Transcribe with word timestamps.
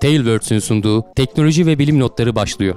Tailwords'ün 0.00 0.58
sunduğu 0.58 1.04
teknoloji 1.16 1.66
ve 1.66 1.78
bilim 1.78 2.00
notları 2.00 2.34
başlıyor. 2.34 2.74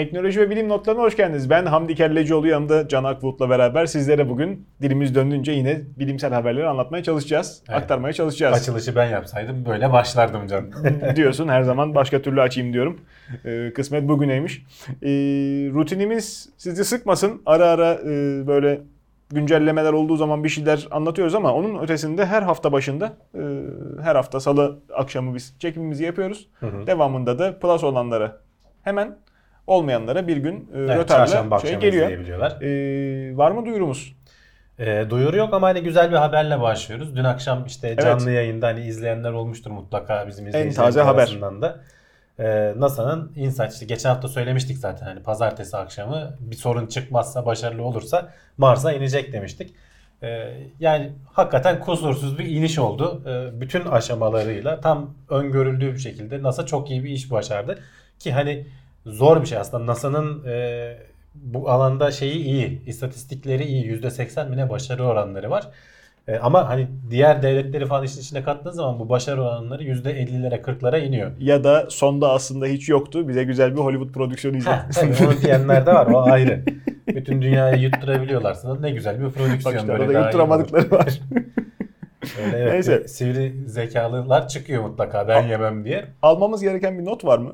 Teknoloji 0.00 0.40
ve 0.40 0.50
bilim 0.50 0.68
notlarına 0.68 1.02
hoş 1.02 1.16
geldiniz. 1.16 1.50
Ben 1.50 1.66
Hamdi 1.66 1.94
Kellecioğlu 1.94 2.46
yanımda 2.46 2.88
Can 2.88 3.04
Akbulut'la 3.04 3.50
beraber 3.50 3.86
sizlere 3.86 4.28
bugün 4.28 4.66
dilimiz 4.82 5.14
döndüğünce 5.14 5.52
yine 5.52 5.80
bilimsel 5.98 6.32
haberleri 6.32 6.68
anlatmaya 6.68 7.02
çalışacağız. 7.02 7.62
Evet. 7.68 7.82
Aktarmaya 7.82 8.12
çalışacağız. 8.12 8.56
Açılışı 8.56 8.96
ben 8.96 9.06
yapsaydım 9.06 9.66
böyle 9.66 9.92
başlardım 9.92 10.46
can. 10.46 10.72
diyorsun 11.16 11.48
her 11.48 11.62
zaman 11.62 11.94
başka 11.94 12.22
türlü 12.22 12.40
açayım 12.40 12.72
diyorum. 12.72 13.00
Ee, 13.44 13.72
kısmet 13.74 14.08
bugüneymiş. 14.08 14.62
Ee, 15.02 15.08
rutinimiz 15.74 16.48
sizi 16.56 16.84
sıkmasın. 16.84 17.42
Ara 17.46 17.66
ara 17.66 17.94
e, 17.94 18.46
böyle 18.46 18.80
güncellemeler 19.30 19.92
olduğu 19.92 20.16
zaman 20.16 20.44
bir 20.44 20.48
şeyler 20.48 20.88
anlatıyoruz 20.90 21.34
ama 21.34 21.54
onun 21.54 21.82
ötesinde 21.82 22.26
her 22.26 22.42
hafta 22.42 22.72
başında 22.72 23.12
e, 23.34 23.42
her 24.02 24.16
hafta 24.16 24.40
salı 24.40 24.78
akşamı 24.94 25.34
biz 25.34 25.54
çekimimizi 25.58 26.04
yapıyoruz. 26.04 26.48
Devamında 26.86 27.38
da 27.38 27.58
plus 27.58 27.84
olanlara 27.84 28.36
hemen 28.82 29.16
olmayanlara 29.70 30.28
bir 30.28 30.36
gün 30.36 30.70
e, 30.74 30.78
Evet, 30.78 30.96
rötarla 30.96 31.58
şey 31.60 31.76
geliyor. 31.76 32.10
Ee, 32.62 33.36
var 33.36 33.50
mı 33.50 33.66
duyurumuz? 33.66 34.16
Ee, 34.78 35.06
duyuru 35.10 35.36
yok 35.36 35.54
ama 35.54 35.68
hani 35.68 35.82
güzel 35.82 36.10
bir 36.10 36.16
haberle 36.16 36.60
başlıyoruz. 36.60 37.16
Dün 37.16 37.24
akşam 37.24 37.66
işte 37.66 37.96
canlı 37.96 38.30
yayında 38.30 38.66
hani 38.66 38.80
izleyenler 38.80 39.32
olmuştur 39.32 39.70
mutlaka 39.70 40.28
bizim 40.28 40.48
izleyicilerimiz 40.48 40.96
arasından 40.96 41.62
da. 41.62 41.80
Ee, 42.38 42.74
NASA'nın 42.76 43.32
Insight 43.36 43.72
işte 43.72 43.86
geçen 43.86 44.08
hafta 44.08 44.28
söylemiştik 44.28 44.78
zaten 44.78 45.06
hani 45.06 45.22
pazartesi 45.22 45.76
akşamı 45.76 46.36
bir 46.40 46.56
sorun 46.56 46.86
çıkmazsa 46.86 47.46
başarılı 47.46 47.82
olursa 47.82 48.32
Mars'a 48.58 48.92
inecek 48.92 49.32
demiştik. 49.32 49.74
Ee, 50.22 50.50
yani 50.80 51.12
hakikaten 51.32 51.80
kusursuz 51.80 52.38
bir 52.38 52.44
iniş 52.44 52.78
oldu. 52.78 53.22
Ee, 53.26 53.60
bütün 53.60 53.84
aşamalarıyla 53.84 54.80
tam 54.80 55.14
öngörüldüğü 55.30 55.92
bir 55.92 55.98
şekilde 55.98 56.42
NASA 56.42 56.66
çok 56.66 56.90
iyi 56.90 57.04
bir 57.04 57.10
iş 57.10 57.30
başardı. 57.30 57.78
Ki 58.18 58.32
hani 58.32 58.66
zor 59.06 59.40
bir 59.42 59.46
şey 59.46 59.58
aslında 59.58 59.86
NASA'nın 59.86 60.44
e, 60.44 60.96
bu 61.34 61.70
alanda 61.70 62.10
şeyi 62.10 62.44
iyi, 62.44 62.84
istatistikleri 62.86 63.64
iyi. 63.64 64.00
%80 64.02 64.48
mi 64.50 64.56
ne 64.56 64.70
başarı 64.70 65.04
oranları 65.04 65.50
var. 65.50 65.68
E, 66.28 66.38
ama 66.38 66.68
hani 66.68 66.88
diğer 67.10 67.42
devletleri 67.42 67.86
falan 67.86 68.04
işin 68.04 68.20
içine 68.20 68.42
kattığın 68.42 68.70
zaman 68.70 68.98
bu 68.98 69.08
başarı 69.08 69.42
oranları 69.42 69.84
%50'lere 69.84 70.60
40'lara 70.62 70.98
iniyor. 71.00 71.30
Ya 71.38 71.64
da 71.64 71.86
sonda 71.90 72.30
aslında 72.30 72.66
hiç 72.66 72.88
yoktu. 72.88 73.28
Bize 73.28 73.44
güzel 73.44 73.72
bir 73.72 73.80
Hollywood 73.80 74.12
prodüksiyonu 74.12 74.56
Heh, 74.56 74.60
izlet. 74.60 74.94
tabii 74.94 75.28
onu 75.28 75.42
diyenler 75.42 75.86
de 75.86 75.92
var. 75.94 76.06
O 76.06 76.22
ayrı. 76.22 76.64
Bütün 77.06 77.42
dünyayı 77.42 77.82
yutturabiliyorlarsa 77.82 78.68
da 78.68 78.80
ne 78.80 78.90
güzel 78.90 79.18
bir 79.20 79.24
Bak 79.24 79.34
prodüksiyon. 79.34 79.76
işte 79.76 79.88
böyle 79.88 80.12
iyi 80.12 80.24
yutturamadıkları 80.24 80.90
var. 80.90 81.20
Öyle 82.44 82.56
evet, 82.58 82.72
Neyse. 82.72 83.08
Sivri 83.08 83.54
zekalılar 83.66 84.48
çıkıyor 84.48 84.82
mutlaka 84.82 85.28
ben 85.28 85.42
yemem 85.48 85.84
diye. 85.84 86.04
Almamız 86.22 86.62
gereken 86.62 86.98
bir 86.98 87.04
not 87.04 87.24
var 87.24 87.38
mı? 87.38 87.52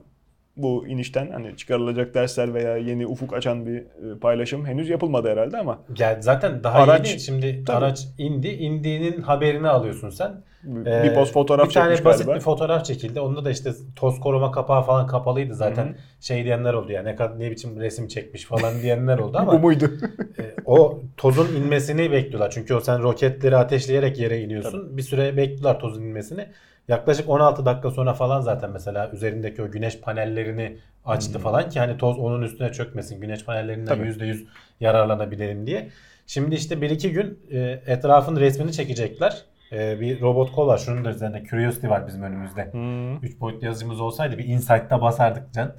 Bu 0.57 0.87
inişten 0.89 1.31
hani 1.31 1.57
çıkarılacak 1.57 2.15
dersler 2.15 2.55
veya 2.55 2.77
yeni 2.77 3.07
ufuk 3.07 3.33
açan 3.35 3.67
bir 3.67 3.77
e, 3.79 4.19
paylaşım 4.21 4.67
henüz 4.67 4.89
yapılmadı 4.89 5.29
herhalde 5.31 5.59
ama 5.59 5.79
Ya 5.99 6.17
zaten 6.21 6.65
daha 6.65 6.79
Araç- 6.79 7.09
yeni 7.11 7.21
şimdi 7.21 7.65
Tabii. 7.65 7.77
araç 7.77 8.07
indi. 8.19 8.49
indiğinin 8.49 9.23
haberini 9.23 9.69
alıyorsun 9.69 10.11
sen. 10.11 10.43
bir 10.63 10.87
Ee, 11.11 11.15
post 11.15 11.33
fotoğraf 11.33 11.69
bir 11.69 11.73
tane 11.75 12.05
basit 12.05 12.05
galiba. 12.25 12.35
bir 12.35 12.41
fotoğraf 12.41 12.85
çekildi. 12.85 13.21
Onda 13.21 13.45
da 13.45 13.51
işte 13.51 13.71
toz 13.97 14.21
koruma 14.21 14.51
kapağı 14.53 14.83
falan 14.83 15.07
kapalıydı 15.07 15.55
zaten. 15.55 15.85
Hı 15.87 15.89
hı. 15.91 15.95
Şey 16.21 16.45
diyenler 16.45 16.75
oldu 16.75 16.93
ya 16.93 17.03
ne 17.03 17.17
kadar 17.17 17.39
ne 17.41 17.51
biçim 17.51 17.81
resim 17.81 18.09
çekmiş 18.09 18.45
falan 18.45 18.83
diyenler 18.83 19.19
oldu 19.19 19.33
Bu 19.37 19.39
ama 19.41 19.53
muydu? 19.59 19.85
e, 20.39 20.43
o 20.65 21.01
tozun 21.17 21.55
inmesini 21.57 22.13
bekliyorlar. 22.13 22.51
Çünkü 22.51 22.75
o 22.75 22.81
sen 22.81 23.03
roketleri 23.03 23.57
ateşleyerek 23.57 24.19
yere 24.19 24.41
iniyorsun. 24.41 24.97
Bir 24.97 25.03
süre 25.03 25.37
bekliyorlar 25.37 25.81
tozun 25.81 26.03
inmesini. 26.03 26.47
Yaklaşık 26.89 27.29
16 27.29 27.67
dakika 27.67 27.91
sonra 27.91 28.15
falan 28.15 28.41
zaten 28.41 28.71
mesela 28.71 29.11
üzerindeki 29.11 29.63
o 29.63 29.71
güneş 29.71 30.01
panellerini 30.01 30.79
açtı 31.05 31.39
falan 31.39 31.69
ki 31.69 31.81
hani 31.81 31.99
toz 31.99 32.19
onun 32.19 32.43
üstüne 32.43 32.73
çökmesin. 32.73 33.21
Güneş 33.21 33.45
panellerinden 33.45 33.87
Tabii. 33.87 34.09
%100 34.09 34.45
yararlanabilelim 34.81 35.67
diye. 35.67 35.89
Şimdi 36.27 36.55
işte 36.55 36.75
1-2 36.75 37.09
gün 37.09 37.39
e, 37.51 37.83
etrafın 37.87 38.37
resmini 38.37 38.73
çekecekler. 38.73 39.45
E, 39.73 40.01
bir 40.01 40.21
robot 40.21 40.53
kol 40.53 40.67
var. 40.67 40.79
Şunun 40.79 41.05
da 41.05 41.11
üzerinde 41.11 41.45
Curiosity 41.45 41.89
var 41.89 42.07
bizim 42.07 42.23
önümüzde. 42.23 42.73
Hmm. 42.73 43.17
3 43.25 43.41
boyutlu 43.41 43.67
yazıcımız 43.67 44.01
olsaydı 44.01 44.39
bir 44.39 44.45
Insight'ta 44.45 45.03
basardık 45.03 45.53
can. 45.53 45.75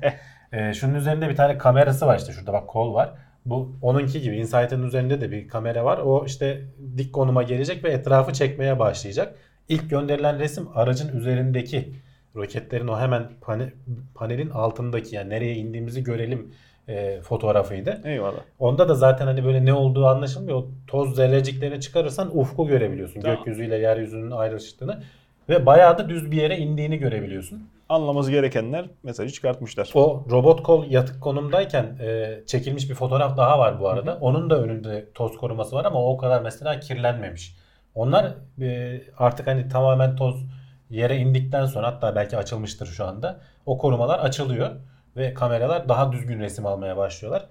Ee, 0.52 0.74
şunun 0.74 0.96
üzerinde 0.96 1.30
bir 1.30 1.36
tane 1.36 1.58
kamerası 1.58 2.08
var 2.08 2.18
işte 2.18 2.34
şurada 2.34 2.54
bak 2.54 2.68
kol 2.68 2.94
var. 2.94 3.14
Bu 3.46 3.78
onunki 3.82 4.22
gibi 4.22 4.38
Insight'ın 4.38 4.84
üzerinde 4.84 5.22
de 5.22 5.32
bir 5.32 5.48
kamera 5.48 5.86
var. 5.86 5.98
O 5.98 6.26
işte 6.26 6.62
dik 6.98 7.14
konuma 7.14 7.44
gelecek 7.44 7.84
ve 7.84 7.90
etrafı 7.90 8.34
çekmeye 8.34 8.80
başlayacak. 8.80 9.36
İlk 9.70 9.90
gönderilen 9.90 10.40
resim 10.40 10.68
aracın 10.76 11.18
üzerindeki 11.18 11.94
roketlerin 12.36 12.88
o 12.88 13.00
hemen 13.00 13.30
pane- 13.42 13.74
panelin 14.16 14.50
altındaki 14.50 15.16
yani 15.16 15.30
nereye 15.30 15.56
indiğimizi 15.56 16.04
görelim 16.04 16.54
e, 16.88 17.22
fotoğrafıydı. 17.22 18.02
Eyvallah. 18.06 18.40
Onda 18.60 18.90
da 18.90 18.96
zaten 18.96 19.26
hani 19.26 19.46
böyle 19.46 19.66
ne 19.66 19.74
olduğu 19.74 20.06
anlaşılmıyor. 20.06 20.58
O 20.58 20.68
toz 20.88 21.16
zerreciklerini 21.16 21.82
çıkarırsan 21.82 22.38
ufku 22.40 22.68
görebiliyorsun. 22.68 23.22
Tamam. 23.22 23.38
Gökyüzüyle 23.38 23.76
yeryüzünün 23.78 24.32
ayrıştığını 24.32 25.04
ve 25.50 25.66
bayağı 25.66 25.98
da 25.98 26.10
düz 26.10 26.32
bir 26.32 26.38
yere 26.38 26.58
indiğini 26.58 26.98
görebiliyorsun. 26.98 27.70
Anlaması 27.90 28.32
gerekenler 28.32 28.86
mesajı 29.04 29.34
çıkartmışlar. 29.34 29.92
O 29.94 30.26
robot 30.32 30.64
kol 30.64 30.86
yatık 30.90 31.22
konumdayken 31.22 31.84
e, 32.02 32.40
çekilmiş 32.46 32.90
bir 32.90 32.96
fotoğraf 32.96 33.38
daha 33.38 33.60
var 33.60 33.80
bu 33.80 33.90
arada. 33.90 34.18
Onun 34.22 34.50
da 34.50 34.62
önünde 34.62 35.06
toz 35.14 35.38
koruması 35.38 35.76
var 35.76 35.86
ama 35.86 36.06
o 36.06 36.18
kadar 36.18 36.42
mesela 36.42 36.80
kirlenmemiş. 36.80 37.56
Onlar 37.98 38.34
e, 38.62 39.02
artık 39.18 39.48
hani 39.48 39.70
tamamen 39.70 40.16
toz 40.16 40.46
yere 40.90 41.18
indikten 41.18 41.66
sonra 41.66 41.88
hatta 41.88 42.16
belki 42.16 42.38
açılmıştır 42.38 42.88
şu 42.88 43.06
anda. 43.06 43.40
O 43.66 43.78
korumalar 43.78 44.20
açılıyor 44.20 44.70
ve 45.16 45.34
kameralar 45.34 45.90
daha 45.90 46.12
düzgün 46.12 46.40
resim 46.40 46.66
almaya 46.66 46.98
başlıyorlar. 46.98 47.46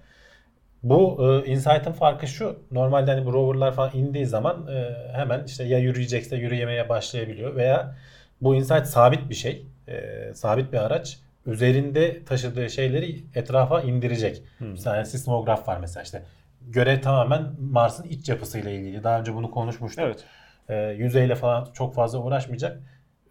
Bu 0.82 1.18
e, 1.20 1.50
Insight'ın 1.50 1.92
farkı 1.92 2.26
şu. 2.26 2.58
Normalde 2.70 3.10
hani 3.10 3.26
bu 3.26 3.32
roverlar 3.32 3.74
falan 3.74 3.90
indiği 3.94 4.26
zaman 4.26 4.66
e, 4.66 4.96
hemen 5.12 5.44
işte 5.44 5.64
ya 5.64 5.78
yürüyecekse 5.78 6.36
yürüyemeye 6.36 6.88
başlayabiliyor 6.88 7.56
veya 7.56 7.94
bu 8.40 8.54
Insight 8.54 8.86
sabit 8.86 9.30
bir 9.30 9.34
şey. 9.34 9.66
E, 9.88 10.34
sabit 10.34 10.72
bir 10.72 10.78
araç. 10.78 11.18
Üzerinde 11.46 12.24
taşıdığı 12.24 12.70
şeyleri 12.70 13.24
etrafa 13.34 13.80
indirecek. 13.80 14.42
Bir 14.60 14.80
tane 14.80 15.04
sismograf 15.04 15.68
var 15.68 15.78
mesela 15.80 16.02
işte. 16.02 16.22
Görev 16.68 17.00
tamamen 17.00 17.42
Mars'ın 17.60 18.08
iç 18.08 18.28
yapısıyla 18.28 18.70
ilgili. 18.70 19.04
Daha 19.04 19.20
önce 19.20 19.34
bunu 19.34 19.50
konuşmuştuk. 19.50 20.04
Evet. 20.04 20.24
E, 20.68 20.76
yüzeyle 20.76 21.34
falan 21.34 21.68
çok 21.72 21.94
fazla 21.94 22.18
uğraşmayacak. 22.18 22.80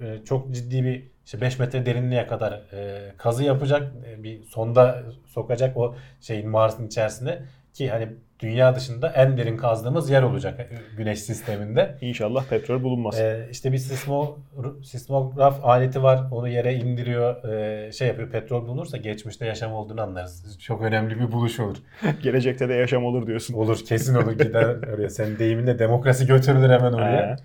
E, 0.02 0.18
çok 0.26 0.52
ciddi 0.52 0.84
bir 0.84 1.12
işte 1.26 1.42
5 1.42 1.60
metre 1.60 1.86
derinliğe 1.86 2.28
kadar 2.28 2.54
e, 2.74 3.14
kazı 3.18 3.44
yapacak. 3.44 3.94
E, 4.06 4.24
bir 4.24 4.44
sonda 4.44 5.04
sokacak 5.26 5.78
o 5.78 5.96
şeyin 6.22 6.50
Mars'ın 6.50 6.88
içerisine 6.88 7.42
ki 7.74 7.90
hani 7.90 8.10
dünya 8.40 8.76
dışında 8.76 9.10
en 9.10 9.38
derin 9.38 9.58
kazdığımız 9.58 10.10
yer 10.10 10.24
olacak 10.24 10.60
e, 10.60 10.70
güneş 10.98 11.20
sisteminde. 11.20 11.98
İnşallah 12.02 12.46
petrol 12.46 12.84
bulunmaz. 12.84 13.20
E, 13.20 13.48
işte 13.52 13.72
bir 13.72 13.78
sismo, 13.78 14.38
sismograf 14.84 15.66
aleti 15.66 16.04
var. 16.04 16.24
Onu 16.32 16.48
yere 16.48 16.74
indiriyor. 16.74 17.44
e, 17.44 17.92
şey 17.92 18.08
yapıyor. 18.08 18.30
Petrol 18.30 18.68
bulunursa 18.68 18.98
geçmişte 18.98 19.46
yaşam 19.46 19.74
olduğunu 19.74 20.02
anlarız. 20.02 20.60
Çok 20.60 20.82
önemli 20.82 21.20
bir 21.20 21.32
buluş 21.32 21.60
olur. 21.60 21.78
Gelecekte 22.24 22.70
de 22.70 22.74
yaşam 22.74 23.06
olur 23.06 23.28
diyorsun. 23.28 23.54
Olur 23.54 23.86
kesin 23.86 24.16
olur 24.16 24.32
gider 24.32 24.66
oraya. 24.94 25.10
Senin 25.10 25.40
deyiminle 25.40 25.80
demokrasi 25.80 26.28
götürülür 26.28 26.70
hemen 26.70 26.94
oraya. 26.94 27.36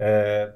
Ee, 0.00 0.48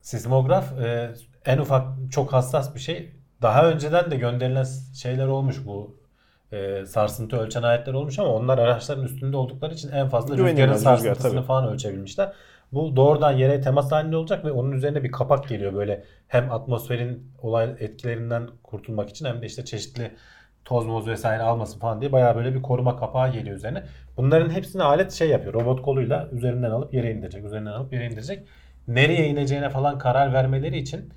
sismograf 0.00 0.78
e, 0.78 1.10
en 1.44 1.58
ufak 1.58 1.88
çok 2.12 2.32
hassas 2.32 2.74
bir 2.74 2.80
şey. 2.80 3.12
Daha 3.42 3.70
önceden 3.70 4.10
de 4.10 4.16
gönderilen 4.16 4.66
şeyler 4.94 5.26
olmuş 5.26 5.56
bu 5.66 5.99
e, 6.52 6.86
sarsıntı 6.86 7.36
ölçen 7.36 7.62
aletler 7.62 7.92
olmuş 7.92 8.18
ama 8.18 8.28
onlar 8.28 8.58
araçların 8.58 9.04
üstünde 9.04 9.36
oldukları 9.36 9.74
için 9.74 9.92
en 9.92 10.08
fazla 10.08 10.36
rüzgarın 10.36 10.74
rüzgar, 10.74 10.96
sarsıntısını 10.96 11.32
tabii. 11.32 11.46
falan 11.46 11.72
ölçebilmişler. 11.72 12.32
Bu 12.72 12.96
doğrudan 12.96 13.32
yere 13.32 13.60
temas 13.60 13.92
halinde 13.92 14.16
olacak 14.16 14.44
ve 14.44 14.50
onun 14.50 14.72
üzerine 14.72 15.04
bir 15.04 15.12
kapak 15.12 15.48
geliyor 15.48 15.74
böyle 15.74 16.04
hem 16.28 16.52
atmosferin 16.52 17.32
olay 17.42 17.74
etkilerinden 17.78 18.48
kurtulmak 18.62 19.10
için 19.10 19.24
hem 19.24 19.42
de 19.42 19.46
işte 19.46 19.64
çeşitli 19.64 20.10
toz 20.64 20.86
moz 20.86 21.08
vesaire 21.08 21.42
almasın 21.42 21.80
falan 21.80 22.00
diye 22.00 22.12
bayağı 22.12 22.36
böyle 22.36 22.54
bir 22.54 22.62
koruma 22.62 22.96
kapağı 22.96 23.32
geliyor 23.32 23.56
üzerine. 23.56 23.84
Bunların 24.16 24.50
hepsini 24.50 24.82
alet 24.82 25.12
şey 25.12 25.28
yapıyor. 25.28 25.54
Robot 25.54 25.82
koluyla 25.82 26.28
üzerinden 26.32 26.70
alıp 26.70 26.94
yere 26.94 27.12
indirecek. 27.12 27.44
Üzerinden 27.44 27.72
alıp 27.72 27.92
yere 27.92 28.06
indirecek. 28.06 28.46
Nereye 28.88 29.26
ineceğine 29.26 29.70
falan 29.70 29.98
karar 29.98 30.32
vermeleri 30.32 30.78
için 30.78 31.12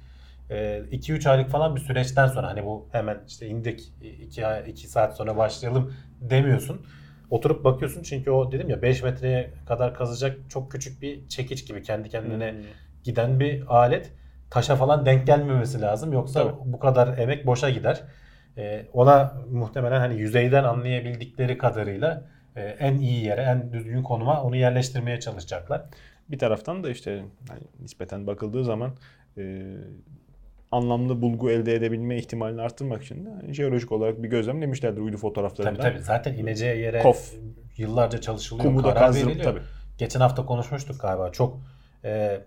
2-3 0.56 1.30
aylık 1.30 1.50
falan 1.50 1.76
bir 1.76 1.82
süreçten 1.82 2.28
sonra 2.28 2.48
hani 2.48 2.66
bu 2.66 2.88
hemen 2.92 3.18
işte 3.28 3.48
indik 3.48 3.94
2 4.22 4.46
ay 4.48 4.70
2 4.72 4.88
saat 4.88 5.18
sonra 5.18 5.38
başlayalım 5.38 5.94
demiyorsun. 6.22 6.86
Oturup 7.30 7.64
bakıyorsun 7.64 8.04
çünkü 8.04 8.32
o 8.32 8.52
dedim 8.52 8.70
ya 8.70 8.82
5 8.82 9.04
metreye 9.04 9.50
kadar 9.68 9.94
kazacak 9.94 10.38
çok 10.50 10.72
küçük 10.72 11.02
bir 11.02 11.28
çekiç 11.28 11.68
gibi 11.68 11.84
kendi 11.84 12.10
kendine 12.10 12.52
Hmm. 12.52 12.60
giden 13.04 13.40
bir 13.40 13.64
alet. 13.76 14.12
Taşa 14.50 14.76
falan 14.76 15.06
denk 15.06 15.28
gelmemesi 15.28 15.82
lazım 15.82 16.14
yoksa 16.14 16.44
Tabii. 16.44 16.54
bu 16.66 16.80
kadar 16.80 17.18
emek 17.18 17.46
boşa 17.46 17.70
gider. 17.70 18.04
e, 18.58 18.86
ona 18.94 19.34
muhtemelen 19.52 20.00
hani 20.00 20.16
yüzeyden 20.16 20.64
anlayabildikleri 20.64 21.58
kadarıyla 21.58 22.24
e, 22.56 22.62
en 22.62 22.98
iyi 22.98 23.26
yere, 23.26 23.42
en 23.42 23.74
düzgün 23.74 24.04
konuma 24.04 24.44
onu 24.44 24.56
yerleştirmeye 24.56 25.20
çalışacaklar. 25.20 25.86
Bir 26.30 26.40
taraftan 26.40 26.84
da 26.84 26.90
işte 26.90 27.24
hani 27.50 27.62
nispeten 27.80 28.28
bakıldığı 28.28 28.64
zaman 28.64 28.92
e, 29.38 29.64
anlamlı 30.74 31.22
bulgu 31.22 31.52
elde 31.52 31.76
edebilme 31.76 32.18
ihtimalini 32.18 32.62
arttırmak 32.62 33.04
için 33.04 33.26
de 33.26 33.30
hani 33.42 33.54
jeolojik 33.54 33.92
olarak 33.92 34.24
bir 34.24 34.28
gözlemlemişlerdir 34.30 35.02
uydu 35.02 35.12
Tabii 35.12 35.22
fotoğraflarından. 35.22 35.82
tabii 35.82 36.00
zaten 36.00 36.34
ineceği 36.34 36.82
yere 36.82 37.00
Kof. 37.02 37.34
yıllarca 37.78 38.22
çalışılıyor, 38.22 38.66
Kumu 38.66 38.84
da 38.84 38.88
karar 38.94 39.00
kazdırıp 39.00 39.28
veriliyor. 39.28 39.54
tabii. 39.54 39.62
Geçen 39.98 40.20
hafta 40.20 40.46
konuşmuştuk 40.46 41.02
galiba. 41.02 41.32
Çok 41.32 41.60
e, 42.06 42.42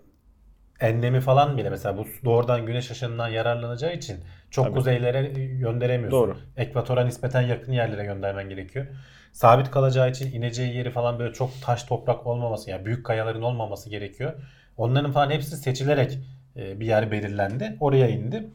enlemi 0.81 1.21
falan 1.21 1.59
bile 1.59 1.71
mesela 1.71 1.99
bu 1.99 2.07
doğrudan 2.25 2.67
güneş 2.67 2.91
ışığından 2.91 3.29
yararlanacağı 3.29 3.95
için 3.95 4.17
çok 4.51 4.65
Tabii. 4.65 4.75
kuzeylere 4.75 5.23
gönderemiyorsun. 5.59 6.21
Doğru. 6.21 6.37
Ekvatora 6.57 7.05
nispeten 7.05 7.43
yakın 7.43 7.73
yerlere 7.73 8.05
göndermen 8.05 8.49
gerekiyor. 8.49 8.87
Sabit 9.33 9.71
kalacağı 9.71 10.11
için 10.11 10.33
ineceği 10.33 10.77
yeri 10.77 10.91
falan 10.91 11.19
böyle 11.19 11.33
çok 11.33 11.51
taş 11.63 11.83
toprak 11.85 12.27
olmaması 12.27 12.71
yani 12.71 12.85
büyük 12.87 13.07
kayaların 13.07 13.43
olmaması 13.43 13.91
gerekiyor. 13.91 14.33
Onların 14.77 15.13
falan 15.13 15.31
hepsi 15.31 15.57
seçilerek 15.57 16.19
bir 16.57 16.87
yer 16.87 17.11
belirlendi. 17.11 17.77
Oraya 17.81 18.09
indi. 18.09 18.47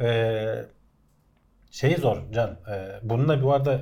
E, 0.00 0.64
şey 1.70 1.96
zor 1.96 2.16
Can. 2.32 2.50
E, 2.50 2.88
bununla 3.02 3.42
bu 3.42 3.52
arada 3.54 3.80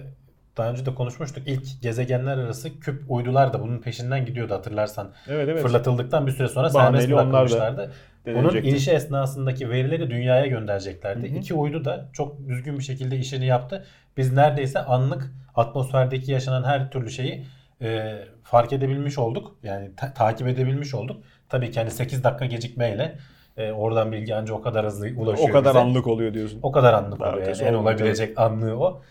daha 0.56 0.70
önce 0.70 0.86
de 0.86 0.94
konuşmuştuk. 0.94 1.48
İlk 1.48 1.82
gezegenler 1.82 2.38
arası 2.38 2.80
küp 2.80 3.02
uydular 3.08 3.52
da 3.52 3.60
bunun 3.62 3.78
peşinden 3.78 4.26
gidiyordu 4.26 4.54
hatırlarsan. 4.54 5.12
Evet 5.28 5.48
evet. 5.48 5.62
Fırlatıldıktan 5.62 6.26
bir 6.26 6.32
süre 6.32 6.48
sonra 6.48 6.74
Bahaneli 6.74 7.02
serbest 7.02 7.12
bırakılmışlardı. 7.12 7.92
Bunun 8.26 8.56
inişi 8.56 8.90
esnasındaki 8.90 9.70
verileri 9.70 10.10
dünyaya 10.10 10.46
göndereceklerdi. 10.46 11.30
Hı 11.30 11.34
hı. 11.34 11.38
İki 11.38 11.54
uydu 11.54 11.84
da 11.84 12.08
çok 12.12 12.48
düzgün 12.48 12.78
bir 12.78 12.84
şekilde 12.84 13.16
işini 13.16 13.46
yaptı. 13.46 13.84
Biz 14.16 14.32
neredeyse 14.32 14.78
anlık 14.78 15.32
atmosferdeki 15.54 16.32
yaşanan 16.32 16.64
her 16.64 16.90
türlü 16.90 17.10
şeyi 17.10 17.46
e, 17.82 18.18
fark 18.42 18.72
edebilmiş 18.72 19.18
olduk. 19.18 19.56
Yani 19.62 19.90
ta- 19.96 20.14
takip 20.14 20.48
edebilmiş 20.48 20.94
olduk. 20.94 21.22
Tabii 21.48 21.70
ki 21.70 21.80
hani 21.80 21.90
8 21.90 22.24
dakika 22.24 22.46
gecikmeyle 22.46 23.18
e, 23.58 23.72
oradan 23.72 24.12
bilgi 24.12 24.34
ancak 24.34 24.56
o 24.56 24.62
kadar 24.62 24.86
hızlı 24.86 25.08
ulaşıyor 25.16 25.48
o 25.48 25.52
kadar 25.52 25.74
bize. 25.74 25.78
anlık 25.78 26.06
oluyor 26.06 26.34
diyorsun. 26.34 26.60
O 26.62 26.72
kadar 26.72 26.92
anlık 26.92 27.20
Daha 27.20 27.32
oluyor. 27.32 27.46
Yani. 27.46 27.62
En 27.62 27.74
olabilecek 27.74 28.38
anlığı 28.38 28.78
o. 28.78 29.02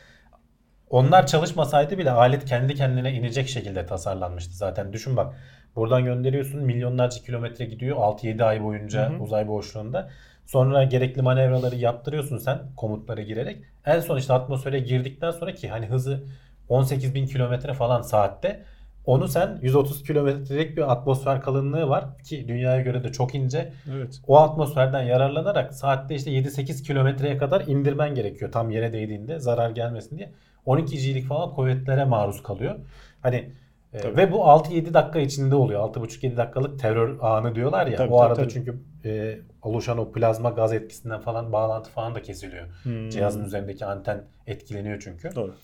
Onlar 0.89 1.27
çalışmasaydı 1.27 1.97
bile 1.97 2.11
alet 2.11 2.45
kendi 2.45 2.75
kendine 2.75 3.13
inecek 3.13 3.47
şekilde 3.47 3.85
tasarlanmıştı 3.85 4.57
zaten. 4.57 4.93
Düşün 4.93 5.17
bak 5.17 5.33
buradan 5.75 6.05
gönderiyorsun 6.05 6.61
milyonlarca 6.61 7.23
kilometre 7.23 7.65
gidiyor 7.65 7.97
6-7 7.97 8.43
ay 8.43 8.63
boyunca 8.63 9.09
Hı 9.09 9.15
hı. 9.15 9.23
uzay 9.23 9.47
boşluğunda. 9.47 10.09
Sonra 10.45 10.83
gerekli 10.83 11.21
manevraları 11.21 11.75
yaptırıyorsun 11.75 12.37
sen 12.37 12.59
komutlara 12.77 13.21
girerek. 13.21 13.63
En 13.85 13.99
son 13.99 14.17
işte 14.17 14.33
atmosfere 14.33 14.79
girdikten 14.79 15.31
sonra 15.31 15.53
ki 15.53 15.69
hani 15.69 15.85
hızı 15.85 16.23
18 16.69 17.15
bin 17.15 17.25
kilometre 17.25 17.73
falan 17.73 18.01
saatte. 18.01 18.63
Onu 19.07 19.27
sen 19.27 19.59
130 19.61 20.03
kilometrelik 20.03 20.77
bir 20.77 20.91
atmosfer 20.91 21.41
kalınlığı 21.41 21.89
var 21.89 22.17
ki 22.23 22.47
dünyaya 22.47 22.81
göre 22.81 23.03
de 23.03 23.11
çok 23.11 23.35
ince. 23.35 23.73
Evet. 23.95 24.21
O 24.27 24.37
atmosferden 24.37 25.03
yararlanarak 25.03 25.73
saatte 25.73 26.15
işte 26.15 26.31
7-8 26.31 26.83
kilometreye 26.83 27.37
kadar 27.37 27.63
indirmen 27.67 28.15
gerekiyor. 28.15 28.51
Tam 28.51 28.71
yere 28.71 28.93
değdiğinde 28.93 29.39
zarar 29.39 29.69
gelmesin 29.69 30.17
diye. 30.17 30.31
12 30.65 30.97
G'lik 30.97 31.25
falan 31.25 31.53
kuvvetlere 31.53 32.05
maruz 32.05 32.43
kalıyor. 32.43 32.75
Hani 33.21 33.51
e, 33.93 33.97
Tabii. 33.97 34.17
ve 34.17 34.31
bu 34.31 34.37
6-7 34.37 34.93
dakika 34.93 35.19
içinde 35.19 35.55
oluyor. 35.55 35.81
6,5-7 35.89 36.37
dakikalık 36.37 36.79
terör 36.79 37.17
anı 37.21 37.55
diyorlar 37.55 37.87
ya. 37.87 37.97
Tabii, 37.97 38.13
o 38.13 38.17
tabii, 38.17 38.27
arada 38.27 38.41
tabii. 38.41 38.53
çünkü 38.53 38.79
e, 39.05 39.37
oluşan 39.61 39.97
o 39.97 40.11
plazma 40.11 40.49
gaz 40.49 40.73
etkisinden 40.73 41.19
falan 41.19 41.51
bağlantı 41.53 41.91
falan 41.91 42.15
da 42.15 42.21
kesiliyor. 42.21 42.67
Hmm. 42.83 43.09
Cihazın 43.09 43.45
üzerindeki 43.45 43.85
anten 43.85 44.23
etkileniyor 44.47 44.99
çünkü. 44.99 45.35
Doğru. 45.35 45.55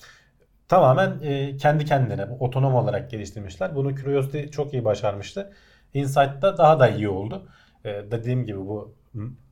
Tamamen 0.68 1.18
e, 1.22 1.56
kendi 1.56 1.84
kendine 1.84 2.24
otonom 2.40 2.74
olarak 2.74 3.10
geliştirmişler. 3.10 3.74
Bunu 3.74 3.94
Curiosity 3.96 4.42
çok 4.46 4.72
iyi 4.72 4.84
başarmıştı. 4.84 5.52
Insight'ta 5.94 6.58
daha 6.58 6.80
da 6.80 6.88
iyi 6.88 7.08
oldu. 7.08 7.48
E, 7.84 7.90
dediğim 8.10 8.44
gibi 8.44 8.58
bu 8.58 8.94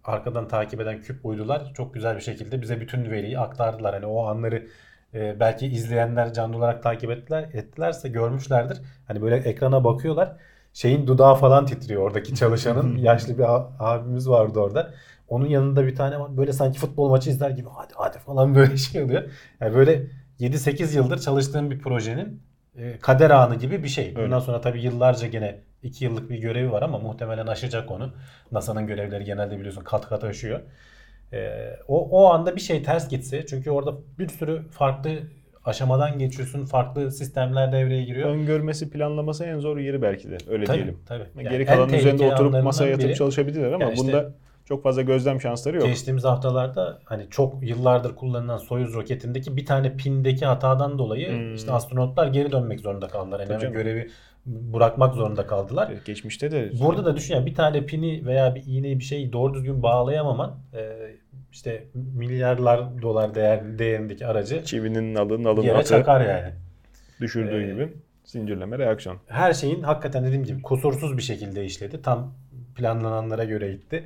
arkadan 0.05 0.49
takip 0.49 0.81
eden 0.81 1.01
küp 1.01 1.27
uydular 1.27 1.73
çok 1.75 1.95
güzel 1.95 2.17
bir 2.17 2.21
şekilde 2.21 2.63
bize 2.63 2.81
bütün 2.81 3.11
veriyi 3.11 3.39
aktardılar. 3.39 3.95
Hani 3.95 4.07
o 4.07 4.27
anları 4.27 4.67
e, 5.15 5.41
belki 5.41 5.67
izleyenler 5.67 6.33
canlı 6.33 6.57
olarak 6.57 6.83
takip 6.83 7.11
ettiler 7.11 7.43
ettilerse 7.53 8.09
görmüşlerdir. 8.09 8.79
Hani 9.09 9.23
böyle 9.23 9.37
ekrana 9.37 9.85
bakıyorlar. 9.85 10.37
Şeyin 10.73 11.07
dudağı 11.07 11.35
falan 11.35 11.67
titriyor 11.67 12.03
oradaki 12.03 12.35
çalışanın. 12.35 12.97
yaşlı 12.99 13.39
bir 13.39 13.45
abimiz 13.79 14.29
vardı 14.29 14.61
orada. 14.61 14.95
Onun 15.29 15.47
yanında 15.47 15.87
bir 15.87 15.97
tane. 15.97 16.37
Böyle 16.37 16.53
sanki 16.53 16.79
futbol 16.79 17.11
maçı 17.11 17.31
izler 17.31 17.51
gibi 17.51 17.69
hadi 17.75 17.93
hadi 17.97 18.19
falan 18.19 18.55
böyle 18.55 18.77
şey 18.77 19.03
oluyor. 19.03 19.23
Yani 19.61 19.75
böyle 19.75 20.07
7-8 20.43 20.97
yıldır 20.97 21.19
çalıştığım 21.19 21.71
bir 21.71 21.79
projenin 21.79 22.43
e, 22.77 22.99
kader 22.99 23.31
anı 23.31 23.55
gibi 23.55 23.83
bir 23.85 23.89
şey. 23.89 24.17
Bundan 24.17 24.39
sonra 24.39 24.61
tabii 24.61 24.83
yıllarca 24.83 25.27
gene 25.27 25.61
2 25.83 26.05
yıllık 26.05 26.31
bir 26.31 26.39
görevi 26.39 26.73
var 26.73 26.83
ama 26.83 26.99
muhtemelen 26.99 27.47
aşacak 27.47 27.91
onu. 27.91 28.13
NASA'nın 28.53 28.87
görevleri 28.87 29.25
genelde 29.25 29.59
biliyorsun 29.59 29.85
kat 29.85 30.09
kat 30.09 30.25
aşıyor. 30.25 30.61
E, 31.33 31.51
o, 31.89 32.09
o 32.23 32.33
anda 32.33 32.57
bir 32.57 32.61
şey 32.61 32.83
ters 32.83 33.09
gitse 33.09 33.47
çünkü 33.47 33.71
orada 33.71 33.95
bir 34.19 34.29
sürü 34.29 34.63
farklı 34.71 35.11
aşamadan 35.65 36.19
geçiyorsun. 36.19 36.67
Farklı 36.67 37.11
sistemler 37.13 37.73
devreye 37.73 38.05
giriyor. 38.05 38.29
Öngörmesi, 38.29 38.91
planlaması 38.91 39.45
en 39.45 39.59
zor 39.59 39.79
yeri 39.79 40.03
belki 40.03 40.31
de. 40.31 40.39
Öyle 40.49 40.65
Tabii, 40.65 40.77
diyelim. 40.77 40.99
tabii. 41.07 41.25
Yani 41.37 41.49
Geri 41.49 41.67
kalanın 41.67 41.93
üzerinde 41.93 42.33
oturup 42.35 42.63
masaya 42.65 42.91
yatıp 42.91 43.11
biri- 43.11 43.15
çalışabilirler 43.15 43.73
ama 43.73 43.85
Ya 43.85 43.93
işte- 43.93 44.07
bunda 44.07 44.33
çok 44.65 44.83
fazla 44.83 45.03
gözlem 45.03 45.41
şansları 45.41 45.77
yok. 45.77 45.87
Geçtiğimiz 45.87 46.25
haftalarda 46.25 46.99
hani 47.05 47.27
çok 47.31 47.63
yıllardır 47.63 48.17
kullanılan 48.17 48.59
Soyuz 48.59 48.95
roketindeki 48.95 49.57
bir 49.57 49.67
tane 49.67 49.97
pindeki 49.97 50.47
hatadan 50.47 50.99
dolayı 50.99 51.29
Hmm. 51.29 51.55
işte 51.55 51.73
astronotlar 51.73 52.27
geri 52.27 52.53
dönmek 52.53 52.81
zorunda 52.81 53.09
kaldılar. 53.09 53.41
Yani 53.41 53.61
Tabii 53.61 53.73
görevi 53.73 54.11
bırakmak 54.47 55.15
zorunda 55.15 55.47
kaldılar. 55.47 55.93
Geçmişte 56.05 56.51
de 56.51 56.73
Burada 56.81 57.05
da 57.05 57.17
düşün 57.17 57.35
yani 57.35 57.47
bir 57.47 57.55
tane 57.55 57.87
pini 57.87 58.27
veya 58.27 58.55
bir 58.55 58.63
iğneyi 58.67 58.99
bir 58.99 59.05
şeyi 59.05 59.33
doğru 59.33 59.55
düzgün 59.55 59.83
bağlayamaman 59.83 60.59
e, 60.75 61.13
işte 61.53 61.85
milyarlar 61.95 63.03
dolar 63.03 63.35
değer, 63.35 63.79
değerindeki 63.79 64.27
aracı 64.27 64.65
çivinin 64.65 65.15
alın 65.15 65.39
yere 65.39 65.49
alınması 65.51 65.89
çakar 65.89 66.21
yani. 66.21 66.53
düşürdüğü 67.21 67.63
Ee, 67.65 67.73
gibi 67.73 67.93
zincirleme 68.25 68.79
reaksiyon. 68.79 69.19
Her 69.27 69.53
şeyin 69.53 69.83
hakikaten 69.83 70.25
dediğim 70.25 70.45
gibi 70.45 70.63
kusursuz 70.63 71.17
bir 71.17 71.23
şekilde 71.23 71.65
işledi. 71.65 72.03
Tam 72.03 72.35
planlananlara 72.77 73.45
göre 73.45 73.73
gitti. 73.73 74.05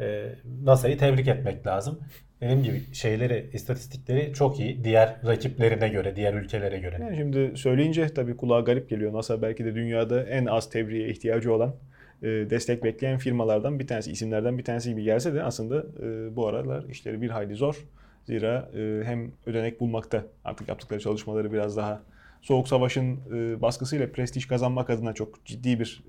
E, 0.00 0.34
NASA'yı 0.64 0.98
tebrik 0.98 1.28
etmek 1.28 1.66
lazım. 1.66 2.00
Dediğim 2.40 2.62
gibi 2.62 2.82
şeyleri, 2.92 3.50
istatistikleri 3.52 4.32
çok 4.34 4.60
iyi. 4.60 4.84
Diğer 4.84 5.16
rakiplerine 5.26 5.88
göre, 5.88 6.16
diğer 6.16 6.34
ülkelere 6.34 6.78
göre. 6.78 6.96
Yani 7.00 7.16
şimdi 7.16 7.52
söyleyince 7.56 8.08
tabii 8.08 8.36
kulağa 8.36 8.60
garip 8.60 8.88
geliyor. 8.90 9.12
NASA 9.12 9.42
belki 9.42 9.64
de 9.64 9.74
dünyada 9.74 10.22
en 10.22 10.46
az 10.46 10.70
tebriğe 10.70 11.08
ihtiyacı 11.08 11.54
olan 11.54 11.74
e, 12.22 12.26
destek 12.26 12.84
bekleyen 12.84 13.18
firmalardan 13.18 13.78
bir 13.78 13.86
tanesi, 13.86 14.12
isimlerden 14.12 14.58
bir 14.58 14.64
tanesi 14.64 14.90
gibi 14.90 15.02
gelse 15.02 15.34
de 15.34 15.42
aslında 15.42 15.84
e, 16.02 16.36
bu 16.36 16.46
aralar 16.46 16.84
işleri 16.84 17.22
bir 17.22 17.30
hayli 17.30 17.54
zor. 17.54 17.84
Zira 18.24 18.70
e, 18.76 19.02
hem 19.04 19.32
ödenek 19.46 19.80
bulmakta 19.80 20.24
artık 20.44 20.68
yaptıkları 20.68 21.00
çalışmaları 21.00 21.52
biraz 21.52 21.76
daha 21.76 22.02
Soğuk 22.42 22.68
Savaş'ın 22.68 23.18
baskısıyla 23.62 24.12
prestij 24.12 24.46
kazanmak 24.46 24.90
adına 24.90 25.12
çok 25.12 25.44
ciddi 25.44 25.80
bir 25.80 26.02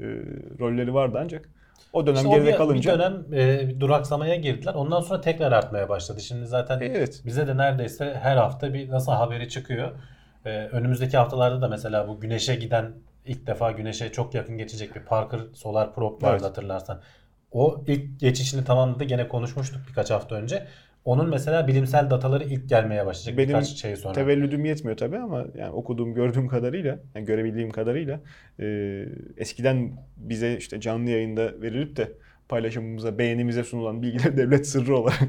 rolleri 0.59 0.93
vardı 0.93 1.17
ancak 1.21 1.49
o 1.93 2.07
dönem 2.07 2.15
İşte 2.15 2.27
o 2.27 2.31
geride 2.31 2.51
bir, 2.51 2.57
kalınca 2.57 2.93
bir 2.93 2.99
dönem 2.99 3.25
e, 3.33 3.79
duraksamaya 3.79 4.35
girdiler. 4.35 4.73
Ondan 4.73 5.01
sonra 5.01 5.21
tekrar 5.21 5.51
artmaya 5.51 5.89
başladı. 5.89 6.21
Şimdi 6.21 6.47
zaten 6.47 6.79
evet 6.79 7.21
bize 7.25 7.47
de 7.47 7.57
neredeyse 7.57 8.19
her 8.21 8.37
hafta 8.37 8.73
bir 8.73 8.89
NASA 8.89 9.19
haberi 9.19 9.49
çıkıyor. 9.49 9.91
E, 10.45 10.49
önümüzdeki 10.49 11.17
haftalarda 11.17 11.61
da 11.61 11.67
mesela 11.67 12.07
bu 12.07 12.19
güneşe 12.19 12.55
giden 12.55 12.93
ilk 13.25 13.47
defa 13.47 13.71
güneşe 13.71 14.11
çok 14.11 14.33
yakın 14.33 14.57
geçecek 14.57 14.95
bir 14.95 15.01
Parker 15.01 15.39
Solar 15.53 15.95
Probe 15.95 16.25
vardı 16.25 16.27
Evet. 16.31 16.43
hatırlarsan. 16.43 17.01
O 17.51 17.83
ilk 17.87 18.19
geçişini 18.19 18.65
tamamladı. 18.65 19.03
Gene 19.03 19.27
konuşmuştuk 19.27 19.81
birkaç 19.89 20.11
hafta 20.11 20.35
önce. 20.35 20.67
Onun 21.05 21.29
mesela 21.29 21.67
bilimsel 21.67 22.09
dataları 22.09 22.43
ilk 22.43 22.69
gelmeye 22.69 23.05
başlayacak 23.05 23.37
Benim 23.37 23.49
birkaç 23.49 23.67
şey 23.67 23.95
sonra. 23.95 24.13
Tevellüdüm 24.13 24.65
yetmiyor 24.65 24.97
tabii 24.97 25.17
ama 25.17 25.45
yani 25.57 25.71
okuduğum, 25.71 26.13
gördüğüm 26.13 26.47
kadarıyla, 26.47 26.99
yani 27.15 27.25
görebildiğim 27.25 27.69
kadarıyla 27.71 28.19
e, 28.59 28.65
eskiden 29.37 29.91
bize 30.17 30.57
işte 30.57 30.81
canlı 30.81 31.09
yayında 31.09 31.61
verilip 31.61 31.95
de 31.95 32.11
paylaşımımıza, 32.49 33.17
beğenimize 33.17 33.63
sunulan 33.63 34.01
bilgiler 34.01 34.37
devlet 34.37 34.67
sırrı 34.67 34.97
olarak 34.97 35.27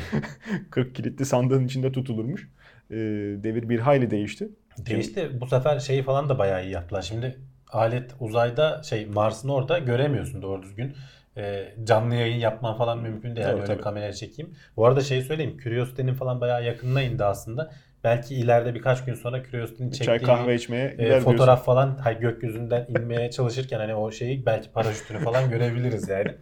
40 0.70 0.94
kilitli 0.94 1.24
sandığın 1.24 1.64
içinde 1.64 1.92
tutulurmuş. 1.92 2.48
E, 2.90 2.96
devir 3.44 3.68
bir 3.68 3.78
hayli 3.78 4.10
değişti. 4.10 4.48
Değişti. 4.78 5.40
Bu 5.40 5.46
sefer 5.46 5.78
şeyi 5.78 6.02
falan 6.02 6.28
da 6.28 6.38
bayağı 6.38 6.64
iyi 6.64 6.70
yaptılar. 6.70 7.02
Şimdi 7.02 7.38
alet 7.68 8.14
uzayda 8.20 8.82
şey 8.82 9.06
Mars'ın 9.06 9.48
orada 9.48 9.78
göremiyorsun 9.78 10.42
doğru 10.42 10.62
düzgün. 10.62 10.92
Ee, 11.36 11.74
canlı 11.84 12.14
yayın 12.14 12.36
yapman 12.36 12.76
falan 12.76 12.98
mümkün 12.98 13.36
değil. 13.36 13.46
Yani 13.46 13.52
Tabii, 13.52 13.62
öyle 13.62 13.72
tabii. 13.72 13.82
kameraya 13.82 14.12
çekeyim. 14.12 14.54
Bu 14.76 14.86
arada 14.86 15.00
şeyi 15.00 15.22
söyleyeyim. 15.22 15.56
Curiosity'nin 15.62 16.14
falan 16.14 16.40
bayağı 16.40 16.64
yakınına 16.64 17.02
indi 17.02 17.24
aslında. 17.24 17.72
Belki 18.04 18.34
ileride 18.34 18.74
birkaç 18.74 19.04
gün 19.04 19.14
sonra 19.14 19.42
Curiosity'nin 19.42 19.90
çektiği 19.90 20.06
çay 20.06 20.22
kahve 20.22 20.54
içmeye 20.54 20.94
e, 20.94 20.98
diyorsun. 20.98 21.24
fotoğraf 21.24 21.64
falan 21.64 21.96
hay, 21.96 22.20
gökyüzünden 22.20 22.86
inmeye 22.88 23.30
çalışırken 23.30 23.78
hani 23.78 23.94
o 23.94 24.10
şeyi 24.10 24.46
belki 24.46 24.72
paraşütünü 24.72 25.18
falan 25.18 25.50
görebiliriz 25.50 26.08
yani. 26.08 26.34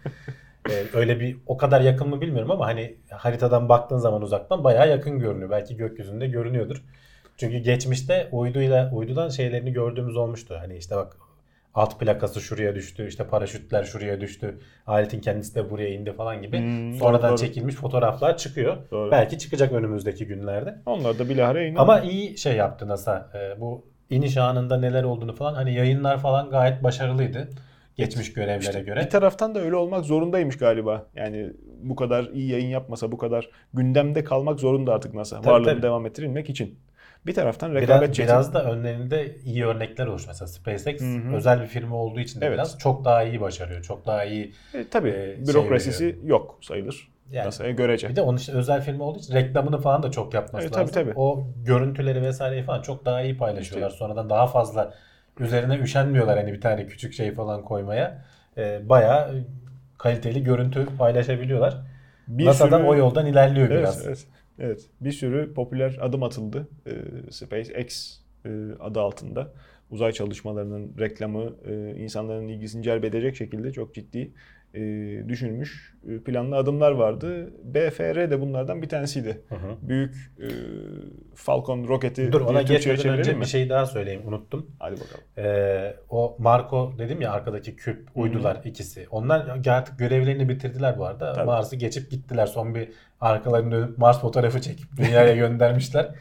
Ee, 0.70 0.84
öyle 0.94 1.20
bir 1.20 1.36
o 1.46 1.56
kadar 1.56 1.80
yakın 1.80 2.08
mı 2.08 2.20
bilmiyorum 2.20 2.50
ama 2.50 2.66
hani 2.66 2.96
haritadan 3.10 3.68
baktığın 3.68 3.98
zaman 3.98 4.22
uzaktan 4.22 4.64
bayağı 4.64 4.90
yakın 4.90 5.18
görünüyor. 5.18 5.50
Belki 5.50 5.76
gökyüzünde 5.76 6.26
görünüyordur. 6.26 6.82
Çünkü 7.36 7.58
geçmişte 7.58 8.28
uyduyla 8.32 8.90
uydudan 8.92 9.28
şeylerini 9.28 9.72
gördüğümüz 9.72 10.16
olmuştu. 10.16 10.56
Hani 10.60 10.76
işte 10.76 10.96
bak 10.96 11.16
alt 11.74 12.00
plakası 12.00 12.40
şuraya 12.40 12.74
düştü, 12.74 13.08
işte 13.08 13.24
paraşütler 13.26 13.84
şuraya 13.84 14.20
düştü, 14.20 14.58
aletin 14.86 15.20
kendisi 15.20 15.54
de 15.54 15.70
buraya 15.70 15.88
indi 15.88 16.12
falan 16.12 16.42
gibi. 16.42 16.58
Hmm, 16.58 16.94
Sonradan 16.94 17.30
doğru, 17.30 17.38
çekilmiş 17.38 17.74
fotoğraflar 17.74 18.36
çıkıyor. 18.36 18.76
Doğru. 18.90 19.10
Belki 19.10 19.38
çıkacak 19.38 19.72
önümüzdeki 19.72 20.26
günlerde. 20.26 20.78
Onlar 20.86 21.18
da 21.18 21.28
bilahare 21.28 21.60
yayın. 21.60 21.76
Ama 21.76 22.00
iyi 22.00 22.38
şey 22.38 22.56
yaptı 22.56 22.88
NASA. 22.88 23.30
Ee, 23.34 23.60
bu 23.60 23.86
iniş 24.10 24.36
anında 24.36 24.78
neler 24.78 25.04
olduğunu 25.04 25.34
falan 25.34 25.54
hani 25.54 25.74
yayınlar 25.74 26.18
falan 26.18 26.50
gayet 26.50 26.82
başarılıydı. 26.82 27.48
Geçmiş 27.96 28.32
görevlere 28.32 28.58
İşte 28.58 28.80
göre. 28.80 29.00
Bir 29.00 29.10
taraftan 29.10 29.54
da 29.54 29.60
öyle 29.60 29.76
olmak 29.76 30.04
zorundaymış 30.04 30.58
galiba. 30.58 31.06
Yani 31.14 31.52
bu 31.82 31.96
kadar 31.96 32.24
iyi 32.24 32.50
yayın 32.50 32.68
yapmasa, 32.68 33.12
bu 33.12 33.18
kadar 33.18 33.50
gündemde 33.74 34.24
kalmak 34.24 34.60
zorunda 34.60 34.94
artık 34.94 35.14
NASA. 35.14 35.36
Tabii, 35.40 35.52
Varlığını 35.52 35.72
tabii. 35.72 35.82
devam 35.82 36.06
ettirebilmek 36.06 36.50
için. 36.50 36.78
Bir 37.26 37.34
taraftan 37.34 37.70
Biraz, 37.72 37.82
rekabet 37.82 38.14
çetin. 38.14 38.24
biraz 38.24 38.54
da 38.54 38.64
önlerinde 38.72 39.36
iyi 39.44 39.64
örnekler 39.66 40.06
olmuş. 40.06 40.26
Mesela 40.26 40.46
SpaceX 40.48 41.00
Hı 41.00 41.04
hı. 41.04 41.36
özel 41.36 41.60
bir 41.62 41.66
firma 41.66 41.96
olduğu 41.96 42.20
için 42.20 42.40
de 42.40 42.46
Evet. 42.46 42.54
biraz 42.54 42.78
çok 42.78 43.04
daha 43.04 43.22
iyi 43.22 43.40
başarıyor. 43.40 43.82
Çok 43.82 44.06
daha 44.06 44.24
iyi. 44.24 44.54
E, 44.74 44.88
tabii 44.88 45.08
e, 45.08 45.36
şey 45.36 45.46
bürokrasisi 45.48 46.18
yok 46.24 46.58
sayılır. 46.62 47.10
Yani 47.30 47.46
NASA'ya 47.46 47.70
görece. 47.70 48.08
bir 48.08 48.16
de 48.16 48.22
onun 48.22 48.36
işte 48.36 48.52
özel 48.52 48.80
firma 48.82 49.04
olduğu 49.04 49.18
için 49.18 49.34
reklamını 49.34 49.80
falan 49.80 50.02
da 50.02 50.10
çok 50.10 50.34
yapması 50.34 50.62
Evet, 50.64 50.74
tabii, 50.74 50.82
lazım. 50.82 50.94
tabii. 51.04 51.12
O 51.16 51.44
görüntüleri 51.64 52.22
vesaireyi 52.22 52.62
falan 52.62 52.82
çok 52.82 53.04
daha 53.04 53.22
iyi 53.22 53.36
paylaşıyorlar. 53.36 53.90
Sonradan 53.90 54.30
daha 54.30 54.46
fazla 54.46 54.94
üzerine 55.40 55.76
üşenmiyorlar 55.78 56.38
hani 56.38 56.52
bir 56.52 56.60
tane 56.60 56.86
küçük 56.86 57.12
şey 57.12 57.32
falan 57.32 57.64
koymaya. 57.64 58.24
Ee, 58.58 58.80
bayağı 58.88 59.44
kaliteli 59.98 60.44
görüntü 60.44 60.86
paylaşabiliyorlar. 60.98 61.76
Bir 62.28 62.46
NASA'da 62.46 62.76
sürü- 62.76 62.86
o 62.86 62.94
yoldan 62.96 63.26
ilerliyor 63.26 63.68
Evet, 63.70 63.78
biraz. 63.78 64.06
evet, 64.06 64.26
evet. 64.60 64.90
Bir 65.00 65.12
sürü 65.12 65.54
popüler 65.54 65.98
adım 66.00 66.22
atıldı. 66.22 66.68
Ee, 66.86 66.92
SpaceX 67.30 68.18
e, 68.44 68.50
adı 68.80 69.00
altında. 69.00 69.52
Uzay 69.90 70.12
çalışmalarının 70.12 70.98
reklamı 70.98 71.56
e, 71.66 71.94
insanların 71.96 72.48
ilgisini 72.48 72.82
celbedecek 72.82 73.36
şekilde 73.36 73.72
çok 73.72 73.94
ciddi 73.94 74.32
e, 74.74 74.80
düşünülmüş 75.28 75.94
e, 76.08 76.18
planlı 76.18 76.56
adımlar 76.56 76.92
vardı. 76.92 77.50
BFR 77.64 78.30
de 78.30 78.40
bunlardan 78.40 78.82
bir 78.82 78.88
tanesiydi. 78.88 79.40
Hı 79.48 79.54
hı. 79.54 79.76
Büyük 79.82 80.14
e, 80.38 80.48
Falcon 81.34 81.88
roketi 81.88 82.32
Dur 82.32 82.40
ona 82.40 82.62
geçmeden 82.62 83.18
önce 83.18 83.32
mi? 83.32 83.40
bir 83.40 83.46
şey 83.46 83.68
daha 83.68 83.86
söyleyeyim 83.86 84.22
unuttum. 84.26 84.70
Hadi 84.78 84.94
bakalım. 84.94 85.24
Ee, 85.38 85.94
o 86.10 86.36
Marco 86.38 86.92
dedim 86.98 87.20
ya 87.20 87.32
arkadaki 87.32 87.76
küp 87.76 88.08
uydular 88.14 88.60
ikisi. 88.64 89.06
Onlar 89.10 89.60
artık 89.66 89.98
görevlerini 89.98 90.48
bitirdiler 90.48 90.98
bu 90.98 91.06
arada. 91.06 91.32
Tabii. 91.32 91.46
Mars'ı 91.46 91.76
geçip 91.76 92.10
gittiler. 92.10 92.46
Son 92.46 92.74
bir 92.74 92.88
arkalarını 93.20 93.72
dönüp 93.72 93.98
Mars 93.98 94.20
fotoğrafı 94.20 94.60
çekip 94.60 94.96
dünyaya 94.96 95.34
göndermişler. 95.46 96.14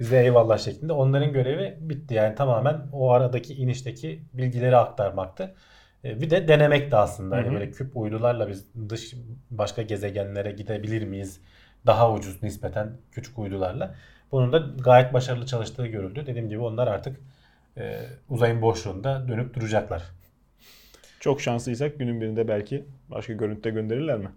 Bize 0.00 0.22
eyvallah 0.22 0.58
şeklinde. 0.58 0.92
Onların 0.92 1.32
görevi 1.32 1.76
bitti. 1.80 2.14
Yani 2.14 2.34
tamamen 2.34 2.80
o 2.92 3.10
aradaki 3.10 3.54
inişteki 3.54 4.22
bilgileri 4.32 4.76
aktarmaktı. 4.76 5.54
Ee, 6.04 6.20
Bir 6.20 6.30
de 6.30 6.48
denemekti 6.48 6.96
aslında. 6.96 7.36
Hani 7.36 7.46
Hı 7.46 7.50
hı. 7.50 7.54
böyle 7.54 7.70
küp 7.70 7.96
uydularla 7.96 8.48
biz 8.48 8.66
dış 8.88 9.14
başka 9.50 9.82
gezegenlere 9.82 10.52
gidebilir 10.52 11.04
miyiz? 11.04 11.40
Daha 11.86 12.12
ucuz 12.12 12.42
nispeten 12.42 12.92
küçük 13.12 13.38
uydularla. 13.38 13.94
Bunun 14.32 14.52
da 14.52 14.58
gayet 14.58 15.12
başarılı 15.12 15.46
çalıştığı 15.46 15.86
görüldü. 15.86 16.26
Dediğim 16.26 16.48
gibi 16.48 16.60
onlar 16.60 16.86
artık 16.86 17.20
e, 17.76 18.00
uzayın 18.28 18.62
boşluğunda 18.62 19.28
dönüp 19.28 19.54
duracaklar. 19.54 20.02
Çok 21.20 21.40
şanslıysak 21.40 21.98
günün 21.98 22.20
birinde 22.20 22.48
belki 22.48 22.84
başka 23.10 23.32
görüntüde 23.32 23.70
gönderirler 23.70 24.18
mi? 24.18 24.28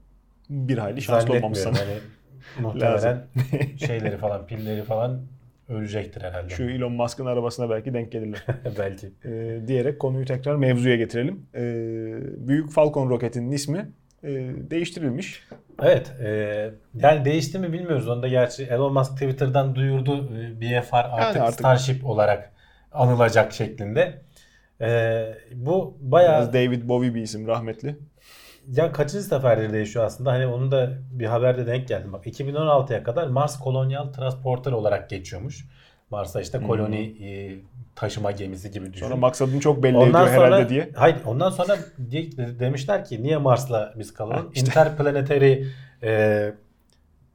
Bir 0.50 0.78
hayli 0.78 1.02
şanslı 1.02 1.34
olmamız 1.34 1.58
sana. 1.60 1.76
Hani 1.80 2.00
muhtemelen 2.62 3.28
şeyleri 3.78 4.18
falan 4.18 4.48
pilleri 4.48 4.84
falan 4.84 5.22
ölecektir 5.70 6.22
herhalde. 6.22 6.50
Şu 6.54 6.64
Elon 6.64 6.92
Musk'ın 6.94 7.26
arabasına 7.26 7.70
belki 7.70 7.94
denk 7.94 8.12
gelirler. 8.12 8.44
Belki. 8.80 9.08
e, 9.26 9.60
diyerek 9.68 10.00
konuyu 10.00 10.26
tekrar 10.26 10.56
mevzuya 10.56 10.96
getirelim. 10.96 11.46
E, 11.56 11.62
Büyük 12.48 12.72
Falcon 12.72 13.10
roketinin 13.10 13.52
ismi 13.52 13.92
e, 14.24 14.30
değiştirilmiş. 14.70 15.44
Evet. 15.84 16.12
e, 16.24 16.30
yani 16.94 17.26
değişti 17.26 17.60
mi 17.60 17.74
bilmiyoruz. 17.74 18.08
Onu 18.08 18.22
da 18.24 18.28
gerçi 18.28 18.64
Elon 18.64 18.94
Musk 18.94 19.12
Twitter'dan 19.12 19.76
duyurdu. 19.76 20.30
E, 20.38 20.62
BFR 20.62 20.96
artık, 20.96 21.42
artık- 21.42 21.60
Starship 21.60 22.06
olarak 22.06 22.52
anılacak 22.92 23.54
şeklinde. 23.54 24.22
E, 24.82 25.24
bu 25.54 25.98
bayağı 26.02 26.42
Biraz 26.42 26.54
David 26.54 26.90
Bowie 26.90 27.16
bir 27.16 27.22
isim 27.22 27.48
rahmetli. 27.48 27.96
Ya 28.72 28.92
kaçıncı 28.92 29.24
seferdir 29.26 29.74
değişiyor 29.74 30.06
aslında. 30.06 30.32
Hani 30.32 30.48
onu 30.48 30.72
da 30.72 30.90
bir 31.12 31.26
haberde 31.26 31.68
denk 31.68 31.88
geldim. 31.88 32.14
Bak 32.14 32.28
2016'ya 32.28 33.04
kadar 33.04 33.28
Mars 33.28 33.60
Kolonyal 33.60 34.08
Transporter 34.14 34.72
olarak 34.72 35.10
geçiyormuş. 35.10 35.66
Mars'a 36.10 36.42
işte 36.42 36.62
koloni 36.62 37.26
e, 37.28 37.56
taşıma 37.96 38.32
gemisi 38.32 38.72
gibi 38.72 38.94
düşün. 38.94 39.06
Sonra 39.06 39.16
maksadını 39.16 39.60
çok 39.60 39.84
belli 39.84 39.98
ondan 39.98 40.10
ediyor 40.10 40.36
sonra 40.36 40.48
herhalde 40.48 40.70
diye. 40.70 40.90
hayır 40.96 41.18
ondan 41.26 41.50
sonra 41.50 41.78
de- 41.98 42.38
de- 42.38 42.60
demişler 42.60 43.06
ki 43.06 43.24
niye 43.24 43.38
Mars'la 43.38 43.94
biz 44.00 44.14
kalalım? 44.14 44.52
Interplanetary 44.56 45.64
e, 46.04 46.54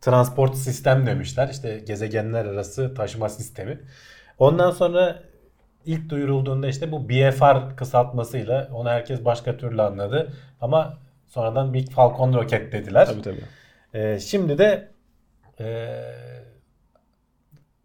transport 0.00 0.56
sistem 0.56 1.06
demişler. 1.06 1.49
İşte 1.49 1.78
gezegenler 1.87 2.44
arası 2.44 2.94
taşıma 2.94 3.28
sistemi. 3.28 3.80
Ondan 4.38 4.70
sonra 4.70 5.22
ilk 5.87 6.08
duyurulduğunda 6.08 6.68
işte 6.68 6.92
bu 6.92 7.08
BFR 7.08 7.76
kısaltmasıyla 7.76 8.68
onu 8.72 8.88
herkes 8.88 9.25
başka 9.25 9.56
türlü 9.56 9.82
anladı. 9.82 10.32
Ama 10.60 10.99
sonradan 11.30 11.75
Big 11.75 11.90
Falcon 11.90 12.34
roket 12.34 12.72
dediler. 12.72 13.06
Tabii 13.06 13.22
tabii. 13.22 13.44
Ee, 13.94 14.18
şimdi 14.20 14.58
de 14.58 14.88
e, 15.60 15.96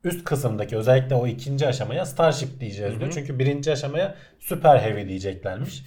üst 0.04 0.24
kısımdaki 0.24 0.78
özellikle 0.78 1.16
o 1.16 1.28
ikinci 1.28 1.68
aşamaya 1.68 2.06
Starship 2.06 2.60
diyeceğiz 2.60 3.00
diyor. 3.00 3.12
Çünkü 3.14 3.40
birinci 3.40 3.72
aşamaya 3.72 4.16
Super 4.40 4.78
Heavy 4.78 5.08
diyeceklermiş. 5.08 5.84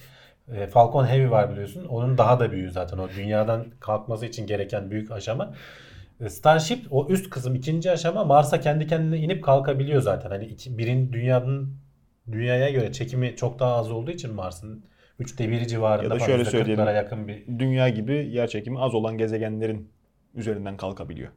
E, 0.55 0.67
Falcon 0.67 1.05
Heavy 1.05 1.29
var 1.29 1.51
biliyorsun. 1.51 1.85
Onun 1.85 2.17
daha 2.17 2.39
da 2.39 2.51
büyüğü 2.51 2.71
zaten. 2.71 2.97
O 2.97 3.09
dünyadan 3.09 3.65
kalkması 3.79 4.25
için 4.25 4.47
gereken 4.47 4.91
büyük 4.91 5.11
aşama. 5.11 5.53
E, 6.21 6.29
Starship 6.29 6.85
o 6.91 7.07
üst 7.09 7.29
kısım 7.29 7.55
ikinci 7.55 7.91
aşama 7.91 8.23
Mars'a 8.23 8.59
kendi 8.59 8.87
kendine 8.87 9.17
inip 9.17 9.43
kalkabiliyor 9.43 10.01
zaten. 10.01 10.29
Hani 10.29 10.45
iki, 10.45 10.77
birin 10.77 11.13
dünyanın 11.13 11.73
dünyaya 12.31 12.69
göre 12.69 12.91
çekimi 12.91 13.35
çok 13.35 13.59
daha 13.59 13.75
az 13.75 13.91
olduğu 13.91 14.11
için 14.11 14.33
Mars'ın 14.33 14.83
üçte 15.19 15.49
biri 15.49 15.67
civarında 15.67 16.03
Ya 16.13 16.19
da 16.19 16.25
şöyle 16.25 16.45
söyleyelim. 16.45 16.85
yakın 16.85 17.27
bir 17.27 17.59
Dünya 17.59 17.89
gibi 17.89 18.13
yer 18.13 18.47
çekimi 18.47 18.79
az 18.79 18.93
olan 18.95 19.17
gezegenlerin 19.17 19.89
üzerinden 20.35 20.77
kalkabiliyor. 20.77 21.29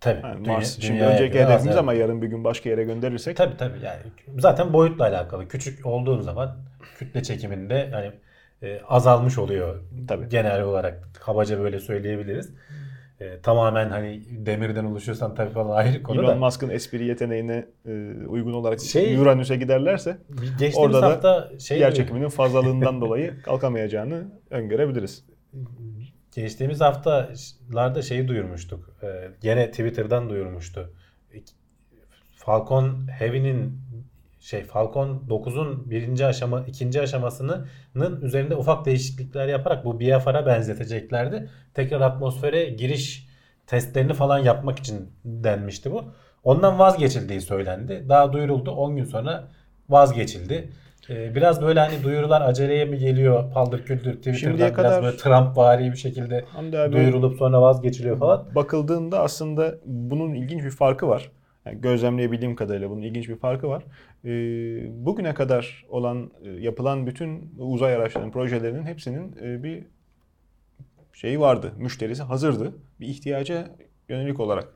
tabii. 0.00 0.20
Yani 0.26 0.44
dünya- 0.44 0.52
Mars 0.56 0.78
şimdi 0.80 1.02
önceki 1.02 1.40
hedefimiz 1.40 1.76
ama 1.76 1.92
yarın 1.94 2.22
bir 2.22 2.26
gün 2.26 2.44
başka 2.44 2.70
yere 2.70 2.84
gönderirsek 2.84 3.36
Tabii 3.36 3.56
tabii 3.56 3.78
yani 3.84 3.98
zaten 4.38 4.72
boyutla 4.72 5.04
alakalı. 5.04 5.48
Küçük 5.48 5.86
olduğun 5.86 6.20
zaman 6.20 6.56
kütle 6.98 7.22
çekiminde 7.22 7.88
yani 7.92 8.12
e, 8.62 8.80
azalmış 8.88 9.38
oluyor. 9.38 9.80
Tabii. 10.08 10.28
Genel 10.28 10.62
olarak 10.62 11.02
kabaca 11.20 11.58
böyle 11.60 11.78
söyleyebiliriz. 11.80 12.50
E, 13.22 13.40
tamamen 13.40 13.90
hani 13.90 14.22
demirden 14.30 14.84
oluşuyorsan 14.84 15.34
tabii 15.34 15.50
falan 15.50 15.76
ayrı 15.76 16.02
konu 16.02 16.20
Elon 16.20 16.28
da. 16.28 16.34
Musk'ın 16.34 16.68
espri 16.68 17.06
yeteneğine 17.06 17.66
e, 17.86 17.90
uygun 18.26 18.52
olarak 18.52 18.80
Şey- 18.80 19.18
Uranüs'e 19.18 19.56
giderlerse 19.56 20.18
orada 20.74 21.22
da 21.22 21.58
şey 21.58 21.80
yer 21.80 21.94
çekiminin 21.94 22.28
fazlalığından 22.28 23.00
dolayı 23.00 23.42
kalkamayacağını 23.42 24.32
öngörebiliriz. 24.50 25.24
Geçtiğimiz 26.34 26.80
haftalarda 26.80 28.02
şeyi 28.02 28.28
duyurmuştuk. 28.28 28.90
Ee, 29.02 29.30
gene 29.40 29.70
Twitter'dan 29.70 30.30
duyurmuştu. 30.30 30.92
Falcon 32.34 33.08
Heavy'nin 33.08 33.81
şey 34.42 34.62
Falcon 34.64 35.22
9'un 35.28 35.90
birinci 35.90 36.26
aşama 36.26 36.60
ikinci 36.60 37.00
aşamasının 37.00 37.66
üzerinde 38.22 38.56
ufak 38.56 38.84
değişiklikler 38.86 39.48
yaparak 39.48 39.84
bu 39.84 40.00
BFR'a 40.00 40.46
benzeteceklerdi. 40.46 41.50
Tekrar 41.74 42.00
atmosfere 42.00 42.64
giriş 42.64 43.28
testlerini 43.66 44.12
falan 44.14 44.38
yapmak 44.38 44.78
için 44.78 45.10
denmişti 45.24 45.92
bu. 45.92 46.04
Ondan 46.44 46.78
vazgeçildiği 46.78 47.40
söylendi. 47.40 48.06
Daha 48.08 48.32
duyuruldu. 48.32 48.70
10 48.70 48.96
gün 48.96 49.04
sonra 49.04 49.48
vazgeçildi. 49.88 50.68
Ee, 51.10 51.34
biraz 51.34 51.62
böyle 51.62 51.80
hani 51.80 52.02
duyurular 52.04 52.40
aceleye 52.40 52.84
mi 52.84 52.98
geliyor 52.98 53.52
paldır 53.52 53.84
küldür 53.84 54.12
Twitter'dan 54.12 54.36
Şimdiye 54.38 54.58
biraz 54.68 54.76
kadar- 54.76 55.02
böyle 55.02 55.16
Trump 55.16 55.56
vari 55.56 55.92
bir 55.92 55.96
şekilde 55.96 56.44
abi 56.58 56.92
duyurulup 56.92 57.38
sonra 57.38 57.62
vazgeçiliyor 57.62 58.18
falan. 58.18 58.46
bakıldığında 58.54 59.20
aslında 59.20 59.74
bunun 59.84 60.34
ilginç 60.34 60.64
bir 60.64 60.70
farkı 60.70 61.08
var. 61.08 61.30
Yani 61.66 61.80
gözlemleyebildiğim 61.80 62.56
kadarıyla 62.56 62.90
bunun 62.90 63.02
ilginç 63.02 63.28
bir 63.28 63.36
farkı 63.36 63.68
var. 63.68 63.84
Ee, 64.24 64.28
bugüne 65.06 65.34
kadar 65.34 65.84
olan 65.88 66.30
e, 66.44 66.50
yapılan 66.50 67.06
bütün 67.06 67.54
uzay 67.58 67.94
araçlarının 67.94 68.30
projelerinin 68.30 68.82
hepsinin 68.86 69.36
e, 69.42 69.62
bir 69.62 69.84
şeyi 71.12 71.40
vardı. 71.40 71.72
Müşterisi 71.78 72.22
hazırdı. 72.22 72.72
Bir 73.00 73.06
ihtiyaca 73.06 73.68
yönelik 74.08 74.40
olarak. 74.40 74.68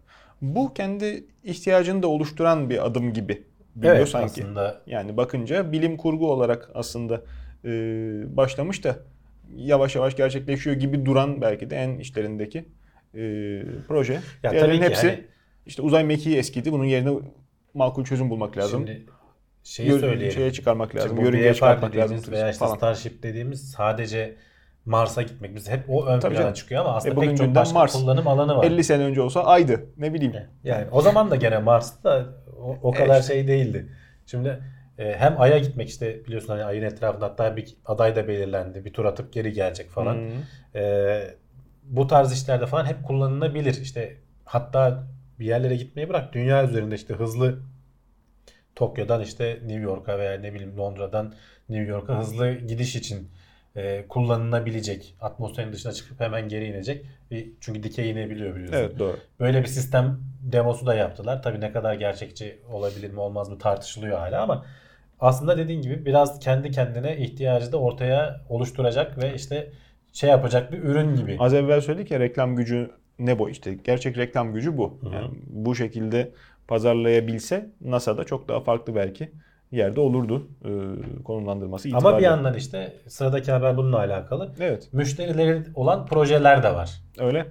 Bu 0.42 0.74
kendi 0.74 1.24
ihtiyacını 1.44 2.02
da 2.02 2.06
oluşturan 2.08 2.70
bir 2.70 2.86
adım 2.86 3.12
gibi 3.12 3.42
geliyor 3.76 3.96
Evet 3.96 4.08
sanki. 4.08 4.42
aslında 4.42 4.82
Yani 4.86 5.16
bakınca 5.16 5.72
bilim 5.72 5.96
kurgu 5.96 6.32
olarak 6.32 6.70
aslında 6.74 7.22
e, 7.64 7.70
başlamış 8.36 8.84
da 8.84 8.96
yavaş 9.56 9.96
yavaş 9.96 10.16
gerçekleşiyor 10.16 10.76
gibi 10.76 11.06
duran 11.06 11.40
belki 11.40 11.70
de 11.70 11.76
en 11.76 11.98
içlerindeki 11.98 12.58
e, 13.14 13.62
proje. 13.88 14.12
Ya 14.42 14.50
Diğerlerinin 14.50 14.66
tabii 14.68 14.78
ki 14.78 14.84
hepsi 14.84 15.08
hani- 15.08 15.35
işte 15.66 15.82
uzay 15.82 16.04
mekiği 16.04 16.36
eskidi. 16.36 16.72
Bunun 16.72 16.84
yerine 16.84 17.10
makul 17.74 18.04
çözüm 18.04 18.30
bulmak 18.30 18.56
lazım. 18.56 18.86
Şimdi 18.86 19.06
şeyi 19.64 19.88
Gör- 19.88 20.00
söyleyelim. 20.00 20.32
şeye 20.32 20.52
çıkarmak 20.52 20.96
lazım. 20.96 21.20
Yörüngeye 21.20 21.50
BFR 21.50 21.54
çıkartmak 21.54 21.96
lazım 21.96 22.32
veya 22.32 22.50
işte 22.50 22.58
falan. 22.58 22.76
Starship 22.76 23.22
dediğimiz 23.22 23.70
sadece 23.70 24.36
Mars'a 24.84 25.22
gitmek. 25.22 25.54
Biz 25.54 25.70
hep 25.70 25.84
o 25.88 26.06
ön 26.06 26.20
Tabii 26.20 26.32
plana 26.34 26.42
canım. 26.42 26.54
çıkıyor 26.54 26.80
ama 26.80 26.96
aslında 26.96 27.24
E 27.24 27.28
pek 27.28 27.36
çok 27.36 27.54
başka 27.54 27.74
Mars. 27.78 27.92
kullanım 27.92 28.28
alanı 28.28 28.56
var. 28.56 28.64
50 28.64 28.84
sene 28.84 29.02
önce 29.04 29.20
olsa 29.22 29.44
aydı. 29.44 29.86
Ne 29.98 30.14
bileyim. 30.14 30.34
Yani 30.64 30.86
o 30.92 31.02
zaman 31.02 31.30
da 31.30 31.36
gene 31.36 31.58
Mars'ta 31.58 32.26
o, 32.62 32.76
o 32.82 32.92
kadar 32.92 33.20
işte. 33.20 33.34
şey 33.34 33.48
değildi. 33.48 33.92
Şimdi 34.26 34.60
e, 34.98 35.14
hem 35.18 35.40
Ay'a 35.40 35.58
gitmek 35.58 35.88
işte 35.88 36.24
biliyorsun 36.24 36.48
hani 36.48 36.64
Ay'ın 36.64 36.82
etrafında 36.82 37.24
hatta 37.26 37.56
bir 37.56 37.76
aday 37.86 38.16
da 38.16 38.28
belirlendi. 38.28 38.84
Bir 38.84 38.92
tur 38.92 39.04
atıp 39.04 39.32
geri 39.32 39.52
gelecek 39.52 39.90
falan. 39.90 40.14
Hı. 40.74 40.78
E, 40.78 41.34
bu 41.84 42.06
tarz 42.06 42.32
işlerde 42.32 42.66
falan 42.66 42.84
hep 42.86 43.04
kullanılabilir. 43.04 43.74
İşte 43.82 44.16
hatta 44.44 45.06
bir 45.40 45.46
yerlere 45.46 45.76
gitmeyi 45.76 46.08
bırak 46.08 46.32
dünya 46.32 46.64
üzerinde 46.64 46.94
işte 46.94 47.14
hızlı 47.14 47.58
Tokyo'dan 48.74 49.22
işte 49.22 49.58
New 49.62 49.80
York'a 49.80 50.18
veya 50.18 50.40
ne 50.40 50.54
bileyim 50.54 50.78
Londra'dan 50.78 51.34
New 51.68 51.90
York'a 51.90 52.18
hızlı 52.18 52.52
gidiş 52.52 52.96
için 52.96 53.28
e, 53.76 54.04
kullanılabilecek 54.08 55.14
atmosferin 55.20 55.72
dışına 55.72 55.92
çıkıp 55.92 56.20
hemen 56.20 56.48
geri 56.48 56.66
inecek. 56.66 57.06
Bir, 57.30 57.48
çünkü 57.60 57.82
dikey 57.82 58.10
inebiliyor 58.10 58.54
biliyorsun. 58.54 58.78
Evet 58.78 58.98
doğru. 58.98 59.16
Böyle 59.40 59.62
bir 59.62 59.66
sistem 59.66 60.20
demosu 60.40 60.86
da 60.86 60.94
yaptılar. 60.94 61.42
Tabii 61.42 61.60
ne 61.60 61.72
kadar 61.72 61.94
gerçekçi 61.94 62.58
olabilir 62.72 63.10
mi 63.10 63.20
olmaz 63.20 63.48
mı 63.48 63.58
tartışılıyor 63.58 64.18
hala 64.18 64.42
ama 64.42 64.64
aslında 65.20 65.58
dediğin 65.58 65.82
gibi 65.82 66.06
biraz 66.06 66.40
kendi 66.40 66.70
kendine 66.70 67.16
ihtiyacı 67.16 67.72
da 67.72 67.80
ortaya 67.80 68.40
oluşturacak 68.48 69.22
ve 69.22 69.34
işte 69.34 69.72
şey 70.12 70.30
yapacak 70.30 70.72
bir 70.72 70.78
ürün 70.78 71.16
gibi. 71.16 71.36
Az 71.40 71.54
evvel 71.54 71.80
söyledik 71.80 72.10
ya 72.10 72.20
reklam 72.20 72.56
gücü 72.56 72.90
ne 73.18 73.38
bu 73.38 73.50
işte. 73.50 73.74
Gerçek 73.84 74.18
reklam 74.18 74.52
gücü 74.52 74.76
bu. 74.76 74.98
Hı 75.00 75.08
hı. 75.08 75.14
Yani 75.14 75.30
bu 75.46 75.74
şekilde 75.74 76.32
pazarlayabilse 76.68 77.70
NASA'da 77.80 78.24
çok 78.24 78.48
daha 78.48 78.60
farklı 78.60 78.94
belki 78.94 79.30
yerde 79.72 80.00
olurdu 80.00 80.48
e, 80.64 80.70
konumlandırması 81.22 81.88
itibariyle. 81.88 82.08
Ama 82.08 82.18
bir 82.18 82.24
yandan 82.24 82.54
işte 82.54 82.92
sıradaki 83.08 83.52
haber 83.52 83.76
bununla 83.76 83.98
alakalı. 83.98 84.52
Evet 84.60 84.88
Müşterileri 84.92 85.62
olan 85.74 86.06
projeler 86.06 86.62
de 86.62 86.74
var. 86.74 86.90
öyle. 87.18 87.46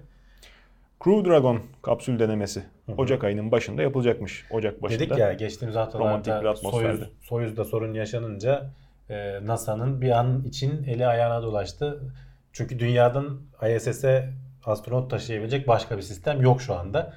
Crew 1.03 1.29
Dragon 1.29 1.59
kapsül 1.81 2.19
denemesi 2.19 2.63
Ocak 2.97 3.23
ayının 3.23 3.51
başında 3.51 3.81
yapılacakmış. 3.81 4.45
Ocak 4.51 4.81
başında. 4.81 4.99
Dedik 4.99 5.17
ya 5.17 5.33
geçtiğimiz 5.33 5.75
haftalarda. 5.75 6.55
Soyuz, 6.55 6.99
Soyuz'da 7.21 7.65
sorun 7.65 7.93
yaşanınca 7.93 8.69
e, 9.09 9.45
NASA'nın 9.45 10.01
bir 10.01 10.11
an 10.11 10.43
için 10.43 10.83
eli 10.83 11.07
ayağına 11.07 11.43
dolaştı. 11.43 11.99
Çünkü 12.53 12.79
dünyadan 12.79 13.39
ISS'e 13.75 14.29
astronot 14.65 15.11
taşıyabilecek 15.11 15.67
başka 15.67 15.97
bir 15.97 16.01
sistem 16.01 16.41
yok 16.41 16.61
şu 16.61 16.75
anda. 16.75 17.13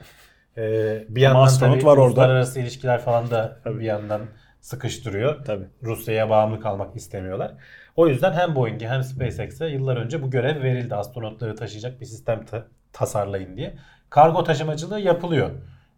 E, 0.56 0.62
bir 1.08 1.20
yandan 1.20 1.42
astronot 1.42 1.74
tabii 1.74 1.86
var 1.86 1.96
orada. 1.96 2.04
uluslararası 2.06 2.60
ilişkiler 2.60 3.00
falan 3.00 3.30
da 3.30 3.60
Tabii. 3.64 3.80
bir 3.80 3.84
yandan 3.84 4.20
sıkıştırıyor. 4.60 5.44
Tabii. 5.44 5.64
Rusya'ya 5.82 6.30
bağımlı 6.30 6.60
kalmak 6.60 6.96
istemiyorlar. 6.96 7.54
O 7.96 8.08
yüzden 8.08 8.32
hem 8.32 8.54
Boeing'e 8.56 8.88
hem 8.88 9.02
SpaceX'e 9.02 9.66
yıllar 9.66 9.96
önce 9.96 10.22
bu 10.22 10.30
görev 10.30 10.62
verildi. 10.62 10.94
Astronotları 10.94 11.56
taşıyacak 11.56 12.00
bir 12.00 12.06
sistem 12.06 12.44
ta- 12.46 12.66
tasarlayın 12.92 13.56
diye. 13.56 13.74
Kargo 14.10 14.44
taşımacılığı 14.44 15.00
yapılıyor. 15.00 15.50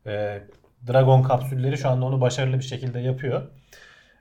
Ee, 0.06 0.42
Dragon 0.88 1.22
kapsülleri 1.22 1.78
şu 1.78 1.88
anda 1.88 2.06
onu 2.06 2.20
başarılı 2.20 2.56
bir 2.58 2.64
şekilde 2.64 3.00
yapıyor. 3.00 3.42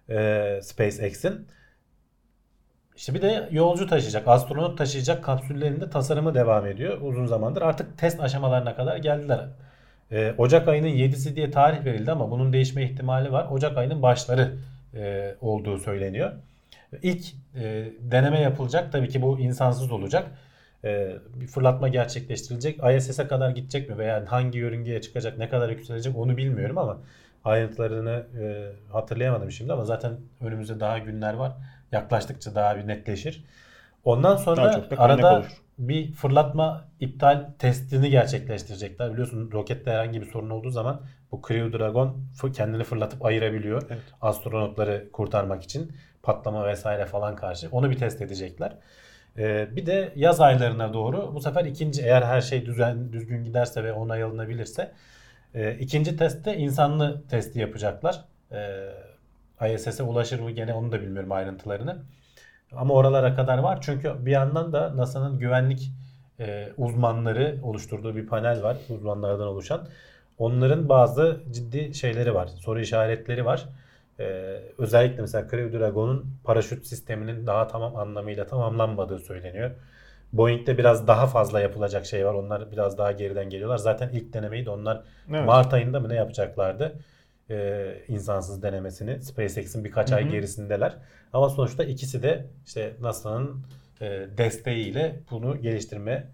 Ee, 0.10 0.60
SpaceX'in. 0.64 1.48
İşte 3.00 3.14
bir 3.14 3.22
de 3.22 3.50
yolcu 3.52 3.88
taşıyacak, 3.88 4.28
astronot 4.28 4.78
taşıyacak 4.78 5.24
kapsüllerin 5.24 5.82
de 5.82 5.90
tasarımı 5.90 6.36
devam 6.36 6.66
ediyor 6.66 7.02
uzun 7.02 7.26
zamandır. 7.26 7.62
Artık 7.62 7.98
test 7.98 8.20
aşamalarına 8.20 8.76
kadar 8.76 8.98
geldiler. 8.98 9.40
Ee, 10.12 10.34
Ocak 10.38 10.68
ayının 10.68 10.88
7'si 10.88 11.36
diye 11.36 11.52
tarih 11.52 11.86
verildi 11.86 12.12
ama 12.12 12.32
bunun 12.32 12.54
değişme 12.54 12.84
ihtimali 12.84 13.32
var. 13.32 13.48
Ocak 13.52 13.78
ayının 13.78 14.02
başları 14.02 14.56
e, 14.96 15.36
olduğu 15.42 15.78
söyleniyor. 15.78 16.32
İlk 17.02 17.26
e, 17.56 17.86
deneme 18.00 18.40
yapılacak. 18.42 18.92
Tabii 18.92 19.10
ki 19.10 19.22
bu 19.22 19.40
insansız 19.40 19.92
olacak. 19.92 20.28
E, 20.84 21.16
bir 21.36 21.48
fırlatma 21.48 21.88
gerçekleştirilecek. 21.88 22.80
ISS'e 22.98 23.28
kadar 23.28 23.50
gidecek 23.50 23.90
mi 23.90 23.98
veya 23.98 24.26
hangi 24.28 24.58
yörüngeye 24.58 25.02
çıkacak, 25.02 25.38
ne 25.38 25.50
kadar 25.50 25.70
yükselecek 25.70 26.18
onu 26.18 26.38
bilmiyorum 26.38 26.78
ama 26.78 26.98
ayrıntılarını 27.46 28.24
e, 28.42 28.72
hatırlayamadım 28.92 29.52
şimdi 29.52 29.74
ama 29.74 29.86
zaten 29.86 30.12
önümüzde 30.42 30.80
daha 30.80 30.98
günler 30.98 31.34
var. 31.34 31.52
Yaklaştıkça 31.92 32.56
daha 32.56 32.78
bir 32.78 32.88
netleşir. 32.88 33.44
Ondan 34.04 34.36
sonra 34.36 34.86
arada 34.98 35.44
bir 35.78 36.12
fırlatma 36.14 36.88
iptal 37.00 37.46
testini 37.60 38.10
gerçekleştirecekler. 38.10 39.14
Biliyorsun 39.14 39.52
rokette 39.52 39.92
herhangi 39.92 40.22
bir 40.22 40.26
sorun 40.26 40.50
olduğu 40.50 40.70
zaman 40.70 41.02
bu 41.32 41.42
Crew 41.48 41.80
Dragon 41.80 42.18
kendini 42.54 42.84
fırlatıp 42.84 43.26
ayırabiliyor. 43.26 43.82
Evet. 43.90 44.02
Astronotları 44.22 45.10
kurtarmak 45.12 45.64
için 45.64 45.92
patlama 46.24 46.68
vesaire 46.68 47.06
falan 47.06 47.36
karşı. 47.36 47.68
Onu 47.72 47.90
bir 47.90 47.98
test 47.98 48.22
edecekler. 48.22 48.78
Ee, 49.38 49.68
bir 49.76 49.86
de 49.86 50.14
yaz 50.16 50.42
aylarına 50.42 50.94
doğru 50.94 51.36
bu 51.36 51.42
sefer 51.42 51.66
ikinci 51.66 52.02
eğer 52.02 52.22
her 52.22 52.42
şey 52.42 52.66
düzen 52.66 53.14
düzgün 53.14 53.44
giderse 53.44 53.84
ve 53.84 53.94
onay 53.94 54.24
alınabilirse 54.24 54.92
e, 55.54 55.74
ikinci 55.74 56.18
testte 56.18 56.58
insanlı 56.58 57.28
testi 57.28 57.60
yapacaklar. 57.60 58.26
E, 58.52 58.90
ISS'e 59.68 60.04
ulaşır 60.04 60.40
mı 60.40 60.52
gene 60.52 60.74
onu 60.74 60.92
da 60.92 61.02
bilmiyorum 61.02 61.32
ayrıntılarını. 61.32 61.98
Ama 62.72 62.94
oralara 62.94 63.36
kadar 63.36 63.58
var. 63.58 63.80
Çünkü 63.82 64.26
bir 64.26 64.32
yandan 64.32 64.74
da 64.74 64.98
NASA'nın 64.98 65.40
güvenlik 65.40 65.92
e, 66.40 66.70
uzmanları 66.78 67.60
oluşturduğu 67.64 68.16
bir 68.16 68.28
panel 68.28 68.64
var. 68.64 68.78
Uzmanlardan 68.90 69.48
oluşan. 69.48 69.88
Onların 70.38 70.90
bazı 70.90 71.42
ciddi 71.52 71.94
şeyleri 71.94 72.34
var. 72.36 72.48
Soru 72.48 72.80
işaretleri 72.80 73.46
var. 73.46 73.66
E, 74.20 74.24
özellikle 74.78 75.22
mesela 75.22 75.50
Crew 75.50 75.80
Dragon'un 75.80 76.26
paraşüt 76.44 76.86
sisteminin 76.86 77.48
daha 77.48 77.68
tamam 77.68 77.96
anlamıyla 77.96 78.48
tamamlanmadığı 78.48 79.20
söyleniyor. 79.20 79.72
Boeing'de 80.34 80.78
biraz 80.78 81.08
daha 81.08 81.28
fazla 81.28 81.60
yapılacak 81.60 82.06
şey 82.06 82.26
var. 82.26 82.34
Onlar 82.34 82.72
biraz 82.72 82.98
daha 82.98 83.12
geriden 83.12 83.50
geliyorlar. 83.50 83.78
Zaten 83.78 84.10
ilk 84.10 84.34
denemeyi 84.34 84.66
de 84.66 84.70
onlar 84.70 85.02
Evet. 85.30 85.46
Mart 85.46 85.74
ayında 85.74 86.00
mı 86.00 86.10
ne 86.10 86.16
yapacaklardı? 86.16 87.00
Ee, 87.50 87.96
insansız 88.08 88.64
denemesini. 88.64 89.22
SpaceX'in 89.22 89.84
birkaç 89.86 90.12
Hı 90.12 90.16
ay 90.16 90.30
gerisindeler. 90.30 90.98
Ama 91.34 91.50
sonuçta 91.50 91.84
ikisi 91.84 92.24
de 92.24 92.48
işte 92.66 92.96
NASA'nın 93.02 93.66
e, 94.02 94.28
desteğiyle 94.38 95.20
bunu 95.32 95.62
geliştirme 95.62 96.28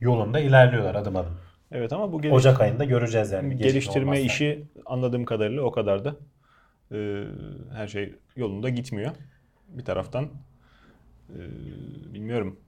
yolunda 0.00 0.40
ilerliyorlar 0.40 0.94
adım 0.94 1.16
adım. 1.16 1.38
Evet 1.72 1.92
ama 1.92 2.12
bu 2.12 2.22
geliş- 2.22 2.32
Ocak 2.36 2.60
ayında 2.60 2.84
göreceğiz 2.84 3.30
yani. 3.32 3.56
geliştirme 3.56 4.00
olmazsa. 4.06 4.22
işi 4.22 4.64
anladığım 4.86 5.24
kadarıyla 5.24 5.62
o 5.62 5.70
kadar 5.70 6.04
da 6.04 6.16
e, 6.92 7.24
her 7.74 7.88
şey 7.88 8.14
yolunda 8.36 8.68
gitmiyor. 8.68 9.10
Bir 9.68 9.84
taraftan 9.84 10.24
e, 11.30 11.38
bilmiyorum. 12.14 12.60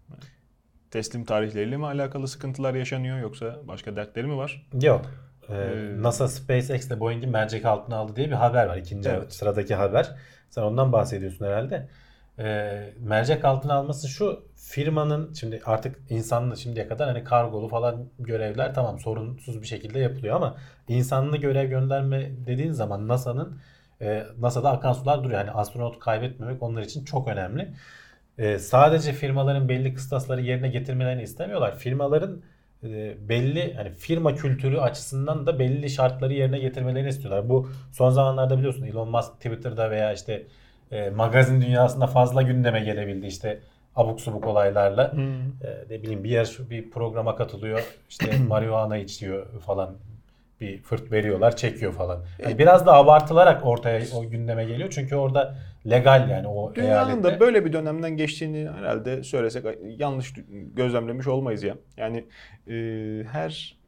Teslim 0.90 1.24
tarihleriyle 1.24 1.76
mi 1.76 1.86
alakalı 1.86 2.28
sıkıntılar 2.28 2.74
yaşanıyor 2.74 3.18
yoksa 3.18 3.60
başka 3.68 3.96
dertleri 3.96 4.26
mi 4.26 4.36
var? 4.36 4.66
Yok. 4.82 5.27
Ee, 5.48 5.54
Ee, 5.54 6.02
NASA 6.02 6.28
SpaceX 6.28 6.86
ile 6.86 7.00
Boeing'in 7.00 7.30
mercek 7.30 7.64
altına 7.64 7.96
aldı 7.96 8.16
diye 8.16 8.26
bir 8.26 8.32
haber 8.32 8.66
var. 8.66 8.76
İkinci 8.76 9.08
Evet. 9.08 9.32
sıradaki 9.32 9.74
haber. 9.74 10.14
Sen 10.50 10.62
ondan 10.62 10.92
bahsediyorsun 10.92 11.44
herhalde. 11.46 11.88
Ee, 12.38 12.94
mercek 12.98 13.44
altına 13.44 13.74
alması 13.74 14.08
şu 14.08 14.44
firmanın 14.56 15.32
şimdi 15.34 15.60
artık 15.64 15.96
insanlı 16.10 16.56
şimdiye 16.56 16.88
kadar 16.88 17.08
hani 17.08 17.24
kargolu 17.24 17.68
falan 17.68 18.08
görevler 18.18 18.74
tamam 18.74 18.98
sorunsuz 18.98 19.62
bir 19.62 19.66
şekilde 19.66 19.98
yapılıyor 19.98 20.36
ama 20.36 20.56
insanlı 20.88 21.36
görev 21.36 21.68
gönderme 21.70 22.30
dediğin 22.46 22.72
zaman 22.72 23.08
NASA'nın 23.08 23.60
e, 24.00 24.24
NASA'da 24.38 24.70
akan 24.70 24.92
sular 24.92 25.24
duruyor. 25.24 25.38
Yani 25.40 25.50
astronot 25.50 25.98
kaybetmemek 25.98 26.62
onlar 26.62 26.82
için 26.82 27.04
çok 27.04 27.28
önemli. 27.28 27.74
Ee, 28.38 28.58
sadece 28.58 29.12
firmaların 29.12 29.68
belli 29.68 29.94
kıstasları 29.94 30.40
yerine 30.40 30.68
getirmelerini 30.68 31.22
istemiyorlar. 31.22 31.76
Firmaların 31.78 32.32
e, 32.36 32.42
belli 33.28 33.74
hani 33.74 33.90
firma 33.90 34.34
kültürü 34.34 34.78
açısından 34.78 35.46
da 35.46 35.58
belli 35.58 35.90
şartları 35.90 36.34
yerine 36.34 36.58
getirmelerini 36.58 37.08
istiyorlar. 37.08 37.48
Bu 37.48 37.68
son 37.92 38.10
zamanlarda 38.10 38.58
biliyorsun 38.58 38.82
Elon 38.82 39.10
Musk 39.10 39.32
Twitter'da 39.32 39.90
veya 39.90 40.12
işte 40.12 40.46
e, 40.90 41.10
magazin 41.10 41.60
dünyasında 41.60 42.06
fazla 42.06 42.42
gündeme 42.42 42.80
gelebildi 42.80 43.26
işte 43.26 43.60
abuk 43.96 44.20
subuk 44.20 44.46
olaylarla. 44.46 45.12
E, 45.64 45.94
ne 45.94 46.02
bileyim 46.02 46.24
bir 46.24 46.30
yer 46.30 46.56
bir 46.70 46.90
programa 46.90 47.36
katılıyor 47.36 47.96
işte 48.08 48.38
marihuana 48.48 48.96
içiyor 48.96 49.46
falan 49.66 49.94
bir 50.60 50.82
fırt 50.82 51.12
veriyorlar 51.12 51.56
çekiyor 51.56 51.92
falan. 51.92 52.24
Yani 52.38 52.58
biraz 52.58 52.86
da 52.86 52.94
abartılarak 52.94 53.66
ortaya 53.66 54.02
o 54.16 54.30
gündeme 54.30 54.64
geliyor 54.64 54.90
çünkü 54.90 55.16
orada 55.16 55.58
legal 55.90 56.30
yani 56.30 56.46
o 56.46 56.74
Dünyanın 56.74 57.08
eyalette. 57.10 57.22
da 57.22 57.40
böyle 57.40 57.64
bir 57.64 57.72
dönemden 57.72 58.16
geçtiğini 58.16 58.70
herhalde 58.70 59.22
söylesek 59.22 59.64
yanlış 59.84 60.34
gözlemlemiş 60.74 61.26
olmayız 61.26 61.62
ya. 61.62 61.74
Yani 61.96 62.24
e, 62.68 62.74
her 63.32 63.78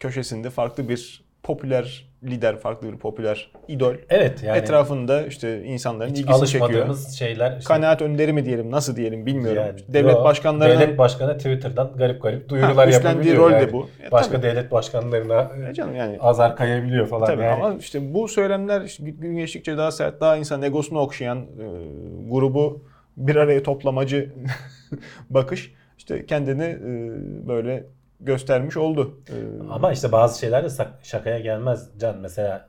köşesinde 0.00 0.50
farklı 0.50 0.88
bir 0.88 1.24
popüler 1.42 2.07
lider, 2.24 2.56
farklı 2.58 2.92
bir 2.92 2.98
popüler 2.98 3.50
idol. 3.68 3.94
Evet 4.10 4.42
yani 4.42 4.58
Etrafında 4.58 5.26
işte 5.26 5.62
insanların 5.64 6.10
hiç 6.10 6.18
ilgisini 6.20 6.46
çekiyor. 6.46 6.64
alışmadığımız 6.70 7.12
şeyler. 7.18 7.56
işte- 7.58 7.68
Kanaat 7.74 8.02
önderi 8.02 8.32
mi 8.32 8.44
diyelim, 8.44 8.70
nasıl 8.70 8.96
diyelim 8.96 9.26
bilmiyorum. 9.26 9.62
Yani, 9.66 9.78
devlet 9.88 10.12
yo, 10.14 10.24
başkanlarına 10.24 10.80
devlet 10.80 10.98
başkanı 10.98 11.36
Twitter'dan 11.36 11.92
garip 11.96 12.22
garip 12.22 12.44
Ha, 12.44 12.48
duyurular 12.48 12.88
üstlendiği 12.88 13.34
yapabiliyor. 13.34 13.44
rol 13.44 13.50
de 13.50 13.54
yani. 13.54 13.72
bu. 13.72 13.88
Ya, 14.04 14.10
Başka 14.10 14.32
tabii. 14.32 14.42
devlet 14.42 14.72
başkanlarına 14.72 15.50
E 15.70 15.74
canım 15.74 15.94
yani 15.96 16.18
azar 16.20 16.56
kayabiliyor 16.56 17.06
falan. 17.06 17.26
Tabii 17.26 17.42
yani. 17.42 17.62
ama 17.64 17.74
işte 17.74 18.14
bu 18.14 18.28
söylemler 18.28 18.80
işte 18.82 19.04
gün 19.10 19.36
geçtikçe 19.36 19.76
daha 19.76 19.90
sert, 19.90 20.20
daha 20.20 20.36
insan 20.36 20.62
egosunu 20.62 20.98
okşayan 20.98 21.38
e, 21.38 21.46
grubu 22.30 22.84
bir 23.16 23.36
araya 23.36 23.62
toplamacı 23.62 24.32
bakış 25.30 25.72
işte 25.98 26.26
kendini 26.26 26.64
e, 26.64 26.78
böyle 27.48 27.84
göstermiş 28.20 28.76
oldu. 28.76 29.20
E, 29.28 29.34
Ama 29.70 29.92
işte 29.92 30.12
bazı 30.12 30.38
şeyler 30.38 30.64
de 30.64 30.68
şakaya 31.02 31.38
gelmez 31.38 31.88
Can. 32.00 32.16
Mesela 32.16 32.68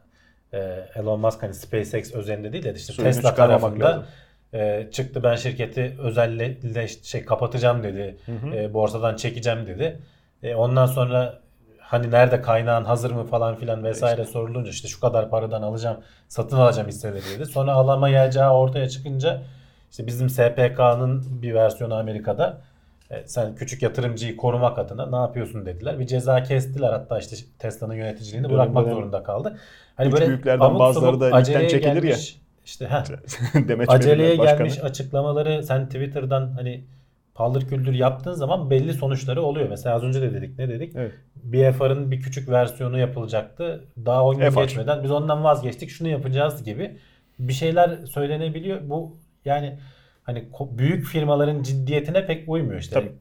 e, 0.54 0.60
Elon 0.96 1.20
Musk 1.20 1.44
hani 1.44 1.54
SpaceX 1.54 2.14
özelinde 2.14 2.54
değil 2.54 2.64
de 2.64 2.74
işte 2.74 3.04
Tesla 3.04 3.36
tarafında 3.36 4.06
e, 4.54 4.88
çıktı 4.92 5.24
ben 5.24 5.36
şirketi 5.36 5.96
özelle 6.00 6.88
şey 6.88 7.26
kapatacağım 7.26 7.84
dedi. 7.84 8.18
hı. 8.26 8.56
E, 8.56 8.74
borsadan 8.74 9.16
çekeceğim 9.16 9.68
dedi. 9.68 10.00
E, 10.44 10.56
ondan 10.56 10.86
sonra 10.86 11.40
hani 11.80 12.12
nerede 12.12 12.42
kaynağın 12.42 12.84
hazır 12.86 13.12
mı 13.12 13.26
falan 13.26 13.56
filan 13.56 13.84
vesaire 13.84 14.26
sorulunca 14.26 14.72
işte 14.72 14.88
şu 14.88 15.00
kadar 15.00 15.30
paradan 15.30 15.62
alacağım 15.62 15.98
satın 16.28 16.58
alacağım 16.58 16.88
hisseleri 16.88 17.24
dedi. 17.36 17.46
Sonra 17.46 17.74
alamayacağı 17.74 18.54
ortaya 18.54 18.90
çıkınca 18.90 19.42
işte 19.92 20.08
bizim 20.08 20.30
SPK'nın 20.30 21.42
bir 21.42 21.54
versiyonu 21.54 21.96
Amerika'da 21.96 22.62
sen 23.26 23.56
küçük 23.56 23.82
yatırımcıyı 23.82 24.38
korumak 24.38 24.80
adına 24.80 25.10
ne 25.10 25.16
yapıyorsun 25.16 25.66
dediler. 25.66 26.00
Bir 26.00 26.08
ceza 26.08 26.44
kestiler. 26.44 26.90
Hatta 26.92 27.20
işte 27.20 27.36
Tesla'nın 27.60 27.94
yöneticiliğini 27.94 28.46
Dönem 28.46 28.58
bırakmak 28.58 28.86
dönem 28.86 28.96
zorunda 28.96 29.24
kaldı. 29.24 29.58
Hani 29.96 30.08
Üç 30.08 30.14
böyle 30.14 30.28
büyüklerden 30.28 30.80
bazıları 30.80 31.20
da 31.20 31.38
ligden 31.38 31.68
çekilir 31.68 31.94
ya. 31.96 32.00
gelmiş, 32.02 32.42
İşte 32.66 32.88
heh, 32.88 33.04
Demeç 33.68 33.90
aceleye 33.90 34.38
Başkanı. 34.38 34.58
gelmiş 34.58 34.84
açıklamaları 34.84 35.64
sen 35.64 35.86
Twitter'dan 35.86 36.48
hani 36.52 36.84
paldır 37.36 37.68
küldür 37.68 37.94
yaptığın 37.94 38.34
zaman 38.34 38.70
belli 38.70 38.94
sonuçları 38.94 39.42
oluyor. 39.42 39.70
Mesela 39.70 39.96
az 39.96 40.04
önce 40.04 40.22
de 40.22 40.34
dedik 40.34 40.60
ne 40.60 40.70
dedik? 40.70 40.96
Evet. 40.96 41.12
BFR'ın 41.36 42.12
bir 42.12 42.22
küçük 42.22 42.50
versiyonu 42.50 43.00
yapılacaktı. 43.00 43.84
Daha 44.06 44.26
10 44.26 44.38
gün 44.40 44.50
FR. 44.50 44.62
geçmeden 44.62 45.04
biz 45.04 45.12
ondan 45.12 45.44
vazgeçtik 45.44 45.90
şunu 45.90 46.08
yapacağız 46.08 46.64
gibi 46.64 46.98
bir 47.40 47.54
şeyler 47.54 48.06
söylenebiliyor. 48.06 48.90
Bu 48.90 49.18
yani 49.46 49.80
hani 50.30 50.48
büyük 50.78 51.06
firmaların 51.06 51.64
ciddiyetine 51.64 52.26
pek 52.26 52.50
uymuyor 52.50 52.80
işte. 52.80 52.94
Tabii. 52.94 53.12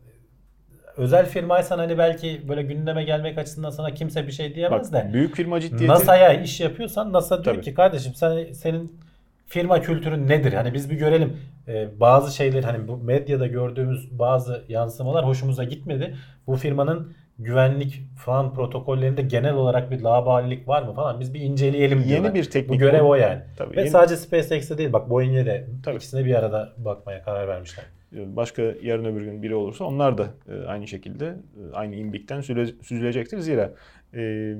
Özel 0.96 1.26
firmaysan 1.26 1.78
hani 1.78 1.98
belki 1.98 2.48
böyle 2.48 2.62
gündeme 2.62 3.04
gelmek 3.04 3.38
açısından 3.38 3.70
sana 3.70 3.94
kimse 3.94 4.26
bir 4.26 4.32
şey 4.32 4.54
diyemez 4.54 4.92
Bak, 4.92 5.04
de. 5.04 5.12
büyük 5.12 5.36
firma 5.36 5.60
ciddiyeti 5.60 5.86
NASA'ya 5.86 6.32
iş 6.32 6.60
yapıyorsan 6.60 7.12
NASA 7.12 7.44
diyor 7.44 7.54
Tabii. 7.54 7.64
ki 7.64 7.74
kardeşim 7.74 8.14
sen 8.14 8.52
senin 8.52 9.00
firma 9.46 9.82
kültürün 9.82 10.28
nedir? 10.28 10.52
Hani 10.52 10.74
biz 10.74 10.90
bir 10.90 10.96
görelim. 10.96 11.36
Ee, 11.68 12.00
bazı 12.00 12.36
şeyler 12.36 12.62
hani 12.62 12.88
bu 12.88 12.96
medyada 12.96 13.46
gördüğümüz 13.46 14.18
bazı 14.18 14.64
yansımalar 14.68 15.26
hoşumuza 15.26 15.64
gitmedi. 15.64 16.16
Bu 16.46 16.56
firmanın 16.56 17.14
güvenlik 17.38 18.02
falan 18.16 18.54
protokollerinde 18.54 19.22
genel 19.22 19.54
olarak 19.54 19.90
bir 19.90 20.00
laubalilik 20.00 20.68
var 20.68 20.82
mı 20.82 20.92
falan 20.94 21.20
biz 21.20 21.34
bir 21.34 21.40
inceleyelim 21.40 21.98
Yeni 21.98 22.08
diyorlar. 22.08 22.34
bir 22.34 22.44
teknik 22.44 22.70
Bu 22.70 22.78
görev 22.78 23.02
o 23.02 23.14
yani. 23.14 23.42
Tabii, 23.56 23.76
Ve 23.76 23.80
yeni- 23.80 23.90
sadece 23.90 24.16
SpaceX'te 24.16 24.78
değil 24.78 24.92
bak 24.92 25.10
Boeing'e 25.10 25.46
de 25.46 25.66
Tabii. 25.84 25.96
ikisine 25.96 26.24
bir 26.24 26.34
arada 26.34 26.72
bakmaya 26.78 27.22
karar 27.22 27.48
vermişler. 27.48 27.84
başka 28.12 28.62
yarın 28.82 29.04
öbür 29.04 29.22
gün 29.22 29.42
biri 29.42 29.54
olursa 29.54 29.84
onlar 29.84 30.18
da 30.18 30.26
e, 30.48 30.66
aynı 30.66 30.86
şekilde 30.88 31.26
e, 31.26 31.74
aynı 31.74 31.94
imbikten 31.96 32.40
süzüle- 32.40 32.82
süzülecektir. 32.82 33.38
Zira 33.38 33.72
e, 34.14 34.54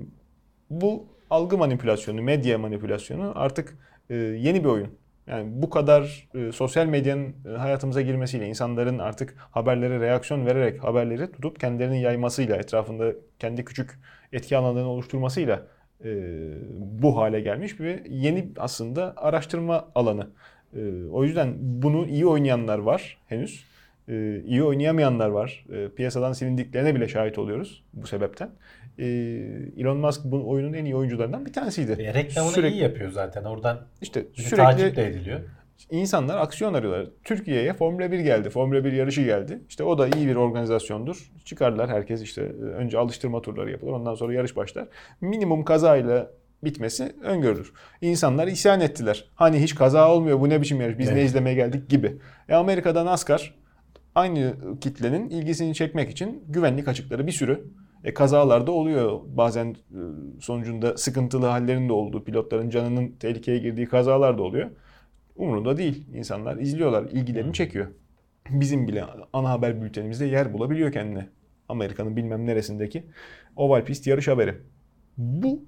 bu 0.71 1.07
algı 1.31 1.59
manipülasyonu, 1.59 2.23
medya 2.23 2.59
manipülasyonu 2.59 3.33
artık 3.35 3.79
e, 4.11 4.15
yeni 4.17 4.65
bir 4.65 4.69
oyun. 4.69 4.89
Yani 5.29 5.63
bu 5.63 5.71
kadar 5.71 6.29
e, 6.35 6.53
sosyal 6.53 6.87
medyanın 6.87 7.35
e, 7.47 7.57
hayatımıza 7.57 8.01
girmesiyle 8.03 8.47
insanların 8.47 8.99
artık 8.99 9.35
haberlere 9.39 10.01
reaksiyon 10.01 10.47
vererek 10.47 10.85
haberleri 10.85 11.33
tutup 11.33 11.61
kendilerini 11.61 12.03
yaymasıyla, 12.03 12.57
etrafında 12.57 13.13
kendi 13.39 13.65
küçük 13.65 13.99
etki 14.33 14.57
alanlarını 14.57 14.89
oluşturmasıyla 14.89 15.67
e, 16.05 16.11
bu 16.79 17.17
hale 17.17 17.41
gelmiş 17.41 17.81
ve 17.81 18.03
yeni 18.09 18.49
aslında 18.59 19.15
araştırma 19.17 19.89
alanı. 19.95 20.27
E, 20.77 20.81
o 21.13 21.25
yüzden 21.25 21.55
bunu 21.61 22.07
iyi 22.07 22.27
oynayanlar 22.27 22.79
var 22.79 23.19
henüz. 23.27 23.65
E, 24.09 24.43
iyi 24.47 24.63
oynayamayanlar 24.63 25.29
var. 25.29 25.67
E, 25.73 25.89
piyasadan 25.89 26.33
silindiklerine 26.33 26.95
bile 26.95 27.09
şahit 27.09 27.39
oluyoruz 27.39 27.85
bu 27.93 28.07
sebepten. 28.07 28.51
E, 28.99 29.05
Elon 29.77 29.97
Musk 29.97 30.21
bu 30.25 30.49
oyunun 30.51 30.73
en 30.73 30.85
iyi 30.85 30.97
oyuncularından 30.97 31.47
bir 31.47 31.53
tanesiydi. 31.53 31.93
E, 32.03 32.15
reklamını 32.15 32.53
Sürekli- 32.53 32.75
iyi 32.77 32.83
yapıyor 32.83 33.11
zaten. 33.11 33.45
Oradan 33.45 33.81
İşte 34.03 34.25
sürekli 34.35 34.57
takip 34.57 34.97
de 34.97 35.07
ediliyor. 35.07 35.41
insanlar 35.91 36.39
aksiyon 36.39 36.75
arıyorlar. 36.75 37.07
Türkiye'ye 37.25 37.73
Formula 37.73 38.13
1 38.13 38.19
geldi. 38.19 38.51
Formula 38.51 38.85
1 38.85 38.93
yarışı 38.93 39.23
geldi. 39.23 39.59
İşte 39.69 39.85
o 39.85 39.99
da 39.99 40.09
iyi 40.09 40.27
bir 40.27 40.37
organizasyondur. 40.37 41.31
Çıkarlar 41.45 41.91
herkes 41.91 42.23
işte 42.23 42.43
e, 42.43 42.45
önce 42.63 42.99
alıştırma 42.99 43.43
turları 43.43 43.71
yapılır. 43.71 43.93
Ondan 43.93 44.15
sonra 44.15 44.33
yarış 44.35 44.57
başlar. 44.57 44.89
Minimum 45.21 45.65
kazayla 45.65 46.31
bitmesi 46.65 47.13
öngörülür. 47.23 47.73
İnsanlar 48.01 48.47
isyan 48.47 48.81
ettiler. 48.81 49.25
Hani 49.35 49.63
hiç 49.63 49.75
kaza 49.75 50.13
olmuyor 50.15 50.41
bu 50.41 50.49
ne 50.49 50.61
biçim 50.61 50.81
yarış 50.81 50.99
biz 50.99 51.09
ne 51.09 51.13
Evet. 51.15 51.25
izlemeye 51.25 51.57
geldik 51.57 51.89
gibi. 51.91 52.17
E 52.49 52.55
Amerika'da 52.55 53.05
NASCAR 53.05 53.55
aynı 54.15 54.55
kitlenin 54.81 55.29
ilgisini 55.31 55.75
çekmek 55.75 56.11
için 56.11 56.45
güvenlik 56.49 56.89
açıkları 56.89 57.27
bir 57.27 57.33
sürü. 57.33 57.65
E, 58.05 58.15
kazalarda 58.15 58.73
oluyor. 58.73 59.21
Bazen 59.27 59.67
e, 59.67 60.01
sonucunda 60.41 60.97
sıkıntılı 60.97 61.47
hallerin 61.47 61.89
de 61.89 61.93
olduğu, 61.93 62.25
pilotların 62.25 62.71
canının 62.71 63.09
tehlikeye 63.09 63.59
girdiği 63.59 63.87
kazalar 63.87 64.39
da 64.39 64.43
oluyor. 64.43 64.71
Umurunda 65.37 65.77
değil. 65.77 66.07
İnsanlar 66.15 66.57
izliyorlar, 66.57 67.05
ilgilerini 67.05 67.53
çekiyor. 67.53 67.87
Bizim 68.51 68.89
bile 68.89 69.05
ana 69.33 69.51
haber 69.51 69.83
bültenimizde 69.83 70.27
yer 70.27 70.53
bulabiliyor 70.53 70.93
kendine. 70.93 71.29
Amerika'nın 71.69 72.17
bilmem 72.17 72.47
neresindeki 72.47 73.05
oval 73.57 73.85
pist 73.85 74.07
yarış 74.07 74.29
haberi. 74.29 74.55
Bu 75.19 75.63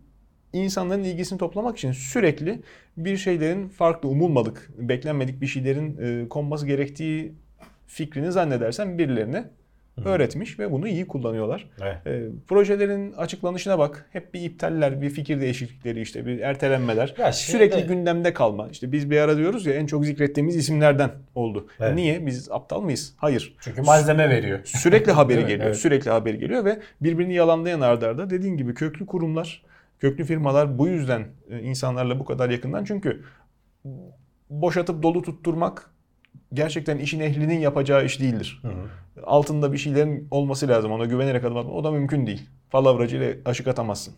insanların 0.53 1.05
ilgisini 1.05 1.39
toplamak 1.39 1.77
için 1.77 1.93
sürekli 1.93 2.63
bir 2.97 3.17
şeylerin 3.17 3.69
farklı, 3.69 4.09
umulmadık, 4.09 4.71
beklenmedik 4.79 5.41
bir 5.41 5.47
şeylerin 5.47 5.99
e, 5.99 6.29
konması 6.29 6.67
gerektiği 6.67 7.35
fikrini 7.87 8.33
zannedersen 8.33 8.99
birilerine 8.99 9.51
öğretmiş 10.05 10.59
ve 10.59 10.73
bunu 10.73 10.89
iyi 10.89 11.07
kullanıyorlar. 11.07 11.69
Evet. 11.83 12.07
E, 12.07 12.29
projelerin 12.49 13.13
açıklanışına 13.13 13.79
bak. 13.79 14.07
Hep 14.13 14.35
bir 14.35 14.41
iptaller, 14.41 15.03
bir 15.03 15.11
fikir 15.11 15.41
değişiklikleri 15.41 16.01
işte 16.01 16.27
bir 16.27 16.39
ertelenmeler. 16.41 17.15
Ya 17.19 17.33
şimdi 17.33 17.53
Sürekli 17.59 17.77
de- 17.77 17.95
gündemde 17.95 18.33
kalma. 18.33 18.69
İşte 18.69 18.93
biz 18.93 19.11
bir 19.11 19.21
ara 19.21 19.37
diyoruz 19.37 19.67
ya 19.67 19.75
en 19.75 19.87
çok 19.87 20.05
zikrettiğimiz 20.07 20.57
isimlerden 20.57 21.11
oldu. 21.35 21.67
Evet. 21.81 21.95
Niye? 21.95 22.27
Biz 22.27 22.51
aptal 22.51 22.81
mıyız? 22.81 23.15
Hayır. 23.17 23.55
Çünkü 23.61 23.83
malzeme 23.83 24.31
veriyor. 24.31 24.59
Sürekli 24.65 25.13
haberi 25.13 25.41
geliyor. 25.47 25.61
evet. 25.67 25.77
Sürekli 25.77 26.11
haberi 26.11 26.39
geliyor 26.39 26.65
ve 26.65 26.79
birbirini 27.01 27.35
yalanlayan 27.35 27.81
ardarda 27.81 28.23
arda 28.23 28.31
dediğin 28.31 28.57
gibi 28.57 28.75
köklü 28.75 29.07
kurumlar, 29.07 29.63
köklü 29.99 30.25
firmalar 30.25 30.79
bu 30.79 30.89
yüzden 30.89 31.25
e, 31.51 31.59
insanlarla 31.61 32.19
bu 32.19 32.25
kadar 32.25 32.51
yakından. 32.51 32.85
Çünkü 32.85 33.23
boşatıp 34.51 35.03
dolu 35.03 35.23
tutturmak 35.23 35.90
gerçekten 36.53 36.99
işin 36.99 37.21
ehlinin 37.21 37.59
yapacağı 37.59 38.05
iş 38.05 38.21
değildir. 38.21 38.63
Altında 39.23 39.73
bir 39.73 39.79
şeylerin 39.79 40.29
olması 40.31 40.69
lazım. 40.69 40.93
Ona 40.93 41.05
güvenerek 41.05 41.45
adım 41.45 41.57
atmak. 41.57 41.75
O 41.75 41.85
da 41.85 41.91
mümkün 41.91 42.27
değil. 42.27 42.43
Palavracı 42.71 43.17
ile 43.17 43.39
aşık 43.45 43.69
atamazsın. 43.69 44.15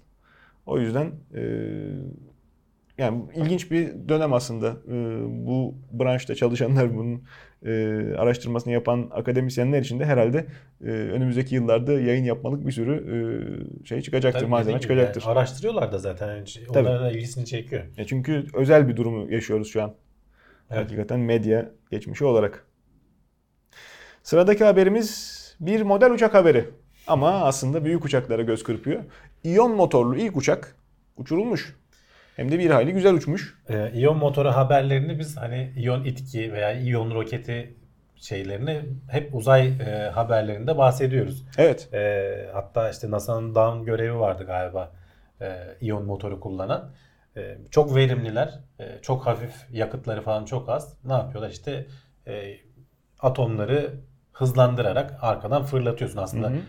O 0.66 0.78
yüzden 0.78 1.12
e, 1.34 1.42
yani 2.98 3.22
ilginç 3.36 3.70
bir 3.70 4.08
dönem 4.08 4.32
aslında. 4.32 4.76
E, 4.88 4.94
bu 5.46 5.74
branşta 5.92 6.34
çalışanlar 6.34 6.96
bunun 6.96 7.22
e, 7.66 7.70
araştırmasını 8.18 8.72
yapan 8.72 9.08
akademisyenler 9.10 9.80
için 9.80 10.00
de 10.00 10.04
herhalde 10.04 10.46
e, 10.84 10.88
önümüzdeki 10.90 11.54
yıllarda 11.54 11.92
yayın 11.92 12.24
yapmalık 12.24 12.66
bir 12.66 12.72
sürü 12.72 12.94
e, 13.82 13.84
şey 13.86 14.00
çıkacaktır, 14.00 14.40
Tabii 14.40 14.50
malzeme 14.50 14.80
çıkacaktır. 14.80 15.22
yani 15.22 15.32
araştırıyorlar 15.32 15.92
da 15.92 15.98
zaten. 15.98 16.44
Tabii. 16.72 16.88
Onların 16.88 17.04
da 17.04 17.10
ilgisini 17.10 17.46
çekiyor. 17.46 17.82
Ya 17.96 18.04
çünkü 18.04 18.46
özel 18.54 18.88
bir 18.88 18.96
durumu 18.96 19.32
yaşıyoruz 19.32 19.68
şu 19.68 19.82
an. 19.82 19.94
Evet. 20.72 20.85
Hakikaten 20.85 21.20
medya 21.20 21.70
geçmişi 21.90 22.24
olarak. 22.24 22.66
Sıradaki 24.22 24.64
haberimiz 24.64 25.42
bir 25.61 25.82
model 25.82 26.11
uçak 26.11 26.35
haberi. 26.35 26.70
Ama 27.06 27.30
aslında 27.30 27.85
büyük 27.85 28.04
uçaklara 28.04 28.42
göz 28.42 28.62
kırpıyor. 28.62 29.04
İyon 29.44 29.76
motorlu 29.76 30.16
ilk 30.16 30.37
uçak 30.37 30.76
uçurulmuş. 31.16 31.76
Hem 32.37 32.52
de 32.52 32.58
bir 32.58 32.70
hayli 32.70 32.92
güzel 32.92 33.14
uçmuş. 33.14 33.58
Ee, 33.68 33.90
İyon 33.94 34.16
motoru 34.16 34.48
haberlerini 34.48 35.18
biz 35.18 35.37
hani 35.37 35.72
iyon 35.76 36.04
itki 36.04 36.52
veya 36.52 36.72
iyon 36.72 37.14
roketi 37.14 37.74
şeylerini 38.16 38.80
hep 39.11 39.35
uzay 39.35 39.68
e, 39.68 40.11
haberlerinde 40.14 40.78
bahsediyoruz. 40.78 41.44
Evet. 41.58 41.94
E, 41.94 42.50
hatta 42.52 42.90
işte 42.90 43.11
NASA'nın 43.11 43.54
Dawn 43.54 43.85
görevi 43.85 44.18
vardı 44.18 44.44
galiba 44.46 44.92
e, 45.40 45.56
iyon 45.80 46.04
motoru 46.04 46.40
kullanan. 46.40 46.90
E, 47.36 47.58
çok 47.70 47.94
verimliler, 47.96 48.60
e, 48.80 48.98
çok 49.02 49.26
hafif 49.26 49.52
yakıtları 49.70 50.22
falan 50.22 50.44
çok 50.44 50.68
az. 50.68 50.96
Ne 51.04 51.12
yapıyorlar 51.12 51.50
işte 51.50 51.86
e, 52.26 52.54
atomları 53.20 53.94
hızlandırarak 54.32 55.18
arkadan 55.20 55.62
fırlatıyorsun 55.62 56.18
aslında. 56.18 56.46
Hı 56.50 56.52
hı. 56.52 56.56
e, 56.56 56.62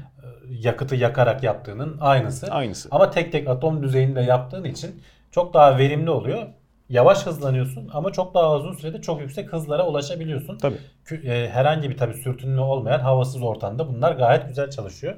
Yakıtı 0.49 0.95
yakarak 0.95 1.43
yaptığının 1.43 1.97
aynısı. 2.01 2.47
Aynısı. 2.47 2.89
Ama 2.91 3.11
tek 3.11 3.31
tek 3.31 3.47
atom 3.47 3.83
düzeyinde 3.83 4.21
yaptığın 4.21 4.63
için 4.63 5.03
çok 5.31 5.53
daha 5.53 5.77
verimli 5.77 6.09
oluyor. 6.09 6.47
Yavaş 6.89 7.25
hızlanıyorsun 7.25 7.89
ama 7.93 8.11
çok 8.11 8.33
daha 8.33 8.55
uzun 8.55 8.73
sürede 8.73 9.01
çok 9.01 9.21
yüksek 9.21 9.53
hızlara 9.53 9.87
ulaşabiliyorsun. 9.87 10.57
Tabii. 10.57 10.77
E, 11.27 11.49
herhangi 11.49 11.89
bir 11.89 11.97
tabii 11.97 12.13
sürtünme 12.13 12.61
olmayan 12.61 12.99
havasız 12.99 13.41
ortamda 13.43 13.87
bunlar 13.87 14.11
gayet 14.11 14.47
güzel 14.47 14.69
çalışıyor. 14.69 15.15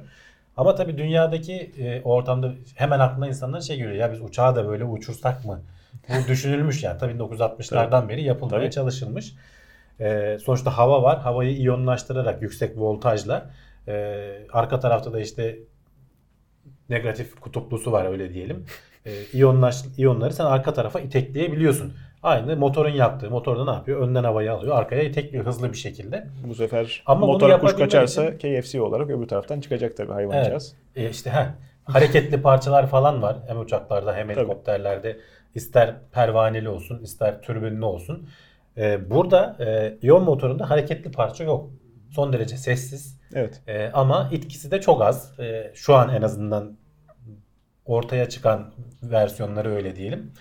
Ama 0.56 0.74
tabii 0.74 0.98
dünyadaki 0.98 1.72
e, 1.78 2.02
ortamda 2.02 2.52
hemen 2.74 3.00
aklına 3.00 3.28
insanlar 3.28 3.60
şey 3.60 3.76
geliyor 3.76 3.94
ya 3.94 4.12
biz 4.12 4.20
uçağı 4.20 4.56
da 4.56 4.68
böyle 4.68 4.84
uçursak 4.84 5.44
mı? 5.44 5.60
Bu 6.08 6.28
düşünülmüş 6.28 6.82
yani 6.82 6.98
tabii 6.98 7.12
1960'lardan 7.12 8.08
beri 8.08 8.22
yapılmaya 8.22 8.60
Tabii. 8.60 8.70
çalışılmış. 8.70 9.34
E, 10.00 10.38
sonuçta 10.44 10.78
hava 10.78 11.02
var. 11.02 11.18
Havayı 11.20 11.56
iyonlaştırarak 11.56 12.42
yüksek 12.42 12.78
voltajla 12.78 13.50
e, 13.88 14.22
arka 14.52 14.80
tarafta 14.80 15.12
da 15.12 15.20
işte 15.20 15.58
negatif 16.88 17.40
kutuplusu 17.40 17.92
var 17.92 18.10
öyle 18.10 18.34
diyelim. 18.34 18.64
E, 19.06 19.24
iyonlaş, 19.32 19.84
iyonları 19.96 20.32
sen 20.32 20.44
arka 20.44 20.72
tarafa 20.72 21.00
itekleyebiliyorsun. 21.00 21.94
Aynı 22.26 22.56
motorun 22.56 22.90
yaptığı. 22.90 23.30
Motorda 23.30 23.64
ne 23.64 23.70
yapıyor? 23.70 24.00
Önden 24.00 24.24
havayı 24.24 24.52
alıyor. 24.52 24.76
Arkaya 24.76 25.02
itekliyor 25.02 25.46
hızlı 25.46 25.72
bir 25.72 25.76
şekilde. 25.76 26.26
Bu 26.48 26.54
sefer 26.54 27.02
Ama 27.06 27.26
motora 27.26 27.60
kuş 27.60 27.74
kaçarsa 27.74 28.38
KFC 28.38 28.80
olarak 28.80 29.10
öbür 29.10 29.28
taraftan 29.28 29.60
çıkacak 29.60 29.96
tabii 29.96 30.12
hayvancağız. 30.12 30.74
E 30.96 31.10
işte 31.10 31.30
heh, 31.30 31.46
hareketli 31.84 32.42
parçalar 32.42 32.86
falan 32.86 33.22
var. 33.22 33.36
Hem 33.46 33.60
uçaklarda 33.60 34.14
hem 34.14 34.28
Tabii. 34.28 34.38
helikopterlerde. 34.38 35.20
ister 35.54 35.94
pervaneli 36.12 36.68
olsun 36.68 37.02
ister 37.02 37.42
türbinli 37.42 37.84
olsun. 37.84 38.28
E, 38.76 39.10
burada 39.10 39.56
e, 39.60 39.96
iyon 40.02 40.24
motorunda 40.24 40.70
hareketli 40.70 41.10
parça 41.10 41.44
yok. 41.44 41.70
Son 42.10 42.32
derece 42.32 42.56
sessiz. 42.56 43.20
Evet. 43.34 43.62
E, 43.66 43.90
ama 43.92 44.30
etkisi 44.32 44.70
de 44.70 44.80
çok 44.80 45.02
az. 45.02 45.40
E, 45.40 45.72
şu 45.74 45.94
an 45.94 46.14
en 46.14 46.22
azından 46.22 46.76
ortaya 47.84 48.28
çıkan 48.28 48.72
versiyonları 49.02 49.74
öyle 49.74 49.96
diyelim. 49.96 50.32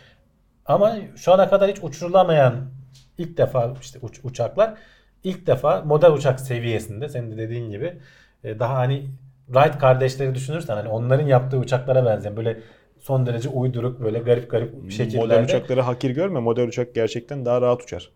Ama 0.66 0.96
şu 1.16 1.34
ana 1.34 1.50
kadar 1.50 1.70
hiç 1.72 1.78
uçurulamayan 1.82 2.56
ilk 3.18 3.38
defa 3.38 3.74
işte 3.82 4.00
uç- 4.02 4.20
uçaklar 4.24 4.74
ilk 5.24 5.48
defa 5.48 5.82
model 5.82 6.12
uçak 6.12 6.40
seviyesinde 6.40 7.10
senin 7.10 7.32
de 7.32 7.38
dediğin 7.38 7.70
gibi 7.70 7.94
e, 8.44 8.60
daha 8.60 8.76
hani 8.76 9.06
Wright 9.46 9.78
kardeşleri 9.78 10.36
düşünürsen 10.36 10.76
hani 10.76 10.90
onların 10.90 11.26
yaptığı 11.28 11.58
uçaklara 11.58 12.06
benzeyen 12.06 12.38
böyle 12.38 12.60
son 13.00 13.26
derece 13.26 13.50
uyduruk 13.50 14.02
böyle 14.02 14.20
garip 14.20 14.52
garip 14.52 14.92
şekillerde. 14.92 15.18
Model 15.28 15.44
uçakları 15.44 15.82
hakir 15.82 16.10
görme. 16.10 16.40
Model 16.40 16.68
uçak 16.68 16.96
gerçekten 16.96 17.46
daha 17.46 17.62
rahat 17.62 17.84
uçar. 17.84 18.12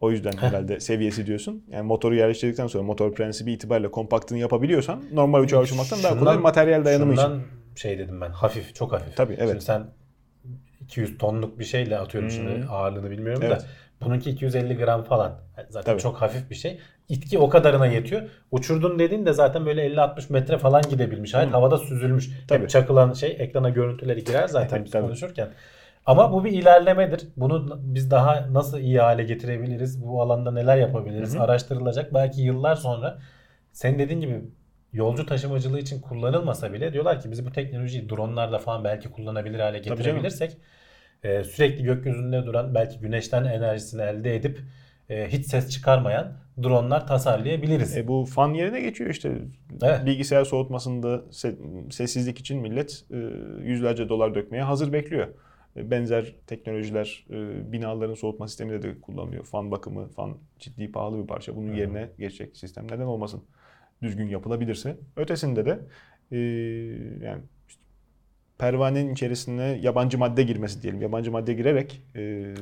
O 0.00 0.10
yüzden 0.10 0.32
herhalde 0.32 0.80
seviyesi 0.80 1.26
diyorsun. 1.26 1.64
Yani 1.70 1.86
motoru 1.86 2.14
yerleştirdikten 2.14 2.66
sonra 2.66 2.84
motor 2.84 3.14
prensibi 3.14 3.52
itibariyle 3.52 3.90
kompaktını 3.90 4.38
yapabiliyorsan 4.38 5.02
normal 5.12 5.42
uçağa 5.42 5.60
uçurmaktan 5.60 6.02
daha 6.02 6.18
kolay 6.18 6.38
materyal 6.38 6.84
dayanımı 6.84 7.14
için. 7.14 7.42
şey 7.76 7.98
dedim 7.98 8.20
ben 8.20 8.30
hafif 8.30 8.74
çok 8.74 8.92
hafif. 8.92 9.16
Tabii, 9.16 9.34
evet. 9.38 9.48
Şimdi 9.48 9.64
sen 9.64 9.82
200 10.80 11.18
tonluk 11.18 11.58
bir 11.58 11.64
şeyle 11.64 11.98
atıyorum 11.98 12.30
şimdi 12.30 12.54
Hmm. 12.62 12.70
ağırlığını 12.72 13.10
bilmiyorum 13.10 13.42
Evet. 13.46 13.60
da 13.60 13.64
bununki 14.00 14.30
250 14.30 14.76
gram 14.76 15.04
falan. 15.04 15.32
Zaten 15.68 15.92
Tabii. 15.92 16.02
çok 16.02 16.16
hafif 16.16 16.50
bir 16.50 16.54
şey. 16.54 16.78
İtki 17.08 17.38
o 17.38 17.48
kadarına 17.48 17.86
yetiyor. 17.86 18.22
Uçurdun 18.50 18.98
dediğin 18.98 19.26
de 19.26 19.32
zaten 19.32 19.66
böyle 19.66 19.86
50-60 19.86 20.32
metre 20.32 20.58
falan 20.58 20.82
gidebilmiş. 20.90 21.34
Hayat 21.34 21.48
Hı. 21.48 21.52
havada 21.52 21.78
süzülmüş. 21.78 22.30
Tabii. 22.48 22.62
Hep 22.62 22.70
çakılan 22.70 23.12
şey 23.12 23.36
ekrana 23.38 23.68
görüntüleri 23.70 24.24
girer 24.24 24.48
zaten 24.48 24.84
biz 24.84 24.90
Tabii. 24.92 25.02
konuşurken. 25.02 25.48
Ama 26.06 26.32
bu 26.32 26.44
bir 26.44 26.52
ilerlemedir. 26.52 27.28
Bunu 27.36 27.78
biz 27.82 28.10
daha 28.10 28.46
nasıl 28.52 28.78
iyi 28.78 29.00
hale 29.00 29.22
getirebiliriz? 29.24 30.04
Bu 30.06 30.22
alanda 30.22 30.50
neler 30.50 30.76
yapabiliriz? 30.76 31.34
Hı 31.34 31.38
hı. 31.38 31.42
Araştırılacak. 31.42 32.14
Belki 32.14 32.40
yıllar 32.40 32.74
sonra 32.74 33.18
senin 33.72 33.98
dediğin 33.98 34.20
gibi 34.20 34.42
yolcu 34.92 35.26
taşımacılığı 35.26 35.80
için 35.80 36.00
kullanılmasa 36.00 36.72
bile 36.72 36.92
diyorlar 36.92 37.20
ki 37.20 37.30
biz 37.30 37.46
bu 37.46 37.52
teknolojiyi 37.52 38.08
dronlarla 38.08 38.58
falan 38.58 38.84
belki 38.84 39.10
kullanabilir 39.10 39.58
hale 39.60 39.78
getirebilirsek 39.78 40.56
e, 41.22 41.44
sürekli 41.44 41.84
gökyüzünde 41.84 42.46
duran 42.46 42.74
belki 42.74 42.98
güneşten 42.98 43.44
enerjisini 43.44 44.02
elde 44.02 44.36
edip 44.36 44.60
e, 45.08 45.28
hiç 45.28 45.46
ses 45.46 45.70
çıkarmayan 45.70 46.32
dronlar 46.62 47.06
tasarlayabiliriz. 47.06 47.96
E 47.96 48.08
bu 48.08 48.24
fan 48.24 48.54
yerine 48.54 48.80
geçiyor 48.80 49.10
işte. 49.10 49.38
Evet. 49.82 50.06
Bilgisayar 50.06 50.44
soğutmasında 50.44 51.08
se- 51.30 51.92
sessizlik 51.92 52.38
için 52.38 52.60
millet 52.60 53.04
e, 53.10 53.16
yüzlerce 53.62 54.08
dolar 54.08 54.34
dökmeye 54.34 54.62
hazır 54.62 54.92
bekliyor. 54.92 55.28
E, 55.76 55.90
Benzer 55.90 56.34
teknolojiler 56.46 57.26
e, 57.30 57.72
binaların 57.72 58.14
soğutma 58.14 58.48
sisteminde 58.48 58.82
de 58.82 59.00
kullanılıyor. 59.00 59.44
Fan 59.44 59.70
bakımı, 59.70 60.08
fan 60.08 60.38
ciddi 60.58 60.92
pahalı 60.92 61.22
bir 61.22 61.26
parça. 61.26 61.56
Bunun 61.56 61.74
yerine 61.74 62.08
geçecek 62.18 62.56
sistem 62.56 62.84
neden 62.86 63.06
olmasın? 63.06 63.44
Düzgün 64.02 64.28
yapılabilirse. 64.28 64.96
Ötesinde 65.16 65.66
de 65.66 65.80
e, 66.32 66.38
yani 67.26 67.42
işte 67.68 67.80
pervanenin 68.58 69.12
içerisine 69.12 69.62
yabancı 69.82 70.18
madde 70.18 70.42
girmesi 70.42 70.82
diyelim. 70.82 71.02
Yabancı 71.02 71.30
madde 71.32 71.52
girerek 71.54 72.02
e, 72.16 72.54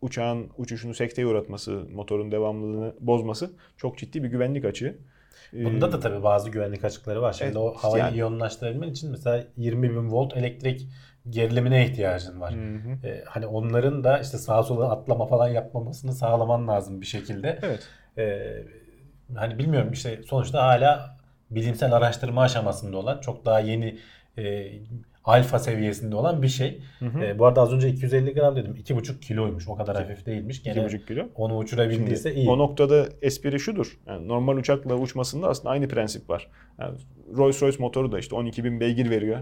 uçağın 0.00 0.50
uçuşunu 0.58 0.94
sekteye 0.94 1.26
uğratması, 1.26 1.82
motorun 1.94 2.32
devamlılığını 2.32 2.94
bozması 3.00 3.50
çok 3.76 3.98
ciddi 3.98 4.22
bir 4.22 4.28
güvenlik 4.28 4.64
açığı. 4.64 4.98
E, 5.54 5.64
Bunda 5.64 5.92
da 5.92 6.00
tabii 6.00 6.22
bazı 6.22 6.50
güvenlik 6.50 6.84
açıkları 6.84 7.22
var. 7.22 7.32
Şimdi 7.32 7.44
Evet, 7.44 7.56
o 7.56 7.74
havayı 7.74 8.04
yani- 8.04 8.14
iyonlaştırabilmen 8.14 8.88
için 8.88 9.10
mesela 9.10 9.44
20 9.56 9.90
bin 9.90 10.10
volt 10.12 10.36
elektrik 10.36 10.88
gerilimine 11.30 11.86
ihtiyacın 11.86 12.40
var. 12.40 12.54
Hı 12.54 12.58
hı. 12.74 13.06
E, 13.06 13.24
hani 13.26 13.46
onların 13.46 14.04
da 14.04 14.18
işte 14.18 14.38
sağa 14.38 14.62
sola 14.62 14.90
atlama 14.90 15.26
falan 15.26 15.48
yapmamasını 15.48 16.14
sağlaman 16.14 16.68
lazım 16.68 17.00
bir 17.00 17.06
şekilde. 17.06 17.58
Evet. 17.62 17.88
E, 18.18 18.24
hani 19.34 19.58
bilmiyorum 19.58 19.92
işte 19.92 20.20
sonuçta 20.26 20.62
hala 20.62 21.16
bilimsel 21.50 21.92
araştırma 21.92 22.42
aşamasında 22.42 22.96
olan 22.96 23.20
çok 23.20 23.44
daha 23.44 23.60
yeni 23.60 23.98
e, 24.38 24.72
alfa 25.24 25.58
seviyesinde 25.58 26.16
olan 26.16 26.42
bir 26.42 26.48
şey. 26.48 26.80
Hı 26.98 27.06
hı. 27.06 27.24
E, 27.24 27.38
bu 27.38 27.46
arada 27.46 27.60
az 27.60 27.72
önce 27.72 27.88
250 27.88 28.34
gram 28.34 28.56
dedim. 28.56 28.74
2,5 28.74 29.20
kiloymuş. 29.20 29.68
O 29.68 29.76
kadar 29.76 29.96
hafif 29.96 30.26
değilmiş. 30.26 30.62
Gene 30.62 30.78
2,5 30.78 31.06
kilo. 31.06 31.28
onu 31.34 31.56
uçurabildiyse 31.56 32.28
Şimdi 32.28 32.40
iyi. 32.40 32.50
O 32.50 32.58
noktada 32.58 33.06
espri 33.22 33.60
şudur. 33.60 33.98
Yani 34.06 34.28
normal 34.28 34.56
uçakla 34.56 34.94
uçmasında 34.94 35.48
aslında 35.48 35.70
aynı 35.70 35.88
prensip 35.88 36.30
var. 36.30 36.48
Yani 36.78 36.98
Rolls 37.36 37.62
Royce 37.62 37.78
motoru 37.78 38.12
da 38.12 38.18
işte 38.18 38.36
12.000 38.36 38.80
beygir 38.80 39.10
veriyor 39.10 39.40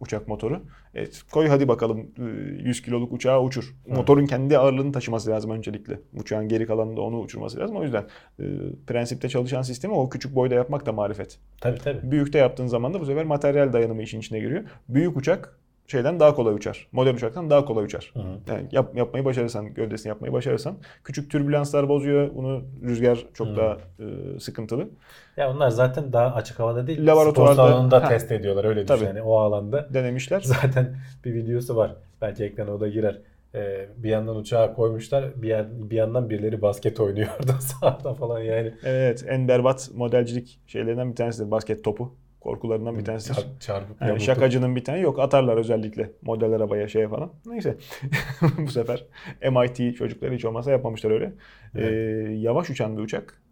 uçak 0.00 0.28
motoru. 0.28 0.62
E, 0.94 1.06
koy 1.32 1.48
hadi 1.48 1.68
bakalım 1.68 2.10
e, 2.18 2.22
100 2.62 2.82
kiloluk 2.82 3.12
uçağı 3.12 3.42
uçur. 3.42 3.74
Hı. 3.86 3.94
Motorun 3.94 4.26
kendi 4.26 4.58
ağırlığını 4.58 4.92
taşıması 4.92 5.30
lazım 5.30 5.50
öncelikle. 5.50 6.00
Uçağın 6.14 6.48
geri 6.48 6.66
kalanında 6.66 7.00
onu 7.00 7.20
uçurması 7.20 7.58
lazım. 7.58 7.76
O 7.76 7.82
yüzden 7.82 8.04
e, 8.40 8.44
prensipte 8.86 9.28
çalışan 9.28 9.62
sistemi 9.62 9.94
o 9.94 10.08
küçük 10.08 10.34
boyda 10.34 10.54
yapmak 10.54 10.86
da 10.86 10.92
marifet. 10.92 11.38
Tabii 11.60 11.78
tabii. 11.78 12.10
Büyükte 12.10 12.38
yaptığın 12.38 12.66
zaman 12.66 12.94
da 12.94 13.00
bu 13.00 13.06
sefer 13.06 13.24
materyal 13.24 13.72
dayanımı 13.72 14.02
işin 14.02 14.20
içine 14.20 14.40
giriyor. 14.40 14.64
Büyük 14.88 15.16
uçak 15.16 15.58
şeyden 15.86 16.20
daha 16.20 16.34
kolay 16.34 16.54
uçar. 16.54 16.88
Model 16.92 17.14
uçaktan 17.14 17.50
daha 17.50 17.64
kolay 17.64 17.84
uçar. 17.84 18.10
Hı 18.14 18.20
hı. 18.20 18.38
Yani 18.48 18.68
yap, 18.72 18.96
yapmayı 18.96 19.24
başarırsan, 19.24 19.74
gövdesini 19.74 20.08
yapmayı 20.08 20.32
başarırsan 20.32 20.76
küçük 21.04 21.30
türbülanslar 21.30 21.88
bozuyor. 21.88 22.30
Bunu 22.34 22.62
rüzgar 22.82 23.26
çok 23.34 23.46
Hmm. 23.48 23.56
daha 23.56 23.76
e, 24.00 24.40
sıkıntılı. 24.40 24.88
Ya 25.36 25.50
onlar 25.50 25.68
zaten 25.70 26.12
daha 26.12 26.34
açık 26.34 26.58
havada 26.58 26.86
değil. 26.86 26.98
Laboratuvarda- 27.06 27.32
Spor 27.32 27.54
salonunda 27.54 28.04
Ha. 28.04 28.08
test 28.08 28.32
ediyorlar 28.32 28.64
öyle 28.64 28.86
Tabii. 28.86 28.96
düşün. 29.00 29.06
Yani 29.08 29.22
o 29.22 29.36
alanda 29.38 29.94
Denemişler. 29.94 30.40
zaten 30.44 30.96
bir 31.24 31.34
videosu 31.34 31.76
var. 31.76 31.96
Belki 32.20 32.44
ekrana 32.44 32.70
o 32.70 32.80
da 32.80 32.88
girer. 32.88 33.18
Ee, 33.54 33.86
bir 33.96 34.08
yandan 34.08 34.36
uçağa 34.36 34.74
koymuşlar. 34.74 35.42
Bir, 35.42 35.48
yan- 35.48 35.90
bir 35.90 35.96
yandan 35.96 36.30
birileri 36.30 36.62
basket 36.62 37.00
oynuyor 37.00 37.28
orada 37.40 37.52
sahada 37.52 38.14
falan 38.14 38.40
yani. 38.40 38.74
Evet, 38.84 39.24
en 39.28 39.48
berbat 39.48 39.90
modelcilik 39.94 40.60
şeylerinden 40.66 41.10
bir 41.10 41.16
tanesidir 41.16 41.50
basket 41.50 41.84
topu. 41.84 42.14
Korkularından 42.44 42.98
bir 42.98 43.04
tanesidir. 43.04 43.34
Çar- 43.36 43.60
çarpıp 43.60 44.00
Yani 44.02 44.20
şakacının 44.20 44.76
bir 44.76 44.84
tane 44.84 44.98
yok. 44.98 45.18
Atarlar 45.18 45.56
özellikle 45.56 46.10
model 46.22 46.52
arabaya 46.52 46.88
şeye 46.88 47.08
falan. 47.08 47.32
Neyse. 47.46 47.76
bu 48.58 48.68
sefer 48.70 49.04
MIT 49.50 49.96
çocukları 49.96 50.34
hiç 50.34 50.44
olmazsa 50.44 50.70
yapmamışlar 50.70 51.10
öyle. 51.10 51.32
Evet. 51.74 51.92
Ee, 51.92 52.32
yavaş 52.34 52.70
uçan 52.70 52.96
bir 52.96 53.02
uçak 53.02 53.42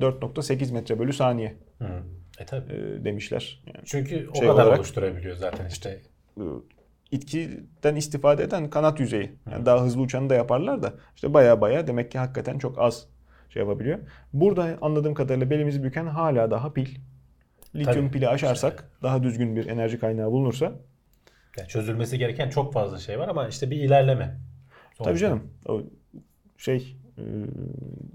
4.8 0.00 0.72
metre 0.72 0.98
bölü 0.98 1.12
saniye 1.12 1.54
Hı. 1.78 1.84
E 2.38 2.44
tabii. 2.46 2.72
e, 2.72 3.04
demişler. 3.04 3.62
Yani 3.66 3.84
Çünkü 3.84 4.28
o 4.32 4.34
şey 4.34 4.46
kadar 4.48 4.62
olarak- 4.64 4.78
oluşturabiliyor 4.78 5.36
zaten 5.36 5.66
işte. 5.66 6.00
e, 6.38 6.42
itkiden 7.10 7.96
istifade 7.96 8.42
eden 8.42 8.70
kanat 8.70 9.00
yüzeyi. 9.00 9.32
Yani 9.50 9.66
daha 9.66 9.84
hızlı 9.84 10.00
uçanı 10.02 10.30
da 10.30 10.34
yaparlar 10.34 10.82
da 10.82 10.94
işte 11.14 11.34
baya 11.34 11.60
baya 11.60 11.86
demek 11.86 12.10
ki 12.10 12.18
hakikaten 12.18 12.58
çok 12.58 12.78
az 12.78 13.06
şey 13.48 13.62
yapabiliyor. 13.62 13.98
Burada 14.32 14.78
anladığım 14.80 15.14
kadarıyla 15.14 15.50
belimizi 15.50 15.82
büken 15.84 16.06
hala 16.06 16.50
daha 16.50 16.72
pil. 16.72 16.88
Lityum 17.78 17.94
Tabii. 17.94 18.10
pili 18.10 18.28
aşarsak 18.28 18.90
daha 19.02 19.22
düzgün 19.22 19.56
bir 19.56 19.66
enerji 19.66 19.98
kaynağı 19.98 20.30
bulunursa 20.30 20.72
Yani 21.58 21.68
çözülmesi 21.68 22.18
gereken 22.18 22.50
çok 22.50 22.72
fazla 22.72 22.98
şey 22.98 23.18
var 23.18 23.28
ama 23.28 23.48
işte 23.48 23.70
bir 23.70 23.76
ilerleme. 23.76 24.24
tabii 24.98 25.04
Sonuçta. 25.04 25.18
canım 25.26 25.42
o 25.68 25.82
şey 26.58 26.96
e, 27.18 27.22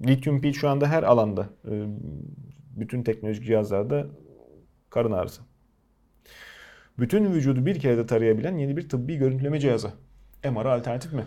lityum 0.08 0.42
pil 0.42 0.54
şu 0.54 0.70
anda 0.70 0.88
her 0.88 1.04
alanda 1.04 1.42
e, 1.42 1.72
bütün 2.76 3.04
teknolojik 3.04 3.46
cihazlarda 3.46 4.08
karın 4.90 5.12
ağrısı. 5.12 5.42
Bütün 7.00 7.34
vücudu 7.34 7.66
bir 7.66 7.80
kere 7.80 7.98
de 7.98 8.06
tarayabilen 8.06 8.58
yeni 8.58 8.78
bir 8.78 8.90
tıbbi 8.90 9.16
görüntüleme 9.18 9.60
cihazı. 9.60 9.92
MR 10.44 10.66
alternatif 10.66 11.14
mi? 11.14 11.24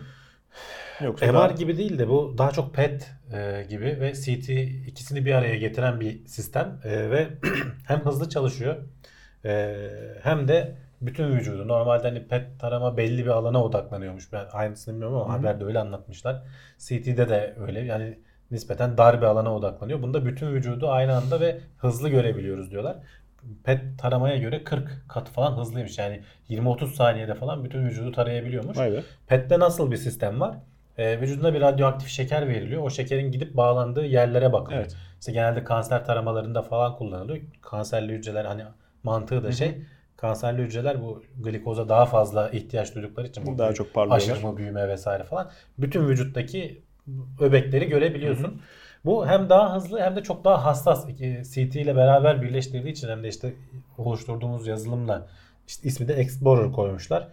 Yoksa 1.01 1.27
MR 1.27 1.35
daha- 1.35 1.51
gibi 1.51 1.77
değil 1.77 1.99
de 1.99 2.09
bu 2.09 2.35
daha 2.39 2.51
çok 2.51 2.75
PET 2.75 3.11
e, 3.33 3.67
gibi 3.69 3.85
ve 4.01 4.13
CT 4.15 4.49
ikisini 4.87 5.25
bir 5.25 5.35
araya 5.35 5.57
getiren 5.57 6.01
bir 6.01 6.27
sistem 6.27 6.81
E, 6.85 7.11
ve 7.11 7.29
hem 7.87 8.01
hızlı 8.01 8.29
çalışıyor 8.29 8.77
e, 9.45 9.77
hem 10.23 10.49
de 10.49 10.75
bütün 11.01 11.25
vücudu. 11.37 11.69
Normalde 11.69 12.09
hani 12.09 12.27
PET 12.29 12.61
tarama 12.61 12.97
belli 12.97 13.25
bir 13.25 13.31
alana 13.31 13.65
odaklanıyormuş. 13.65 14.33
Ben 14.33 14.47
aynısını 14.53 14.95
bilmiyorum 14.95 15.17
ama 15.17 15.25
Hı 15.29 15.33
hı. 15.33 15.37
haberde 15.37 15.65
öyle 15.65 15.79
anlatmışlar. 15.79 16.43
CT'de 16.79 17.29
de 17.29 17.55
öyle. 17.61 17.81
Yani 17.81 18.19
nispeten 18.51 18.99
dar 18.99 19.21
bir 19.21 19.27
alana 19.27 19.55
odaklanıyor. 19.57 20.03
Bunda 20.03 20.27
bütün 20.27 20.47
vücudu 20.55 20.89
aynı 20.91 21.17
anda 21.17 21.41
ve 21.41 21.61
hızlı 21.79 22.09
görebiliyoruz 22.09 22.71
diyorlar. 22.71 22.97
PET 23.65 23.81
taramaya 23.99 24.37
göre 24.37 24.65
40 24.65 25.05
kat 25.09 25.29
falan 25.29 25.59
hızlıymış. 25.59 25.99
Yani 25.99 26.21
20-30 26.51 26.87
saniyede 26.87 27.35
falan 27.35 27.65
bütün 27.65 27.85
vücudu 27.87 28.13
tarayabiliyormuş. 28.13 28.79
Be. 28.79 29.03
PET'te 29.27 29.59
nasıl 29.59 29.91
bir 29.91 29.97
sistem 29.97 30.41
var? 30.41 30.57
Ee, 30.99 31.21
vücuduna 31.21 31.55
bir 31.55 31.61
radyoaktif 31.61 32.09
şeker 32.09 32.49
veriliyor. 32.49 32.83
O 32.83 32.91
şekerin 32.91 33.33
gidip 33.33 33.57
bağlandığı 33.57 34.05
yerlere 34.07 34.53
bakılıyor. 34.53 34.81
Evet. 34.81 34.97
İşte 35.21 35.33
genelde 35.33 35.65
kanser 35.65 36.05
taramalarında 36.05 36.63
falan 36.63 36.97
kullanılıyor. 36.97 37.39
Kanserli 37.63 38.13
hücreler 38.13 38.45
hani 38.45 38.63
mantığı 39.03 39.45
da 39.45 39.53
şey 39.53 39.79
kanserli 40.17 40.63
hücreler 40.63 41.03
bu 41.03 41.23
glikoza 41.39 41.89
daha 41.89 42.07
fazla 42.07 42.49
ihtiyaç 42.49 42.95
duydukları 42.95 43.27
için 43.27 43.47
bu 43.47 43.59
Daha 43.59 43.73
çok 43.73 43.95
parlıyorlar. 43.95 44.33
aşırma 44.33 44.57
büyüme 44.57 44.89
vesaire 44.89 45.25
falan 45.25 45.51
bütün 45.79 46.09
vücuttaki 46.09 46.83
öbekleri 47.41 47.89
görebiliyorsun. 47.89 48.61
Bu 49.05 49.27
hem 49.27 49.49
daha 49.49 49.77
hızlı 49.77 50.01
hem 50.01 50.17
de 50.17 50.23
çok 50.23 50.45
daha 50.45 50.65
hassas. 50.65 51.07
CT 51.55 51.77
ile 51.77 51.97
beraber 51.97 52.43
birleştirdiği 52.43 52.93
için 52.93 53.09
hem 53.09 53.23
de 53.23 53.29
işte 53.29 53.53
oluşturduğumuz 53.99 54.67
yazılımla 54.67 55.27
işte 55.69 55.89
ismi 55.89 56.09
de 56.09 56.15
Explorer 56.15 56.73
koymuşlar. 56.73 57.29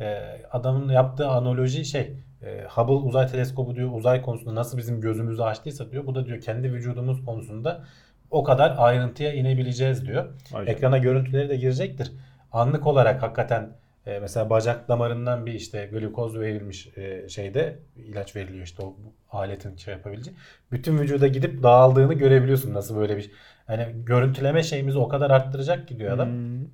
Ee, 0.00 0.42
adamın 0.52 0.88
yaptığı 0.88 1.28
analoji 1.28 1.84
şey 1.84 2.12
e, 2.42 2.64
Hubble 2.68 2.92
uzay 2.92 3.26
teleskobu 3.26 3.76
diyor 3.76 3.90
uzay 3.92 4.22
konusunda 4.22 4.54
nasıl 4.54 4.78
bizim 4.78 5.00
gözümüzü 5.00 5.42
açtıysa 5.42 5.90
diyor. 5.90 6.06
Bu 6.06 6.14
da 6.14 6.26
diyor 6.26 6.40
kendi 6.40 6.72
vücudumuz 6.72 7.24
konusunda 7.24 7.84
o 8.30 8.44
kadar 8.44 8.74
ayrıntıya 8.78 9.32
inebileceğiz 9.32 10.06
diyor. 10.06 10.26
Canına. 10.50 10.70
Ekrana 10.70 10.98
görüntüleri 10.98 11.48
de 11.48 11.56
girecektir. 11.56 12.12
Anlık 12.52 12.86
olarak 12.86 13.22
hakikaten 13.22 13.68
e, 14.06 14.18
mesela 14.18 14.50
bacak 14.50 14.88
damarından 14.88 15.46
bir 15.46 15.52
işte 15.52 15.88
glukoz 15.92 16.38
verilmiş 16.38 16.98
e, 16.98 17.28
şeyde 17.28 17.78
ilaç 17.96 18.36
veriliyor 18.36 18.64
işte 18.64 18.82
o 18.82 18.96
aletin 19.32 19.76
şey 19.76 19.94
yapabileceği. 19.94 20.36
Bütün 20.72 20.98
vücuda 20.98 21.26
gidip 21.26 21.62
dağıldığını 21.62 22.14
görebiliyorsun 22.14 22.74
nasıl 22.74 22.96
böyle 22.96 23.16
bir 23.16 23.30
hani 23.66 23.86
görüntüleme 24.04 24.62
şeyimizi 24.62 24.98
o 24.98 25.08
kadar 25.08 25.30
arttıracak 25.30 25.88
ki 25.88 25.98
diyor 25.98 26.12
adam. 26.12 26.28
Hmm. 26.28 26.66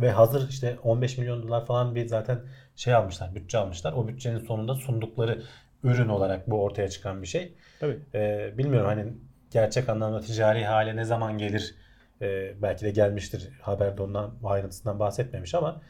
Ve 0.00 0.10
hazır 0.10 0.48
işte 0.48 0.76
15 0.82 1.18
milyon 1.18 1.42
dolar 1.42 1.66
falan 1.66 1.94
bir 1.94 2.06
zaten 2.06 2.40
şey 2.78 2.94
almışlar, 2.94 3.34
bütçe 3.34 3.58
almışlar. 3.58 3.92
O 3.92 4.08
bütçenin 4.08 4.38
sonunda 4.38 4.74
sundukları 4.74 5.42
ürün 5.84 6.08
olarak 6.08 6.50
bu 6.50 6.62
ortaya 6.62 6.88
çıkan 6.88 7.22
bir 7.22 7.26
şey. 7.26 7.54
Tabii. 7.80 7.98
Ee, 8.14 8.54
bilmiyorum 8.58 8.88
hani 8.88 9.12
gerçek 9.50 9.88
anlamda 9.88 10.20
ticari 10.20 10.64
hale 10.64 10.96
ne 10.96 11.04
zaman 11.04 11.38
gelir 11.38 11.74
Ee, 12.22 12.62
belki 12.62 12.84
de 12.84 12.90
gelmiştir 12.90 13.50
haberde 13.62 14.02
ondan 14.02 14.34
ayrıntısından 14.44 14.98
bahsetmemiş 14.98 15.54
ama 15.54 15.80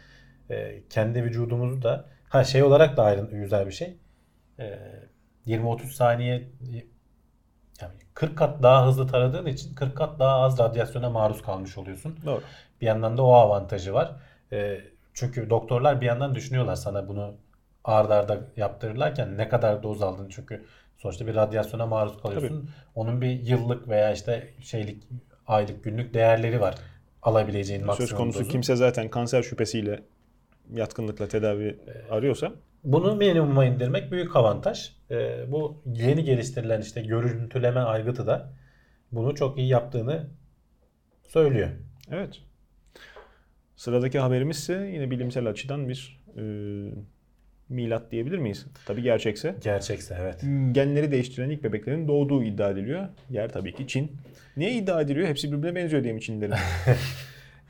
e, 0.51 0.83
kendi 0.91 1.25
vücudumuzu 1.25 1.83
da 1.83 2.09
ha 2.29 2.45
şey 2.45 2.63
olarak 2.63 2.97
da 2.97 3.03
ayrı 3.03 3.31
güzel 3.31 3.67
bir 3.67 3.73
şey. 3.73 3.97
Ee, 4.59 4.79
20-30 5.47 5.87
saniye 5.87 6.49
yani 7.81 7.95
40 8.15 8.39
kat 8.39 8.63
daha 8.63 8.87
hızlı 8.87 9.07
taradığın 9.07 9.47
için 9.47 9.75
40 9.75 9.97
kat 9.97 10.19
daha 10.19 10.41
az 10.41 10.59
radyasyona 10.59 11.11
maruz 11.11 11.43
kalmış 11.43 11.79
oluyorsun. 11.79 12.19
Doğru. 12.27 12.43
Bir 12.81 12.87
yandan 12.87 13.17
da 13.17 13.23
o 13.23 13.33
avantajı 13.33 13.95
var. 13.95 14.17
Ee, 14.53 14.81
çünkü 15.19 15.51
doktorlar 15.51 16.01
bir 16.01 16.07
yandan 16.07 16.35
düşünüyorlar 16.35 16.75
sana 16.77 17.09
bunu 17.09 17.35
ard 17.85 18.11
arda 18.11 18.41
yaptırırlarken 18.57 19.39
ne 19.39 19.49
kadar 19.49 19.83
doz 19.83 20.03
aldın 20.03 20.29
çünkü 20.29 20.65
sonuçta 20.97 21.27
bir 21.27 21.35
radyasyona 21.35 21.87
maruz 21.87 22.23
kalıyorsun. 22.23 22.71
Onun 22.95 23.21
bir 23.21 23.31
yıllık 23.31 23.89
veya 23.89 24.13
işte 24.13 24.55
şeylik 24.61 25.03
aylık 25.47 25.85
günlük 25.85 26.15
değerleri 26.15 26.61
var 26.61 26.75
alabileceğin 27.23 27.87
maksimum 27.87 28.09
Söz 28.09 28.19
konusu 28.19 28.41
dozu. 28.41 28.51
kimse 28.51 28.77
zaten 28.77 29.09
kanser 29.11 29.43
şüphesiyle 29.43 30.03
yatkınlıkla 30.71 31.29
tedavi 31.29 31.79
arıyorsa 32.11 32.53
Bunu 32.85 33.17
minimuma 33.17 33.65
indirmek 33.65 34.13
büyük 34.13 34.37
avantaj. 34.37 34.93
Ee, 35.11 35.45
bu 35.53 35.83
yeni 35.87 36.25
geliştirilen 36.25 36.81
işte 36.81 37.03
görüntüleme 37.03 37.81
aygıtı 37.81 38.27
da 38.27 38.53
bunu 39.13 39.35
çok 39.35 39.59
iyi 39.59 39.69
yaptığını 39.69 40.27
söylüyor. 41.29 41.69
evet. 42.11 42.41
Sıradaki 43.79 44.19
haberimiz 44.19 44.57
ise 44.57 44.91
yine 44.93 45.11
bilimsel 45.11 45.47
açıdan 45.47 45.89
bir 45.89 46.21
e, 46.37 46.43
milat 47.69 48.13
diyebilir 48.13 48.39
miyiz? 48.39 48.67
Tabii 48.87 49.03
gerçekse. 49.03 49.55
Gerçekse 49.63 50.17
evet. 50.21 50.41
Genleri 50.73 51.13
değiştiren 51.13 51.51
ilk 51.51 51.65
bebeklerin 51.65 52.09
doğduğu 52.09 52.45
iddia 52.45 52.71
ediliyor. 52.71 53.09
Yer 53.31 53.49
tabii 53.49 53.75
ki 53.75 53.87
Çin. 53.87 54.13
Niye 54.57 54.73
iddia 54.73 55.01
ediliyor? 55.01 55.29
Hepsi 55.29 55.53
birbirine 55.53 55.75
benziyor 55.75 56.05
diye 56.05 56.13
mi 56.13 56.21
Çinlilerin? 56.21 56.55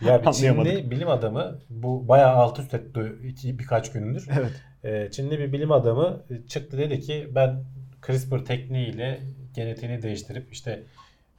Ya 0.07 0.27
bir. 0.27 0.33
Çinli 0.33 0.91
bilim 0.91 1.09
adamı 1.09 1.59
bu 1.71 2.09
bayağı 2.09 2.35
alt 2.35 2.59
üst 2.59 2.75
etti 2.75 3.01
iki, 3.25 3.59
birkaç 3.59 3.93
gündür. 3.93 4.27
evet. 4.39 4.53
Ee, 4.85 5.11
Çinli 5.11 5.39
bir 5.39 5.53
bilim 5.53 5.73
adamı 5.73 6.23
çıktı 6.49 6.79
dedi 6.79 7.01
ki 7.01 7.29
ben 7.35 7.65
CRISPR 8.07 8.45
tekniğiyle 8.45 9.21
genetiğini 9.55 10.03
değiştirip 10.03 10.53
işte 10.53 10.83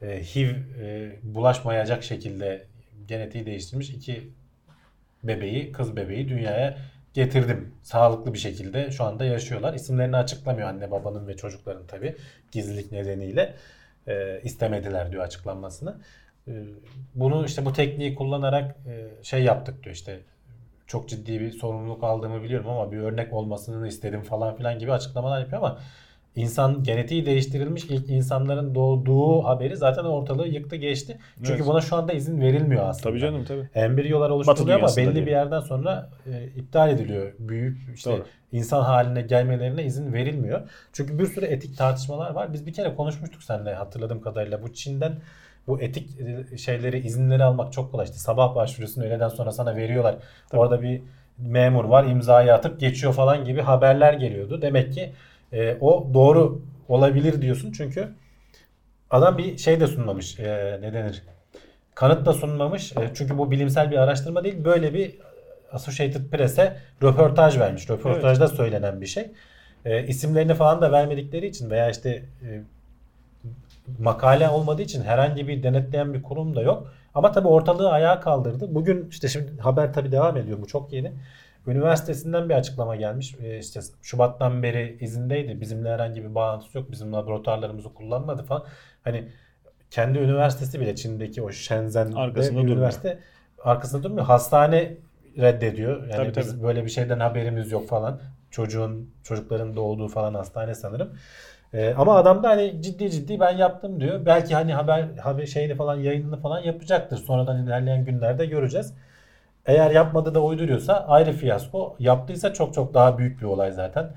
e, 0.01 0.23
HIV 0.23 0.49
e, 0.81 1.11
bulaşmayacak 1.23 2.03
şekilde 2.03 2.65
genetiği 3.07 3.45
değiştirmiş 3.45 3.89
iki 3.89 4.29
bebeği, 5.23 5.71
kız 5.71 5.95
bebeği 5.95 6.29
dünyaya 6.29 6.77
getirdim. 7.13 7.73
Sağlıklı 7.83 8.33
bir 8.33 8.39
şekilde 8.39 8.91
şu 8.91 9.03
anda 9.03 9.25
yaşıyorlar. 9.25 9.73
İsimlerini 9.73 10.17
açıklamıyor 10.17 10.67
anne 10.67 10.91
babanın 10.91 11.27
ve 11.27 11.35
çocukların 11.35 11.87
tabi 11.87 12.15
gizlilik 12.51 12.91
nedeniyle. 12.91 13.55
E, 14.07 14.41
istemediler 14.43 15.11
diyor 15.11 15.23
açıklanmasını. 15.23 15.97
E, 16.47 16.53
bunu 17.15 17.45
işte 17.45 17.65
bu 17.65 17.73
tekniği 17.73 18.15
kullanarak 18.15 18.75
e, 18.87 19.23
şey 19.23 19.43
yaptık 19.43 19.83
diyor 19.83 19.95
işte 19.95 20.19
çok 20.87 21.09
ciddi 21.09 21.39
bir 21.39 21.51
sorumluluk 21.51 22.03
aldığımı 22.03 22.43
biliyorum 22.43 22.69
ama 22.69 22.91
bir 22.91 22.97
örnek 22.97 23.33
olmasını 23.33 23.87
istedim 23.87 24.21
falan 24.21 24.55
filan 24.55 24.79
gibi 24.79 24.91
açıklamalar 24.91 25.39
yapıyor 25.39 25.57
ama 25.61 25.79
insan 26.39 26.83
genetiği 26.83 27.25
değiştirilmiş 27.25 27.85
ilk 27.85 28.09
insanların 28.09 28.75
doğduğu 28.75 29.43
haberi 29.43 29.77
zaten 29.77 30.03
ortalığı 30.03 30.47
yıktı 30.47 30.75
geçti. 30.75 31.17
Çünkü 31.37 31.53
Evet. 31.53 31.65
buna 31.67 31.81
şu 31.81 31.95
anda 31.95 32.13
izin 32.13 32.41
verilmiyor 32.41 32.89
aslında. 32.89 33.09
Tabii 33.09 33.19
canım 33.19 33.45
tabii. 33.45 33.69
Embriyolar 33.75 34.29
oluşturuluyor 34.29 34.77
ama 34.77 34.87
belli 34.87 34.95
diyelim. 35.05 35.25
bir 35.25 35.31
yerden 35.31 35.59
sonra 35.59 36.09
e, 36.25 36.45
iptal 36.55 36.89
ediliyor. 36.89 37.33
Büyüyüp 37.39 37.77
işte 37.95 38.11
Doğru. 38.11 38.25
insan 38.51 38.81
haline 38.81 39.21
gelmelerine 39.21 39.83
izin 39.83 40.13
verilmiyor. 40.13 40.61
Çünkü 40.93 41.19
bir 41.19 41.25
sürü 41.25 41.45
etik 41.45 41.77
tartışmalar 41.77 42.31
var. 42.31 42.53
Biz 42.53 42.65
bir 42.65 42.73
kere 42.73 42.95
konuşmuştuk 42.95 43.43
seninle 43.43 43.73
hatırladığım 43.73 44.21
kadarıyla. 44.21 44.63
Bu 44.63 44.73
Çin'den 44.73 45.13
bu 45.67 45.81
etik 45.81 46.09
e, 46.51 46.57
şeyleri, 46.57 46.99
izinleri 46.99 47.43
almak 47.43 47.73
çok 47.73 47.91
kolay. 47.91 48.05
İşte 48.05 48.17
sabah 48.17 48.55
başvuruyorsun, 48.55 49.01
öğleden 49.01 49.29
sonra 49.29 49.51
sana 49.51 49.75
veriyorlar. 49.75 50.15
Orada 50.53 50.81
bir 50.81 51.01
memur 51.37 51.85
var, 51.85 52.05
imzayı 52.05 52.53
atıp 52.53 52.79
geçiyor 52.79 53.13
falan 53.13 53.45
gibi 53.45 53.61
haberler 53.61 54.13
geliyordu. 54.13 54.61
Demek 54.61 54.93
ki 54.93 55.13
e, 55.53 55.77
o 55.81 56.09
doğru 56.13 56.61
olabilir 56.87 57.41
diyorsun. 57.41 57.71
Çünkü 57.71 58.09
adam 59.09 59.37
bir 59.37 59.57
şey 59.57 59.79
de 59.79 59.87
sunmamış. 59.87 60.39
E, 60.39 60.77
ne 60.81 60.93
denir? 60.93 61.23
Kanıt 61.95 62.25
da 62.25 62.33
sunmamış. 62.33 62.91
E, 62.91 63.11
çünkü 63.13 63.37
bu 63.37 63.51
bilimsel 63.51 63.91
bir 63.91 63.97
araştırma 63.97 64.43
değil. 64.43 64.65
Böyle 64.65 64.93
bir 64.93 65.17
Associated 65.71 66.29
Press'e 66.31 66.77
röportaj 67.03 67.59
vermiş. 67.59 67.89
Röportajda 67.89 68.47
söylenen 68.47 69.01
bir 69.01 69.05
şey. 69.05 69.31
E, 69.85 70.07
isimlerini 70.07 70.53
falan 70.53 70.81
da 70.81 70.91
vermedikleri 70.91 71.47
için 71.47 71.69
veya 71.69 71.89
işte 71.89 72.09
e, 72.09 72.61
makale 73.99 74.49
olmadığı 74.49 74.81
için 74.81 75.03
herhangi 75.03 75.47
bir 75.47 75.63
denetleyen 75.63 76.13
bir 76.13 76.23
kurum 76.23 76.55
da 76.55 76.61
yok. 76.61 76.93
Ama 77.15 77.31
tabii 77.31 77.47
ortalığı 77.47 77.91
ayağa 77.91 78.19
kaldırdı. 78.19 78.75
Bugün 78.75 79.07
işte 79.09 79.27
şimdi 79.27 79.61
haber 79.61 79.93
tabii 79.93 80.11
devam 80.11 80.37
ediyor. 80.37 80.61
Bu 80.61 80.67
çok 80.67 80.93
yeni. 80.93 81.11
Üniversitesinden 81.69 82.49
bir 82.49 82.53
açıklama 82.53 82.95
gelmiş. 82.95 83.35
E, 83.43 83.57
işte 83.57 83.79
Şubat'tan 84.01 84.63
beri 84.63 84.97
izindeydi. 85.01 85.61
Bizimle 85.61 85.89
herhangi 85.89 86.23
bir 86.23 86.35
bağlantısı 86.35 86.77
yok. 86.77 86.91
Bizim 86.91 87.13
laboratuvarlarımızı 87.13 87.93
kullanmadı 87.93 88.43
falan. 88.43 88.65
Hani 89.03 89.29
kendi 89.91 90.19
üniversitesi 90.19 90.79
bile 90.79 90.95
Çin'deki 90.95 91.41
o 91.41 91.51
Shenzhen'de 91.51 92.15
Arkasında 92.19 92.51
bir 92.51 92.57
durmuyor. 92.57 92.77
üniversite 92.77 93.19
arkasında 93.63 94.03
durmuyor. 94.03 94.25
Hastane 94.25 94.97
reddediyor. 95.37 96.01
Yani 96.07 96.11
Tabii, 96.11 96.35
biz 96.35 96.51
tabii. 96.51 96.63
böyle 96.63 96.85
bir 96.85 96.89
şeyden 96.89 97.19
haberimiz 97.19 97.71
yok 97.71 97.87
falan. 97.87 98.21
Çocuğun 98.51 99.09
çocukların 99.23 99.75
doğduğu 99.75 100.07
falan 100.07 100.33
hastane 100.33 100.75
sanırım. 100.75 101.09
Ee, 101.73 101.93
ama 101.97 102.15
adam 102.15 102.43
da 102.43 102.49
hani 102.49 102.81
ciddi 102.81 103.11
ciddi 103.11 103.39
ben 103.39 103.57
yaptım 103.57 103.99
diyor. 104.01 104.25
Belki 104.25 104.55
hani 104.55 104.73
haber 104.73 105.07
haber 105.23 105.45
şeyini 105.45 105.75
falan 105.75 105.95
yayınını 105.95 106.37
falan 106.41 106.59
yapacaktır. 106.59 107.17
Sonradan 107.17 107.63
ilerleyen 107.63 108.05
günlerde 108.05 108.45
göreceğiz. 108.45 108.93
Eğer 109.69 109.91
yapmadı 109.91 110.35
da 110.35 110.43
uyduruyorsa 110.43 111.05
ayrı 111.07 111.33
fiyasko. 111.33 111.95
Yaptıysa 111.99 112.53
çok 112.53 112.73
çok 112.73 112.93
daha 112.93 113.17
büyük 113.17 113.41
bir 113.41 113.45
olay 113.45 113.71
zaten. 113.71 114.11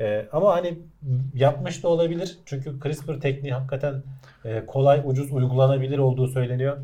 Ee, 0.00 0.26
ama 0.32 0.52
hani 0.52 0.78
yapmış 1.34 1.82
da 1.82 1.88
olabilir. 1.88 2.38
Çünkü 2.46 2.80
CRISPR 2.80 3.20
tekniği 3.20 3.54
hakikaten 3.54 4.02
e, 4.44 4.66
kolay, 4.66 5.02
ucuz, 5.04 5.32
uygulanabilir 5.32 5.98
olduğu 5.98 6.28
söyleniyor. 6.28 6.76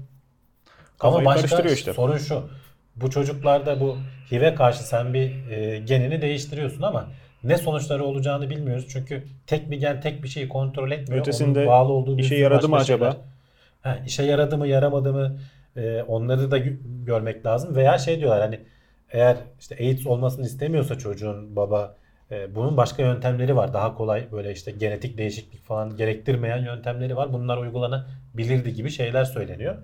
Kafayı 0.98 1.28
ama 1.28 1.34
başka 1.34 1.62
işte. 1.62 1.92
sorun 1.92 2.18
şu. 2.18 2.48
Bu 2.96 3.10
çocuklarda 3.10 3.80
bu 3.80 3.96
HIV'e 4.30 4.54
karşı 4.54 4.82
sen 4.82 5.14
bir 5.14 5.50
e, 5.50 5.78
genini 5.78 6.22
değiştiriyorsun 6.22 6.82
ama 6.82 7.06
ne 7.44 7.58
sonuçları 7.58 8.04
olacağını 8.04 8.50
bilmiyoruz. 8.50 8.86
Çünkü 8.88 9.24
tek 9.46 9.70
bir 9.70 9.80
gen 9.80 10.00
tek 10.00 10.22
bir 10.22 10.28
şeyi 10.28 10.48
kontrol 10.48 10.90
etmiyor. 10.90 11.20
Ötesinde 11.20 11.58
Onun 11.58 11.68
bağlı 11.68 11.92
olduğu 11.92 12.18
bir 12.18 12.22
işe 12.22 12.36
yaradı 12.36 12.68
mı 12.68 12.76
acaba? 12.76 13.10
şeyler. 13.10 13.16
Ha, 13.82 13.98
işe 14.06 14.22
yaradı 14.22 14.58
mı 14.58 14.66
yaramadı 14.66 15.12
mı 15.12 15.36
e, 15.76 16.02
onları 16.02 16.50
da 16.50 16.58
gö- 16.58 17.04
görmek 17.04 17.46
lazım. 17.46 17.74
Veya 17.76 17.98
şey 17.98 18.18
diyorlar 18.20 18.40
hani 18.40 18.60
eğer 19.10 19.36
işte 19.60 19.76
AIDS 19.80 20.06
olmasını 20.06 20.46
istemiyorsa 20.46 20.98
çocuğun 20.98 21.56
baba 21.56 21.96
e, 22.30 22.54
bunun 22.54 22.76
başka 22.76 23.02
yöntemleri 23.02 23.56
var. 23.56 23.74
Daha 23.74 23.94
kolay 23.94 24.32
böyle 24.32 24.52
işte 24.52 24.70
genetik 24.70 25.18
değişiklik 25.18 25.62
falan 25.64 25.96
gerektirmeyen 25.96 26.64
yöntemleri 26.64 27.16
var. 27.16 27.32
Bunlar 27.32 27.56
uygulanabilirdi 27.58 28.74
gibi 28.74 28.90
şeyler 28.90 29.24
söyleniyor. 29.24 29.76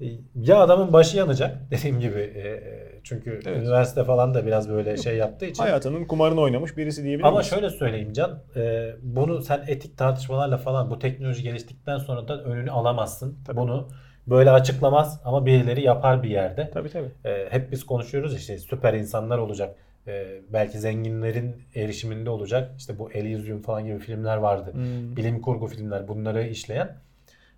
E, 0.00 0.06
Ya 0.34 0.58
adamın 0.60 0.92
başı 0.92 1.16
yanacak 1.16 1.56
dediğim 1.70 2.00
gibi 2.00 2.18
e, 2.20 2.48
e, 2.48 3.00
çünkü 3.04 3.40
Evet. 3.46 3.62
üniversite 3.62 4.04
falan 4.04 4.34
da 4.34 4.46
biraz 4.46 4.68
böyle 4.68 4.96
şey 4.96 5.16
yaptığı 5.16 5.46
için. 5.46 5.62
Hayatının 5.62 6.04
kumarını 6.04 6.40
oynamış 6.40 6.76
birisi 6.76 7.04
diyebilir 7.04 7.26
Ama 7.26 7.38
miyiz? 7.38 7.50
şöyle 7.50 7.70
söyleyeyim 7.70 8.12
Can, 8.12 8.42
e, 8.56 8.90
bunu 9.02 9.42
sen 9.42 9.64
etik 9.66 9.98
tartışmalarla 9.98 10.56
falan 10.58 10.90
bu 10.90 10.98
teknoloji 10.98 11.42
geliştikten 11.42 11.98
sonra 11.98 12.28
da 12.28 12.42
önünü 12.44 12.70
alamazsın. 12.70 13.38
Tabii. 13.46 13.56
Bunu 13.56 13.88
böyle 14.30 14.50
açıklamaz 14.50 15.20
ama 15.24 15.46
birileri 15.46 15.82
yapar 15.82 16.22
bir 16.22 16.30
yerde. 16.30 16.70
Tabii 16.74 16.88
tabii. 16.88 17.10
E, 17.24 17.46
hep 17.50 17.72
biz 17.72 17.86
konuşuyoruz 17.86 18.36
işte 18.36 18.58
süper 18.58 18.94
insanlar 18.94 19.38
olacak. 19.38 19.76
E, 20.06 20.40
belki 20.52 20.78
zenginlerin 20.78 21.62
erişiminde 21.74 22.30
olacak. 22.30 22.70
İşte 22.78 22.98
bu 22.98 23.12
Elysium 23.12 23.62
falan 23.62 23.84
gibi 23.84 23.98
filmler 23.98 24.36
vardı. 24.36 24.72
Hmm. 24.72 25.16
Bilim 25.16 25.40
kurgu 25.40 25.66
filmler 25.66 26.08
bunları 26.08 26.46
işleyen. 26.46 26.96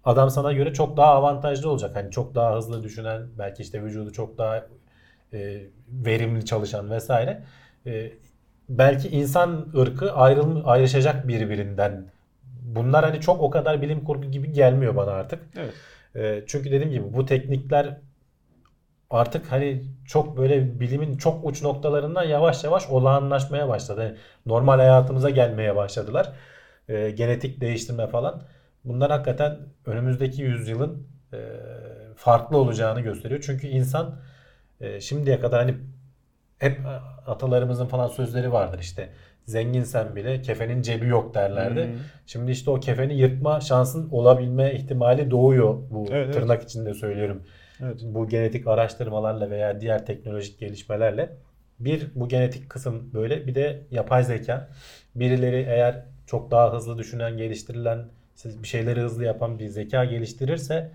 Adam 0.04 0.30
sana 0.30 0.52
göre 0.52 0.72
çok 0.72 0.96
daha 0.96 1.14
avantajlı 1.14 1.70
olacak. 1.70 1.96
Hani 1.96 2.10
çok 2.10 2.34
daha 2.34 2.56
hızlı 2.56 2.82
düşünen, 2.82 3.22
belki 3.38 3.62
işte 3.62 3.82
vücudu 3.82 4.12
çok 4.12 4.38
daha 4.38 4.66
e, 5.32 5.60
verimli 5.88 6.44
çalışan 6.44 6.90
vesaire. 6.90 7.42
E, 7.86 8.12
belki 8.68 9.08
insan 9.08 9.66
ırkı 9.78 10.12
ayrıl 10.12 10.62
ayrışacak 10.64 11.28
birbirinden. 11.28 12.04
Bunlar 12.62 13.04
hani 13.04 13.20
çok 13.20 13.42
o 13.42 13.50
kadar 13.50 13.82
bilim 13.82 14.04
kurgu 14.04 14.30
gibi 14.30 14.52
gelmiyor 14.52 14.96
bana 14.96 15.10
artık. 15.10 15.40
Evet. 15.56 15.74
E, 16.16 16.44
çünkü 16.46 16.70
dediğim 16.70 16.90
gibi 16.90 17.12
bu 17.14 17.26
teknikler 17.26 18.00
artık 19.10 19.52
hani 19.52 19.82
çok 20.06 20.36
böyle 20.36 20.80
bilimin 20.80 21.16
çok 21.16 21.44
uç 21.44 21.62
noktalarından 21.62 22.22
yavaş 22.24 22.64
yavaş 22.64 22.88
olağanlaşmaya 22.90 23.68
başladı. 23.68 24.02
Yani 24.02 24.16
normal 24.46 24.78
hayatımıza 24.78 25.30
gelmeye 25.30 25.76
başladılar. 25.76 26.32
E, 26.88 27.10
genetik 27.10 27.60
değiştirme 27.60 28.06
falan. 28.06 28.42
Bunlar 28.84 29.10
hakikaten 29.10 29.58
önümüzdeki 29.86 30.42
yüzyılın 30.42 31.08
e, 31.32 31.38
farklı 32.16 32.56
olacağını 32.56 33.00
gösteriyor. 33.00 33.40
Çünkü 33.46 33.66
insan 33.66 34.20
e, 34.80 35.00
şimdiye 35.00 35.40
kadar 35.40 35.60
hani 35.60 35.74
hep 36.58 36.80
atalarımızın 37.26 37.86
falan 37.86 38.08
sözleri 38.08 38.52
vardır 38.52 38.78
işte. 38.78 39.12
Zenginsen 39.50 40.16
bile 40.16 40.42
kefenin 40.42 40.82
cebi 40.82 41.06
yok 41.06 41.34
derlerdi. 41.34 41.80
Hı. 41.80 41.88
Şimdi 42.26 42.50
işte 42.50 42.70
o 42.70 42.80
kefeni 42.80 43.14
yırtma 43.14 43.60
şansın 43.60 44.10
olabilme 44.10 44.74
ihtimali 44.74 45.30
doğuyor 45.30 45.74
bu 45.90 46.06
Evet, 46.10 46.24
evet. 46.24 46.34
tırnak 46.34 46.62
içinde 46.62 46.94
söylüyorum. 46.94 47.42
Evet. 47.82 48.00
Bu 48.02 48.28
genetik 48.28 48.66
araştırmalarla 48.66 49.50
veya 49.50 49.80
diğer 49.80 50.06
teknolojik 50.06 50.58
gelişmelerle 50.58 51.30
bir 51.80 52.06
bu 52.14 52.28
genetik 52.28 52.70
kısım 52.70 53.10
böyle 53.14 53.46
bir 53.46 53.54
de 53.54 53.82
yapay 53.90 54.24
zeka. 54.24 54.68
Birileri 55.14 55.66
eğer 55.68 56.04
çok 56.26 56.50
daha 56.50 56.72
hızlı 56.72 56.98
düşünen, 56.98 57.36
geliştirilen, 57.36 58.04
bir 58.44 58.68
şeyleri 58.68 59.00
hızlı 59.00 59.24
yapan 59.24 59.58
bir 59.58 59.66
zeka 59.66 60.04
geliştirirse 60.04 60.90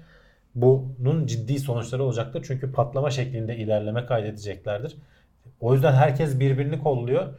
bunun 0.55 1.25
ciddi 1.25 1.59
sonuçları 1.59 2.03
olacaktır. 2.03 2.43
Çünkü 2.47 2.71
patlama 2.71 3.09
şeklinde 3.09 3.57
ilerleme 3.57 4.05
kaydedeceklerdir. 4.05 4.97
O 5.59 5.73
yüzden 5.73 5.93
herkes 5.93 6.39
birbirini 6.39 6.79
kolluyor. 6.79 7.33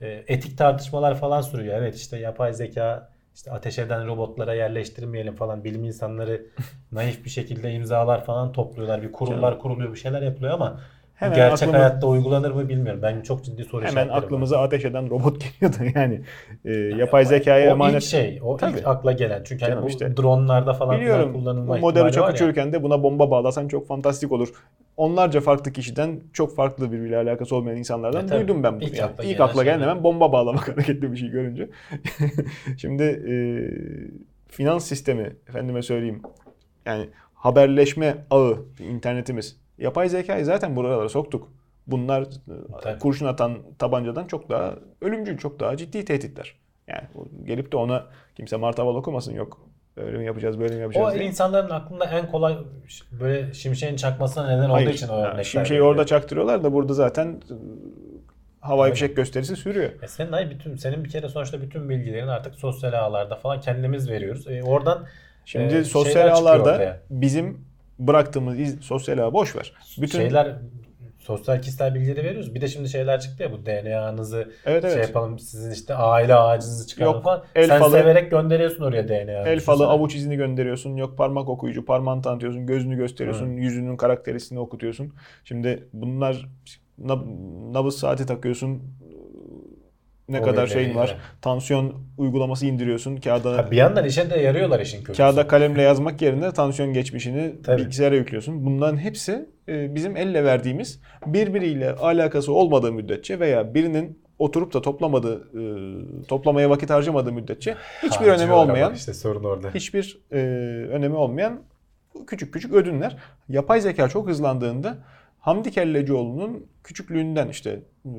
E, 0.00 0.24
Etik 0.28 0.58
tartışmalar 0.58 1.14
falan 1.14 1.40
sürüyor. 1.40 1.78
Evet 1.78 1.96
işte 1.96 2.18
yapay 2.18 2.52
zeka 2.52 3.08
işte 3.34 3.50
ateş 3.50 3.78
eden 3.78 4.06
robotlara 4.06 4.54
yerleştirmeyelim 4.54 5.34
falan. 5.34 5.64
Bilim 5.64 5.84
insanları 5.84 6.42
naif 6.92 7.24
bir 7.24 7.30
şekilde 7.30 7.72
imzalar 7.72 8.24
falan 8.24 8.52
topluyorlar. 8.52 9.02
Bir 9.02 9.12
kurumlar 9.12 9.58
kuruluyor, 9.58 9.92
bir 9.92 9.98
şeyler 9.98 10.22
yapılıyor 10.22 10.52
ama 10.54 10.80
Hemen 11.14 11.36
gerçek 11.36 11.68
aklıma- 11.68 11.78
hayatta 11.78 12.06
uygulanır 12.06 12.50
mı 12.50 12.68
bilmiyorum. 12.68 13.02
Ben 13.02 13.20
çok 13.22 13.44
ciddi 13.44 13.64
soru 13.64 13.80
Hemen 13.80 13.90
işaretlerim 13.90 14.10
var. 14.20 14.22
aklımıza 14.26 14.60
ateş 14.60 14.84
eden 14.84 15.10
robot 15.10 15.36
geliyordu 15.60 15.92
yani. 15.94 16.20
E, 16.64 16.72
yapay 16.72 17.24
zekaya 17.24 17.68
o 17.68 17.70
emanet. 17.70 18.02
ilk 18.02 18.08
şey, 18.10 18.40
o 18.42 18.56
Tabii. 18.56 18.78
ilk 18.78 18.86
akla 18.86 19.12
gelen. 19.12 19.42
Çünkü 19.44 19.64
hani 19.64 19.82
bu 19.82 19.88
işte. 19.88 20.16
dronlarda 20.16 20.72
falan 20.74 21.00
Biliyorum. 21.00 21.32
kullanılma 21.32 21.78
ihtimali 21.78 22.20
var 22.20 22.28
ya. 22.28 22.34
uçururken 22.34 22.72
de 22.72 22.82
buna 22.82 23.02
bomba 23.02 23.30
bağlasan 23.30 23.68
çok 23.68 23.86
fantastik 23.88 24.32
olur. 24.32 24.48
Onlarca 24.96 25.40
farklı 25.40 25.72
kişiden 25.72 26.20
çok 26.32 26.56
farklı 26.56 26.92
birbiriyle 26.92 27.16
alakası 27.16 27.56
olmayan 27.56 27.78
insanlardan 27.78 28.24
E, 28.24 28.26
tabii. 28.26 28.40
duydum 28.40 28.62
ben 28.62 28.74
bunu. 28.74 28.84
İlk 28.84 28.98
yani. 28.98 29.10
akla 29.10 29.24
İlk 29.24 29.30
gelen 29.32 29.48
akla 29.48 29.64
gelen 29.64 29.80
hemen 29.80 30.04
bomba 30.04 30.32
bağlamak 30.32 30.68
hareketli 30.76 31.12
bir 31.12 31.16
şey 31.16 31.28
görünce. 31.28 31.68
Şimdi 32.76 33.02
e, 33.02 33.34
finans 34.48 34.86
sistemi 34.86 35.36
efendime 35.48 35.82
söyleyeyim 35.82 36.22
yani 36.86 37.08
haberleşme 37.34 38.24
ağı 38.30 38.58
internetimiz 38.78 39.56
yapay 39.78 40.08
zekayı 40.08 40.44
zaten 40.44 40.76
buralara 40.76 41.08
soktuk. 41.08 41.48
Bunlar 41.86 42.22
e, 42.22 42.26
Tabii. 42.82 42.98
kurşun 42.98 43.26
atan 43.26 43.58
tabancadan 43.78 44.26
çok 44.26 44.48
daha 44.50 44.74
ölümcül, 45.00 45.38
çok 45.38 45.60
daha 45.60 45.76
ciddi 45.76 46.04
tehditler. 46.04 46.56
Yani 46.88 47.04
gelip 47.44 47.72
de 47.72 47.76
ona 47.76 48.06
kimse 48.34 48.56
martaval 48.56 48.94
okumasın 48.94 49.34
yok. 49.34 49.60
Öyle 49.96 50.18
mi 50.18 50.24
yapacağız, 50.26 50.60
böyle 50.60 50.74
mi 50.74 50.80
yapacağız 50.80 51.14
O 51.14 51.18
diye. 51.18 51.24
insanların 51.24 51.70
aklında 51.70 52.04
en 52.04 52.30
kolay 52.30 52.56
böyle 53.20 53.54
şimşeğin 53.54 53.96
çakmasına 53.96 54.46
neden 54.46 54.64
olduğu 54.64 54.74
Hayır. 54.74 54.88
için 54.90 55.08
o 55.08 55.16
örnekler. 55.16 55.44
Şimşeği 55.44 55.70
veriliyor. 55.70 55.86
orada 55.86 56.06
çaktırıyorlar 56.06 56.64
da 56.64 56.72
burada 56.72 56.94
zaten 56.94 57.28
e, 57.28 57.54
havai 58.60 58.92
fişek 58.92 59.16
gösterisi 59.16 59.56
sürüyor. 59.56 59.90
E 60.02 60.08
senin 60.08 60.32
hayır 60.32 60.50
bütün 60.50 60.76
senin 60.76 61.04
bir 61.04 61.10
kere 61.10 61.28
sonuçta 61.28 61.62
bütün 61.62 61.88
bilgilerin 61.88 62.28
artık 62.28 62.54
sosyal 62.54 62.92
ağlarda 62.92 63.36
falan 63.36 63.60
kendimiz 63.60 64.10
veriyoruz. 64.10 64.48
E 64.48 64.62
oradan 64.62 65.06
Şimdi 65.44 65.74
e, 65.74 65.84
sosyal 65.84 66.28
ağlarda 66.28 66.98
bizim 67.10 67.64
bıraktığımız 67.98 68.60
iz, 68.60 68.80
sosyal 68.80 69.18
ağı 69.18 69.32
boş 69.32 69.56
ver. 69.56 69.72
Bütün 70.00 70.18
şeyler 70.18 70.54
sosyal 71.26 71.58
kişisel 71.62 71.94
bilgileri 71.94 72.24
veriyoruz. 72.24 72.54
Bir 72.54 72.60
de 72.60 72.68
şimdi 72.68 72.88
şeyler 72.88 73.20
çıktı 73.20 73.42
ya 73.42 73.52
bu 73.52 73.66
DNA'nızı 73.66 74.52
Evet, 74.66 74.82
şey 74.82 74.92
evet. 74.92 75.06
yapalım 75.06 75.38
sizin 75.38 75.70
işte 75.70 75.94
aile 75.94 76.34
ağacınızı 76.34 76.86
çıkaralım 76.86 77.14
Yok, 77.14 77.24
falan. 77.24 77.42
el 77.54 77.66
Sen 77.66 77.78
falı- 77.80 77.90
severek 77.92 78.30
gönderiyorsun 78.30 78.84
oraya 78.84 79.08
DNA. 79.08 79.32
el 79.48 79.60
falı, 79.60 79.86
avuç 79.86 80.14
izini 80.14 80.36
gönderiyorsun. 80.36 80.96
Yok 80.96 81.18
parmak 81.18 81.48
okuyucu, 81.48 81.84
parmağını 81.84 82.22
tanıtıyorsun, 82.22 82.66
gözünü 82.66 82.96
gösteriyorsun, 82.96 83.46
yüzünün 83.48 83.96
karakterisini 83.96 84.58
okutuyorsun. 84.58 85.12
Şimdi 85.44 85.88
bunlar 85.92 86.48
nab- 87.04 87.72
nabız 87.74 87.98
saati 87.98 88.26
takıyorsun. 88.26 88.82
Ne 90.28 90.40
O 90.40 90.42
kadar 90.42 90.66
şeyin 90.66 90.94
var. 90.94 91.08
evet. 91.12 91.20
Tansiyon 91.42 91.94
uygulaması 92.18 92.66
indiriyorsun. 92.66 93.16
Kağıda 93.16 93.58
Ha, 93.58 93.70
bir 93.70 93.76
yandan 93.76 94.04
işe 94.04 94.30
de 94.30 94.38
yarıyorlar 94.40 94.80
işin 94.80 94.98
kötüsü. 94.98 95.16
Kağıda 95.16 95.46
kalemle 95.46 95.82
yazmak 95.82 96.22
yerine 96.22 96.52
tansiyon 96.52 96.92
geçmişini 96.92 97.54
Tabii. 97.64 97.80
bilgisayara 97.82 98.14
yüklüyorsun. 98.14 98.66
Bunların 98.66 98.96
hepsi 98.98 99.48
e, 99.68 99.94
bizim 99.94 100.16
elle 100.16 100.44
verdiğimiz 100.44 101.00
birbiriyle 101.26 101.92
alakası 101.92 102.52
olmadığı 102.52 102.92
müddetçe 102.92 103.40
veya 103.40 103.74
birinin 103.74 104.18
oturup 104.38 104.74
da 104.74 104.82
toplamadığı, 104.82 105.36
e, 105.38 105.62
toplamaya 106.28 106.70
vakit 106.70 106.90
harcamadığı 106.90 107.32
müddetçe 107.32 107.74
hiçbir 108.02 108.16
önemi 108.16 108.30
Harcıyorlar 108.30 108.54
ama 108.54 108.62
olmayan, 108.62 108.94
işte 108.94 109.14
sorun 109.14 109.44
orada. 109.44 109.70
hiçbir 109.74 110.18
e, 110.32 110.36
önemi 110.90 111.14
olmayan 111.16 111.60
küçük 112.26 112.52
küçük 112.52 112.72
ödünler. 112.72 113.16
Yapay 113.48 113.80
zeka 113.80 114.08
çok 114.08 114.28
hızlandığında 114.28 114.98
Hamdi 115.46 115.70
Kellecioğlu'nun 115.70 116.66
küçüklüğünden 116.84 117.48
işte 117.48 117.80
e, 118.04 118.10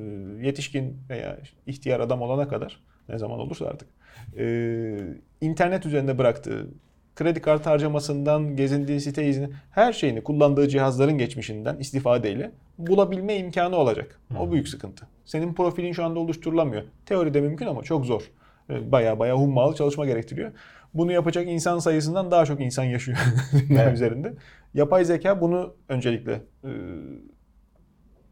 yetişkin 0.41 0.97
veya 1.09 1.37
ihtiyar 1.65 1.99
adam 1.99 2.21
olana 2.21 2.47
kadar 2.47 2.79
ne 3.09 3.17
zaman 3.17 3.39
olursa 3.39 3.65
artık 3.65 3.89
e, 4.37 4.97
internet 5.41 5.85
üzerinde 5.85 6.17
bıraktığı 6.17 6.67
kredi 7.15 7.41
kartı 7.41 7.69
harcamasından 7.69 8.55
gezindiği 8.55 9.01
site 9.01 9.27
izni 9.27 9.49
her 9.71 9.93
şeyini 9.93 10.23
kullandığı 10.23 10.67
cihazların 10.67 11.17
geçmişinden 11.17 11.77
istifadeyle 11.77 12.51
bulabilme 12.77 13.35
imkanı 13.37 13.75
olacak. 13.75 14.19
O 14.39 14.51
büyük 14.51 14.67
sıkıntı. 14.67 15.07
Senin 15.25 15.53
profilin 15.53 15.93
şu 15.93 16.03
anda 16.05 16.19
oluşturulamıyor. 16.19 16.83
Teoride 17.05 17.41
mümkün 17.41 17.65
ama 17.67 17.83
çok 17.83 18.05
zor. 18.05 18.21
E, 18.69 18.91
Baya 18.91 19.19
baya 19.19 19.35
hummalı 19.35 19.75
çalışma 19.75 20.05
gerektiriyor. 20.05 20.51
Bunu 20.93 21.11
yapacak 21.11 21.47
insan 21.47 21.79
sayısından 21.79 22.31
daha 22.31 22.45
çok 22.45 22.61
insan 22.61 22.83
yaşıyor 22.83 23.17
dünya 23.69 23.93
üzerinde. 23.93 24.33
Yapay 24.73 25.05
zeka 25.05 25.41
bunu 25.41 25.75
öncelikle 25.89 26.33
e, 26.63 26.71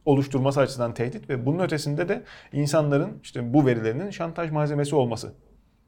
oluşturması 0.06 0.60
açısından 0.60 0.94
tehdit 0.94 1.30
ve 1.30 1.46
bunun 1.46 1.60
ötesinde 1.60 2.10
de 2.10 2.24
insanların 2.52 3.20
işte 3.24 3.54
bu 3.54 3.66
verilerinin 3.66 4.10
şantaj 4.10 4.52
malzemesi 4.52 4.96
olması. 4.96 5.34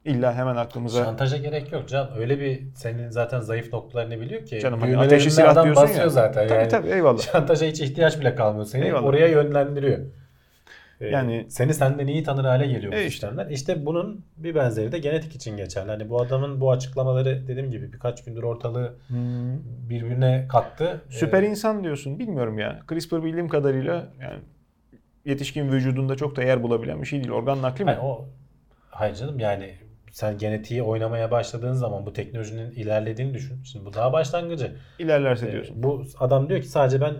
İlla 0.04 0.34
hemen 0.34 0.56
aklımıza 0.56 1.04
Şantaja 1.04 1.36
gerek 1.36 1.72
yok 1.72 1.88
Can. 1.88 2.18
Öyle 2.18 2.40
bir 2.40 2.74
senin 2.74 3.10
zaten 3.10 3.40
zayıf 3.40 3.72
noktalarını 3.72 4.20
biliyor 4.20 4.44
ki. 4.46 4.60
Canım 4.60 4.80
hani 4.80 4.98
ateşi 4.98 5.30
silah 5.30 5.64
diyorsun 5.64 5.82
basıyor 5.82 6.04
ya. 6.04 6.08
zaten. 6.08 6.48
Tabii 6.48 6.58
yani. 6.58 6.68
tabii 6.68 6.88
eyvallah. 6.88 7.18
Şantaja 7.18 7.66
hiç 7.66 7.80
ihtiyaç 7.80 8.20
bile 8.20 8.34
kalmıyor. 8.34 8.66
Seni 8.66 8.84
Eyvallah. 8.84 9.04
oraya 9.04 9.26
yönlendiriyor. 9.28 9.98
Ee, 11.00 11.06
Yani- 11.06 11.46
seni 11.48 11.74
senden 11.74 12.06
iyi 12.06 12.22
tanır 12.22 12.44
hale 12.44 12.66
geliyor 12.66 12.92
bu 12.92 12.96
E 12.96 12.98
işte. 12.98 13.10
sistemler. 13.10 13.46
İşte 13.50 13.86
bunun 13.86 14.24
bir 14.36 14.54
benzeri 14.54 14.92
de 14.92 14.98
genetik 14.98 15.34
için 15.34 15.56
geçerli. 15.56 15.90
Hani 15.90 16.08
bu 16.10 16.20
adamın 16.20 16.60
bu 16.60 16.70
açıklamaları 16.70 17.46
dediğim 17.48 17.70
gibi 17.70 17.92
birkaç 17.92 18.24
gündür 18.24 18.42
ortalığı 18.42 18.94
birbirine 19.88 20.46
kattı. 20.48 21.00
Süper 21.08 21.42
Ee, 21.42 21.46
insan 21.46 21.84
diyorsun. 21.84 22.18
Bilmiyorum 22.18 22.58
ya. 22.58 22.80
CRISPR 22.88 23.24
bildiğim 23.24 23.48
kadarıyla 23.48 24.06
yani 24.20 24.38
yetişkin 25.24 25.72
vücudunda 25.72 26.16
çok 26.16 26.36
da 26.36 26.42
yer 26.42 26.62
bulabilen 26.62 27.00
bir 27.02 27.06
şey 27.06 27.18
değil. 27.18 27.30
Organ 27.30 27.62
nakli 27.62 27.84
mi? 27.84 27.90
Hayır, 27.90 28.02
o 28.04 28.28
hayır 28.90 29.14
canım 29.14 29.38
yani 29.38 29.74
sen 30.10 30.38
genetiği 30.38 30.82
oynamaya 30.82 31.30
başladığın 31.30 31.72
zaman 31.72 32.06
bu 32.06 32.12
teknolojinin 32.12 32.70
ilerlediğini 32.70 33.34
düşün. 33.34 33.62
Şimdi 33.64 33.84
bu 33.84 33.92
daha 33.94 34.12
başlangıcı. 34.12 34.76
İlerlerse 34.98 35.48
Ee, 35.48 35.52
diyorsun. 35.52 35.82
bu 35.82 36.02
adam 36.18 36.48
diyor 36.48 36.60
ki 36.60 36.68
sadece 36.68 37.00
ben 37.00 37.14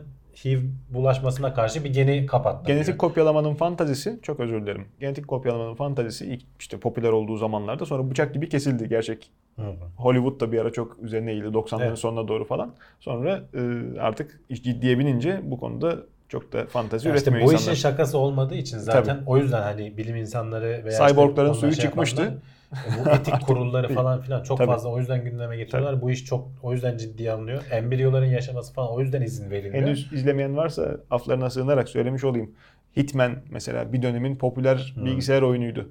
HIV 0.44 0.58
bulaşmasına 0.90 1.54
karşı 1.54 1.84
bir 1.84 1.92
geni 1.92 2.26
kapattım. 2.26 2.66
Genetik 2.66 2.86
diyor. 2.86 2.98
kopyalamanın 2.98 3.54
fantazisi, 3.54 4.18
çok 4.22 4.40
özür 4.40 4.62
dilerim. 4.62 4.84
Genetik 5.00 5.28
kopyalamanın 5.28 5.74
fantazisi 5.74 6.26
ilk 6.26 6.42
işte 6.60 6.78
popüler 6.78 7.08
olduğu 7.10 7.36
zamanlarda 7.36 7.86
sonra 7.86 8.10
bıçak 8.10 8.34
gibi 8.34 8.48
kesildi 8.48 8.88
gerçek. 8.88 9.30
Hı 9.56 9.62
hı. 9.62 9.74
Hollywood 9.96 10.40
da 10.40 10.52
bir 10.52 10.58
ara 10.58 10.72
çok 10.72 10.98
üzerine 11.02 11.32
eğildi 11.32 11.46
90'ların 11.46 11.82
Evet. 11.88 11.98
sonuna 11.98 12.28
doğru 12.28 12.44
falan. 12.44 12.74
Sonra 13.00 13.42
e, 13.54 13.60
artık 14.00 14.40
ciddiye 14.52 14.98
binince 14.98 15.40
bu 15.44 15.60
konuda 15.60 15.96
çok 16.28 16.52
da 16.52 16.66
fantazi 16.66 17.08
Ya 17.08 17.14
işte 17.14 17.30
üretmiyor 17.30 17.48
bu 17.48 17.52
insanlar. 17.52 17.72
işin 17.72 17.82
şakası 17.82 18.18
olmadığı 18.18 18.54
için 18.54 18.78
zaten 18.78 19.22
o 19.26 19.38
yüzden 19.38 19.62
hani 19.62 19.96
bilim 19.96 20.16
insanları 20.16 20.82
veya 20.84 21.08
Cyborgların 21.08 21.50
işte 21.50 21.60
suyu 21.60 21.72
şey 21.72 21.82
çıkmıştı. 21.84 22.22
yapanlar, 22.22 22.42
bu 22.72 23.10
etik 23.10 23.40
kurulları 23.46 23.94
falan 23.94 24.20
filan 24.20 24.42
çok 24.42 24.58
Tabii. 24.58 24.66
fazla 24.66 24.88
o 24.88 24.98
yüzden 24.98 25.24
gündeme 25.24 25.56
getiriyorlar. 25.56 26.02
Bu 26.02 26.10
iş 26.10 26.24
çok 26.24 26.48
o 26.62 26.72
yüzden 26.72 26.96
ciddiye 26.96 27.32
alınıyor. 27.32 27.62
Embriyoların 27.70 28.26
yaşaması 28.26 28.72
falan 28.74 28.92
o 28.92 29.00
yüzden 29.00 29.22
izin 29.22 29.50
veriliyor. 29.50 29.74
Henüz 29.74 30.12
izlemeyen 30.12 30.56
varsa 30.56 30.96
aflarına 31.10 31.50
sığınarak 31.50 31.88
söylemiş 31.88 32.24
olayım. 32.24 32.50
Hitman 32.96 33.32
mesela 33.50 33.92
bir 33.92 34.02
dönemin 34.02 34.36
popüler 34.36 34.92
Hmm. 34.94 35.04
bilgisayar 35.04 35.42
oyunuydu. 35.42 35.88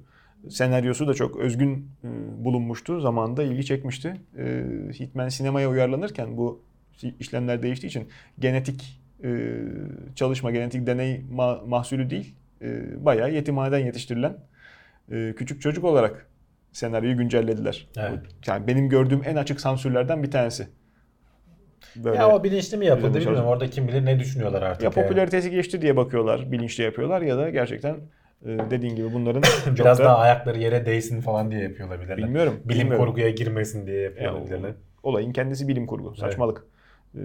Senaryosu 0.48 1.08
da 1.08 1.14
çok 1.14 1.36
özgün 1.36 1.90
e, 2.04 2.08
bulunmuştu. 2.44 3.00
Zamanında 3.00 3.42
ilgi 3.42 3.64
çekmişti. 3.64 4.16
E, 4.38 4.64
Hitman 5.00 5.28
sinemaya 5.28 5.70
uyarlanırken 5.70 6.36
bu 6.36 6.62
işlemler 7.20 7.62
değiştiği 7.62 7.88
için 7.90 8.08
genetik 8.38 9.00
e, 9.24 9.54
çalışma, 10.14 10.50
genetik 10.50 10.86
deney 10.86 11.20
ma- 11.34 11.68
mahsulü 11.68 12.10
değil, 12.10 12.34
e, 12.62 12.82
bayağı 13.04 13.32
yetimhaneden 13.32 13.78
yetiştirilen 13.78 14.36
e, 15.12 15.34
küçük 15.36 15.62
çocuk 15.62 15.84
olarak 15.84 16.26
senaryoyu 16.72 17.16
güncellediler. 17.16 17.88
Evet. 17.96 18.20
Yani 18.46 18.66
benim 18.66 18.88
gördüğüm 18.88 19.22
en 19.24 19.36
açık 19.36 19.60
sansürlerden 19.60 20.22
bir 20.22 20.30
tanesi. 20.30 20.68
Böyle 21.96 22.16
ya 22.16 22.28
o 22.28 22.44
bilinçli 22.44 22.76
mi 22.76 22.86
yapıldı 22.86 23.06
bilmiyorum. 23.06 23.24
çalışma. 23.34 23.50
Orada 23.50 23.70
kim 23.70 23.88
bilir 23.88 24.04
ne 24.04 24.18
düşünüyorlar 24.18 24.62
artık. 24.62 24.82
ya 24.82 24.90
yani. 24.96 25.06
popülaritesi 25.08 25.50
geçti 25.50 25.82
diye 25.82 25.96
bakıyorlar, 25.96 26.52
bilinçli 26.52 26.84
yapıyorlar 26.84 27.22
ya 27.22 27.38
da 27.38 27.50
gerçekten 27.50 27.94
e, 28.46 28.48
dediğin 28.70 28.96
gibi 28.96 29.12
bunların 29.12 29.42
Biraz 29.74 29.98
da 29.98 30.04
daha 30.04 30.18
ayakları 30.18 30.58
yere 30.58 30.86
değsin 30.86 31.20
falan 31.20 31.50
diye 31.50 31.60
yapıyor 31.62 31.88
olabilirler. 31.88 32.16
bilmiyorum. 32.18 32.60
Bilim 32.64 32.80
bilmiyorum. 32.80 33.06
kurguya 33.06 33.30
girmesin 33.30 33.86
diye 33.86 34.00
yapıyor 34.00 34.24
Ya, 34.32 34.34
olabilirler. 34.38 34.74
olayın 35.02 35.32
kendisi 35.32 35.68
bilim 35.68 35.86
kurgu, 35.86 36.14
saçmalık. 36.16 36.66
E, 37.14 37.20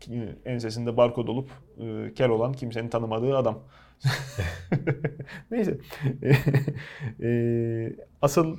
ki- 0.00 0.28
ensesinde 0.44 0.96
barkod 0.96 1.28
olup 1.28 1.50
e, 1.80 2.14
kel 2.14 2.28
olan 2.28 2.52
kimsenin 2.52 2.88
tanımadığı 2.88 3.36
adam. 3.36 3.58
Neyse. 5.50 5.78
E, 7.22 7.92
asıl 8.22 8.56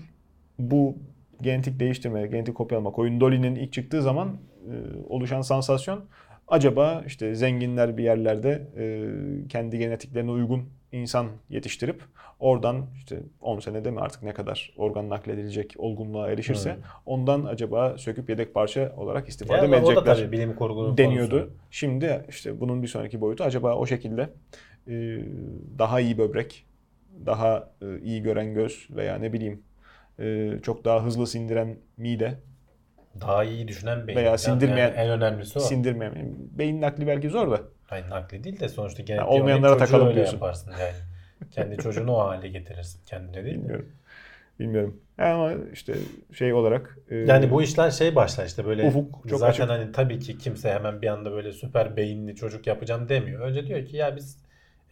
bu 0.59 0.97
genetik 1.41 1.79
değiştirme, 1.79 2.27
genetik 2.27 2.55
kopyalama, 2.55 2.91
koyun 2.91 3.19
Dolly'nin 3.21 3.55
ilk 3.55 3.73
çıktığı 3.73 4.01
zaman 4.01 4.27
e, 4.67 4.73
oluşan 5.09 5.41
sansasyon 5.41 6.05
acaba 6.47 7.03
işte 7.07 7.35
zenginler 7.35 7.97
bir 7.97 8.03
yerlerde 8.03 8.67
e, 8.77 9.47
kendi 9.47 9.77
genetiklerine 9.77 10.31
uygun 10.31 10.69
insan 10.91 11.27
yetiştirip 11.49 12.01
oradan 12.39 12.85
işte 12.97 13.19
10 13.41 13.59
senede 13.59 13.91
mi 13.91 13.99
artık 13.99 14.23
ne 14.23 14.33
kadar 14.33 14.73
organ 14.77 15.09
nakledilecek 15.09 15.73
olgunluğa 15.77 16.29
erişirse 16.29 16.73
Hmm. 16.73 16.81
ondan 17.05 17.45
acaba 17.45 17.97
söküp 17.97 18.29
yedek 18.29 18.53
parça 18.53 18.93
olarak 18.97 19.29
istifade 19.29 19.57
Yani 19.57 19.67
mi 19.69 19.75
o 19.75 19.79
da 19.87 19.91
edecekler 19.91 20.15
tabii 20.15 20.31
bilim 20.31 20.55
kurgunun 20.55 20.97
deniyordu. 20.97 21.31
konusu. 21.39 21.49
Şimdi 21.71 22.25
işte 22.29 22.59
bunun 22.59 22.83
bir 22.83 22.87
sonraki 22.87 23.21
boyutu 23.21 23.43
acaba 23.43 23.75
o 23.75 23.85
şekilde 23.85 24.29
daha 25.79 25.99
iyi 25.99 26.17
böbrek, 26.17 26.65
daha 27.25 27.69
e, 27.81 27.99
iyi 27.99 28.21
gören 28.23 28.53
göz 28.53 28.87
veya 28.89 29.15
ne 29.15 29.33
bileyim 29.33 29.63
e, 30.19 30.51
çok 30.63 30.85
daha 30.85 31.05
hızlı 31.05 31.27
sindiren 31.27 31.77
mide, 31.97 32.33
Daha 33.21 33.43
iyi 33.43 33.67
düşünen 33.67 34.07
beyin. 34.07 34.17
Veya 34.19 34.27
Yani 34.29 34.37
sindirmeyen- 34.37 34.93
en 34.95 35.09
önemlisi 35.09 35.59
o. 35.59 35.61
sindirme, 35.61 36.11
beyin 36.51 36.81
nakli 36.81 37.07
belki 37.07 37.29
zor 37.29 37.51
da. 37.51 37.61
Hayır 37.87 38.09
nakli 38.09 38.43
değil 38.43 38.59
de 38.59 38.69
sonuçta 38.69 39.03
genetik 39.03 39.27
olmayanlara 39.29 39.71
olarak 39.71 39.79
çocuğu 39.79 39.91
takalım 39.91 40.07
öyle 40.07 40.15
diyorsun. 40.15 40.33
yaparsın 40.37 40.71
yani. 40.71 40.93
Kendi 41.51 41.77
çocuğunu 41.77 42.11
o 42.15 42.19
hale 42.19 42.47
getirirsin 42.47 43.01
kendine 43.05 43.43
değil 43.45 43.55
mi? 43.55 43.61
Bilmiyorum. 43.61 43.89
Bilmiyorum. 44.59 45.01
Ama 45.17 45.53
işte 45.73 45.93
şey 46.33 46.53
olarak 46.53 46.97
e, 47.09 47.15
Yani 47.15 47.51
bu 47.51 47.61
işler 47.61 47.91
şey 47.91 48.15
başlar 48.15 48.45
işte 48.45 48.65
böyle 48.65 48.83
Ufuk 48.87 49.29
çok 49.29 49.39
zaten 49.39 49.51
açık. 49.51 49.69
hani 49.69 49.91
tabii 49.91 50.19
ki 50.19 50.37
kimse 50.37 50.71
hemen 50.73 51.01
bir 51.01 51.07
anda 51.07 51.31
böyle 51.31 51.51
süper 51.51 51.95
beyinli 51.97 52.35
çocuk 52.35 52.67
yapacağım 52.67 53.09
demiyor. 53.09 53.41
Önce 53.41 53.67
diyor 53.67 53.85
ki 53.85 53.97
ya 53.97 54.15
biz 54.15 54.42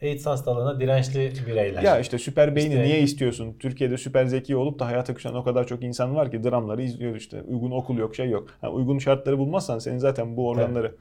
AIDS 0.02 0.26
hastalığına 0.26 0.80
dirençli 0.80 1.34
bireyler. 1.47 1.84
Ya 1.84 1.99
işte 1.99 2.18
süper 2.20 2.56
beyni 2.56 2.70
İşte- 2.70 2.84
niye 2.84 2.99
istiyorsun? 2.99 3.56
Türkiye'de 3.60 3.97
süper 3.97 4.26
zeki 4.26 4.56
olup 4.56 4.80
da 4.80 4.86
hayata 4.86 5.14
küsen 5.14 5.34
o 5.34 5.43
kadar 5.43 5.68
çok 5.68 5.84
insan 5.84 6.16
var 6.16 6.32
ki 6.32 6.43
dramları 6.43 6.82
izliyor 6.82 7.16
işte. 7.16 7.41
Uygun 7.41 7.72
okul 7.72 7.97
yok, 7.97 8.16
şey 8.16 8.30
yok. 8.30 8.47
Ha, 8.62 8.70
uygun 8.70 8.99
şartları 8.99 9.38
bulmazsan 9.38 9.80
senin 9.80 9.97
zaten 9.97 10.38
bu 10.38 10.47
organları 10.49 10.95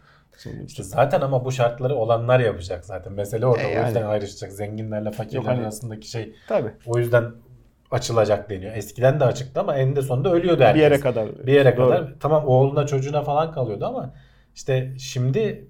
İşte 0.66 0.82
zaten 0.82 1.20
ama 1.20 1.44
bu 1.44 1.52
şartları 1.52 1.94
olanlar 1.94 2.40
yapacak 2.40 2.84
zaten. 2.84 3.12
Mesele 3.12 3.46
orada. 3.46 3.62
E 3.62 3.66
O 3.66 3.70
yani. 3.70 3.86
yüzden 3.86 4.02
ayrışacak. 4.06 4.52
Zenginlerle 4.52 5.10
fakirler 5.10 5.42
hani- 5.42 5.60
arasındaki 5.60 6.10
şey 6.10 6.32
Tabii. 6.48 6.70
o 6.86 6.98
yüzden 6.98 7.24
açılacak 7.90 8.50
deniyor. 8.50 8.76
Eskiden 8.76 9.20
de 9.20 9.24
açıktı 9.24 9.60
ama 9.60 9.76
eninde 9.76 10.02
sonunda 10.02 10.32
ölüyordu 10.32 10.62
herkes. 10.62 10.76
Bir 10.78 10.82
yere 10.82 11.00
kadar. 11.00 11.46
Bir 11.46 11.52
yere 11.52 11.76
Doğru. 11.76 11.88
kadar 11.88 12.14
tamam 12.20 12.46
oğluna 12.46 12.86
çocuğuna 12.86 13.22
falan 13.22 13.52
kalıyordu 13.52 13.84
ama 13.86 14.14
işte 14.54 14.92
şimdi 14.98 15.66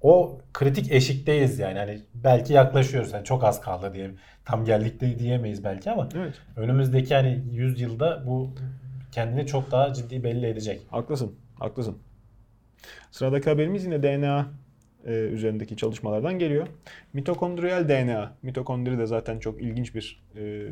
o 0.00 0.38
kritik 0.52 0.92
eşikteyiz 0.92 1.58
yani. 1.58 1.78
Hani 1.78 2.02
belki 2.14 2.52
yaklaşıyoruz. 2.52 3.12
Yani 3.12 3.24
çok 3.24 3.44
az 3.44 3.60
kaldı 3.60 3.94
diyelim. 3.94 4.16
Tam 4.44 4.64
geldik 4.64 5.00
de 5.00 5.18
diyemeyiz 5.18 5.64
belki 5.64 5.90
ama 5.90 6.08
Evet. 6.16 6.34
önümüzdeki 6.56 7.14
hani 7.14 7.44
100 7.52 7.80
yılda 7.80 8.26
bu 8.26 8.54
kendini 9.12 9.46
çok 9.46 9.70
daha 9.70 9.92
ciddi 9.92 10.24
belli 10.24 10.46
edecek. 10.46 10.80
Haklısın. 10.90 11.34
Haklısın. 11.58 11.98
Sıradaki 13.10 13.50
haberimiz 13.50 13.84
yine 13.84 14.02
DNA 14.02 14.46
e, 15.06 15.12
üzerindeki 15.12 15.76
çalışmalardan 15.76 16.38
geliyor. 16.38 16.66
Mitokondriyal 17.12 17.88
DNA. 17.88 18.32
Mitokondri 18.42 18.98
de 18.98 19.06
zaten 19.06 19.38
çok 19.38 19.62
ilginç 19.62 19.94
bir 19.94 20.22
e, 20.36 20.66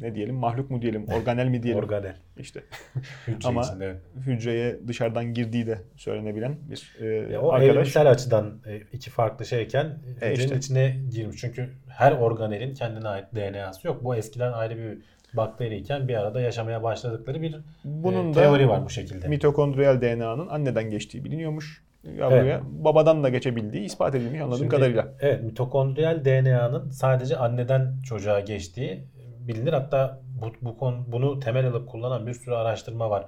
ne 0.00 0.14
diyelim 0.14 0.34
mahluk 0.34 0.70
mu 0.70 0.82
diyelim, 0.82 1.06
organel 1.08 1.48
mi 1.48 1.62
diyelim. 1.62 1.82
Organel. 1.82 2.16
işte 2.38 2.60
Hücre 3.26 3.48
Ama- 3.48 3.62
içinde. 3.62 3.84
evet. 3.84 3.96
hücreye 4.26 4.76
dışarıdan 4.88 5.34
girdiği 5.34 5.66
de 5.66 5.78
söylenebilen 5.96 6.56
bir 6.70 6.96
e, 7.00 7.06
Ya 7.32 7.40
o 7.40 7.52
arkadaş. 7.52 7.74
evrimsel 7.76 8.10
açıdan 8.10 8.58
e, 8.66 8.80
iki 8.92 9.10
farklı 9.10 9.46
şeyken 9.46 9.86
E 10.20 10.30
hücrenin 10.30 10.34
işte. 10.46 10.56
içine 10.56 10.96
girmiş. 11.10 11.36
Çünkü 11.40 11.68
her 11.88 12.12
organelin 12.12 12.74
kendine 12.74 13.08
ait 13.08 13.26
DNA'sı 13.34 13.86
yok. 13.86 14.04
Bu 14.04 14.16
eskiden 14.16 14.52
ayrı 14.52 14.76
bir 14.78 14.98
bakteriyken 15.36 16.08
bir 16.08 16.14
arada 16.14 16.40
yaşamaya 16.40 16.82
başladıkları 16.82 17.42
bir 17.42 17.56
Bunun 17.84 18.32
e, 18.32 18.34
da 18.34 18.40
teori 18.40 18.68
var 18.68 18.84
bu 18.84 18.90
şekilde. 18.90 19.28
mitokondriyal 19.28 20.00
DNA'nın 20.00 20.48
anneden 20.48 20.90
geçtiği 20.90 21.24
biliniyormuş. 21.24 21.82
Yavruya 22.18 22.60
babadan 22.64 23.24
da 23.24 23.28
geçebildiği 23.28 23.84
ispat 23.84 24.14
edilmiş 24.14 24.40
anladığım 24.40 24.58
Şimdi, 24.58 24.70
kadarıyla. 24.70 25.08
Evet 25.20 25.42
mitokondriyal 25.42 26.24
DNA'nın 26.24 26.90
sadece 26.90 27.36
anneden 27.36 28.02
çocuğa 28.02 28.40
geçtiği 28.40 29.04
bilinir. 29.48 29.72
Hatta 29.72 30.20
bu, 30.42 30.52
bu 30.62 30.78
konu, 30.78 31.04
bunu 31.06 31.40
temel 31.40 31.66
alıp 31.66 31.88
kullanan 31.88 32.26
bir 32.26 32.34
sürü 32.34 32.54
araştırma 32.54 33.10
var. 33.10 33.26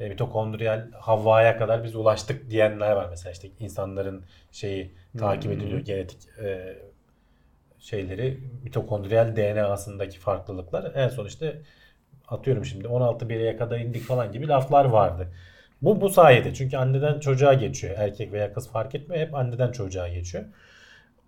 E, 0.00 0.08
mitokondriyal 0.08 0.92
Havva'ya 0.92 1.58
kadar 1.58 1.84
biz 1.84 1.96
ulaştık 1.96 2.50
diyenler 2.50 2.92
var. 2.92 3.06
Mesela 3.10 3.32
işte 3.32 3.48
insanların 3.60 4.24
şeyi 4.52 4.94
takip 5.18 5.52
Hmm. 5.52 5.60
ediliyor 5.60 5.80
genetik 5.80 6.18
e, 6.42 6.76
şeyleri 7.78 8.38
mitokondriyal 8.64 9.36
DNA'sındaki 9.36 10.18
farklılıklar. 10.18 10.92
En 10.94 11.08
son 11.08 11.26
işte 11.26 11.62
atıyorum 12.28 12.64
şimdi 12.64 12.88
16 12.88 13.28
bireye 13.28 13.56
kadar 13.56 13.78
indik 13.78 14.02
falan 14.02 14.32
gibi 14.32 14.48
laflar 14.48 14.84
vardı. 14.84 15.28
Bu 15.82 16.00
bu 16.00 16.08
sayede 16.08 16.54
çünkü 16.54 16.76
anneden 16.76 17.20
çocuğa 17.20 17.54
geçiyor. 17.54 17.94
Erkek 17.98 18.32
veya 18.32 18.52
kız 18.52 18.70
fark 18.70 18.94
etmiyor. 18.94 19.26
Hep 19.26 19.34
anneden 19.34 19.72
çocuğa 19.72 20.08
geçiyor. 20.08 20.44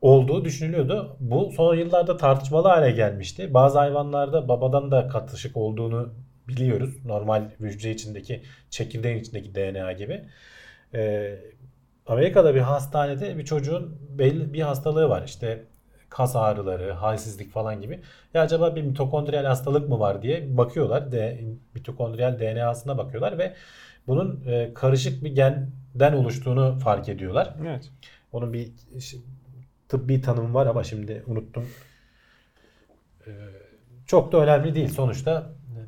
Olduğu 0.01 0.45
düşünülüyordu. 0.45 1.17
Bu 1.21 1.53
son 1.57 1.75
yıllarda 1.75 2.17
tartışmalı 2.17 2.69
hale 2.69 2.91
gelmişti. 2.91 3.55
Bazı 3.55 3.79
hayvanlarda 3.79 4.49
babadan 4.49 4.91
da 4.91 5.09
katışık 5.09 5.57
olduğunu 5.57 6.15
biliyoruz. 6.49 7.05
Normal 7.05 7.51
hücre 7.61 7.91
içindeki 7.91 8.43
çekirdeğin 8.71 9.19
içindeki 9.19 9.55
DNA 9.55 9.93
gibi. 9.93 10.25
Ee, 10.95 11.39
Amerika'da 12.07 12.55
bir 12.55 12.61
hastanede 12.61 13.39
bir 13.39 13.45
çocuğun 13.45 13.99
belli 14.19 14.53
bir 14.53 14.61
hastalığı 14.61 15.09
var. 15.09 15.23
İşte 15.27 15.65
kas 16.11 16.37
ağrıları, 16.37 16.93
halsizlik 16.93 17.53
falan 17.53 17.81
gibi. 17.81 18.01
Ya 18.35 18.43
acaba 18.43 18.77
bir 18.77 18.83
mitokondriyal 18.83 19.45
hastalık 19.45 19.89
mı 19.89 20.01
var 20.01 20.23
diye 20.23 20.57
bakıyorlar. 20.57 21.13
De, 21.13 21.41
mitokondriyal 21.75 22.39
DNA'sına 22.39 22.99
bakıyorlar 22.99 23.39
ve 23.39 23.55
bunun 24.09 24.45
e, 24.47 24.75
karışık 24.75 25.25
bir 25.25 25.35
genden 25.35 26.13
oluştuğunu 26.13 26.79
fark 26.79 27.09
ediyorlar. 27.09 27.55
Evet. 27.63 27.91
Onun 28.33 28.53
bir 28.53 28.73
tıbbi 29.89 30.21
tanımı 30.21 30.55
var 30.55 30.67
ama 30.67 30.85
şimdi 30.85 31.23
unuttum. 31.27 31.67
Ee, 33.27 33.31
çok 34.07 34.33
da 34.33 34.39
önemli 34.39 34.75
değil. 34.75 34.89
Sonuçta 34.89 35.51
e, 35.67 35.79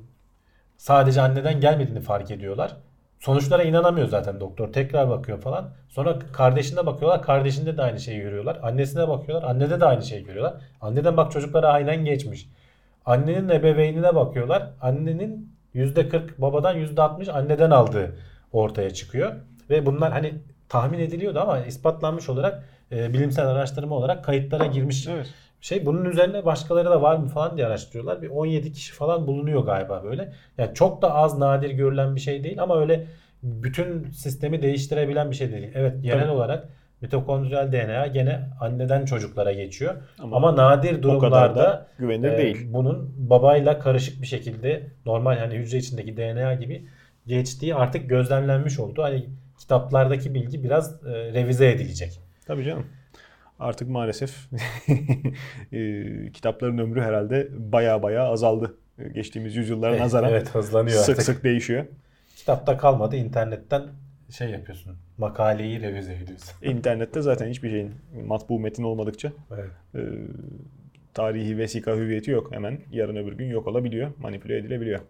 sadece 0.76 1.20
anneden 1.20 1.60
gelmediğini 1.60 2.00
fark 2.00 2.30
ediyorlar. 2.30 2.76
Sonuçlara 3.18 3.62
inanamıyor 3.62 4.08
zaten 4.08 4.40
doktor. 4.40 4.72
Tekrar 4.72 5.10
bakıyor 5.10 5.40
falan. 5.40 5.72
Sonra 5.88 6.18
kardeşine 6.18 6.86
bakıyorlar. 6.86 7.22
Kardeşinde 7.22 7.76
de 7.76 7.82
aynı 7.82 8.00
şeyi 8.00 8.20
görüyorlar. 8.20 8.58
Annesine 8.62 9.08
bakıyorlar. 9.08 9.48
Annede 9.48 9.80
de 9.80 9.84
aynı 9.84 10.02
şeyi 10.02 10.24
görüyorlar. 10.24 10.62
Anneden 10.80 11.16
bak 11.16 11.32
çocuklara 11.32 11.68
aynen 11.68 12.04
geçmiş. 12.04 12.48
Annenin 13.04 13.48
ebeveynine 13.48 14.14
bakıyorlar. 14.14 14.70
Annenin 14.80 15.56
%40 15.74 16.22
babadan 16.38 16.76
%60 16.76 17.30
anneden 17.32 17.70
aldığı 17.70 18.16
ortaya 18.52 18.90
çıkıyor. 18.90 19.32
Ve 19.70 19.86
bunlar 19.86 20.12
hani 20.12 20.34
tahmin 20.68 20.98
ediliyordu 20.98 21.40
ama 21.40 21.58
ispatlanmış 21.58 22.28
olarak 22.28 22.64
e, 22.92 23.12
bilimsel 23.12 23.46
araştırma 23.46 23.94
olarak 23.94 24.24
kayıtlara 24.24 24.66
girmiş 24.66 25.06
Evet. 25.06 25.26
şey. 25.60 25.86
Bunun 25.86 26.04
üzerine 26.04 26.44
başkaları 26.44 26.90
da 26.90 27.02
var 27.02 27.16
mı 27.16 27.28
falan 27.28 27.56
diye 27.56 27.66
araştırıyorlar. 27.66 28.22
Bir 28.22 28.28
17 28.28 28.72
kişi 28.72 28.92
falan 28.92 29.26
bulunuyor 29.26 29.64
galiba 29.64 30.04
böyle. 30.04 30.32
Yani 30.58 30.74
çok 30.74 31.02
da 31.02 31.14
az 31.14 31.38
nadir 31.38 31.70
görülen 31.70 32.16
bir 32.16 32.20
şey 32.20 32.44
değil 32.44 32.62
ama 32.62 32.80
öyle 32.80 33.06
bütün 33.42 34.10
sistemi 34.10 34.62
değiştirebilen 34.62 35.30
bir 35.30 35.36
şey 35.36 35.52
değil. 35.52 35.70
Evet 35.74 36.02
genel 36.02 36.20
Tabii. 36.20 36.30
olarak 36.30 36.68
mitokondriyal 37.02 37.72
DNA 37.72 38.06
gene 38.06 38.40
anneden 38.60 39.04
çocuklara 39.04 39.52
geçiyor. 39.52 39.94
Ama 40.18 40.36
Ama, 40.36 40.56
nadir 40.56 41.02
durumlarda 41.02 41.56
da 41.56 41.86
güvenilir 41.98 42.32
e, 42.32 42.38
değil. 42.38 42.66
bunun 42.72 43.14
babayla 43.16 43.78
karışık 43.78 44.22
bir 44.22 44.26
şekilde 44.26 44.86
normal 45.06 45.38
hani 45.38 45.54
hücre 45.54 45.78
içindeki 45.78 46.16
DNA 46.16 46.54
gibi 46.54 46.86
geçtiği 47.26 47.74
artık 47.74 48.08
gözlemlenmiş 48.08 48.78
oldu. 48.78 49.02
Hani 49.02 49.26
kitaplardaki 49.58 50.34
bilgi 50.34 50.64
biraz 50.64 51.06
e, 51.06 51.10
revize 51.10 51.70
edilecek. 51.70 52.20
Tabii 52.46 52.64
canım. 52.64 52.86
Artık 53.58 53.88
maalesef 53.88 54.48
e, 55.72 56.32
kitapların 56.32 56.78
ömrü 56.78 57.00
herhalde 57.00 57.48
baya 57.72 58.02
baya 58.02 58.24
azaldı. 58.24 58.74
Geçtiğimiz 59.14 59.56
yüzyıllara 59.56 59.98
nazaran 59.98 60.30
Evet 60.30 60.54
hızlanıyor 60.54 60.96
sık 60.96 61.10
artık. 61.10 61.24
sık 61.24 61.44
değişiyor. 61.44 61.86
Kitapta 62.36 62.76
kalmadı 62.76 63.16
internetten 63.16 63.82
şey 64.30 64.50
yapıyorsun. 64.50 64.96
Makaleyi 65.20 65.80
revize 65.82 66.12
ediyorsun. 66.14 66.54
İnternette 66.62 67.20
zaten 67.22 67.48
hiçbir 67.48 67.70
şeyin 67.70 67.92
matbu 68.26 68.60
metin 68.60 68.82
olmadıkça 68.82 69.32
Evet. 69.54 69.70
e, 69.94 70.00
tarihi 71.14 71.58
vesika 71.58 71.96
hüviyeti 71.96 72.30
yok. 72.30 72.52
Hemen 72.52 72.78
yarın 72.92 73.16
öbür 73.16 73.32
gün 73.32 73.46
yok 73.48 73.66
olabiliyor, 73.66 74.10
manipüle 74.18 74.56
edilebiliyor. 74.56 75.00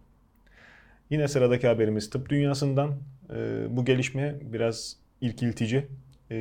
Yine 1.11 1.29
sıradaki 1.29 1.67
haberimiz 1.69 2.11
tıp 2.11 2.29
dünyasından. 2.29 2.91
E, 3.35 3.67
bu 3.77 3.85
gelişme 3.85 4.35
biraz 4.41 4.97
irkiltici. 5.21 5.87
E, 6.31 6.37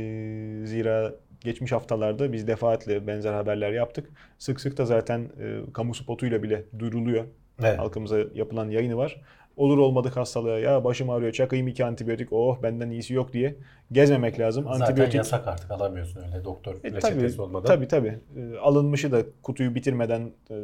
zira 0.65 1.13
geçmiş 1.41 1.71
haftalarda 1.71 2.33
biz 2.33 2.47
defaatle 2.47 3.07
benzer 3.07 3.33
haberler 3.33 3.71
yaptık. 3.71 4.09
Sık 4.37 4.61
sık 4.61 4.77
da 4.77 4.85
zaten 4.85 5.19
e, 5.19 5.59
kamu 5.73 5.95
spotuyla 5.95 6.43
bile 6.43 6.63
duyuruluyor. 6.79 7.25
Evet. 7.59 7.79
Halkımıza 7.79 8.19
yapılan 8.33 8.69
yayını 8.69 8.97
var. 8.97 9.21
Olur 9.59 9.77
olmadık 9.77 10.17
hastalığa 10.17 10.59
ya 10.59 10.83
başım 10.83 11.09
ağrıyor 11.09 11.31
çakayım 11.31 11.67
iki 11.67 11.85
antibiyotik 11.85 12.33
oh 12.33 12.63
benden 12.63 12.89
iyisi 12.89 13.13
yok 13.13 13.33
diye 13.33 13.55
gezmemek 13.91 14.39
lazım. 14.39 14.63
Zaten 14.63 14.79
antibiyotik 14.79 15.15
yasak 15.15 15.47
artık 15.47 15.71
alamıyorsun 15.71 16.21
öyle 16.23 16.45
doktor 16.45 16.75
e, 16.75 16.77
reçetesi 16.91 17.37
tabii, 17.37 17.41
olmadan. 17.41 17.67
tabii 17.67 17.87
tabii. 17.87 18.17
E, 18.37 18.57
alınmışı 18.57 19.11
da 19.11 19.23
kutuyu 19.43 19.75
bitirmeden 19.75 20.31
e, 20.51 20.55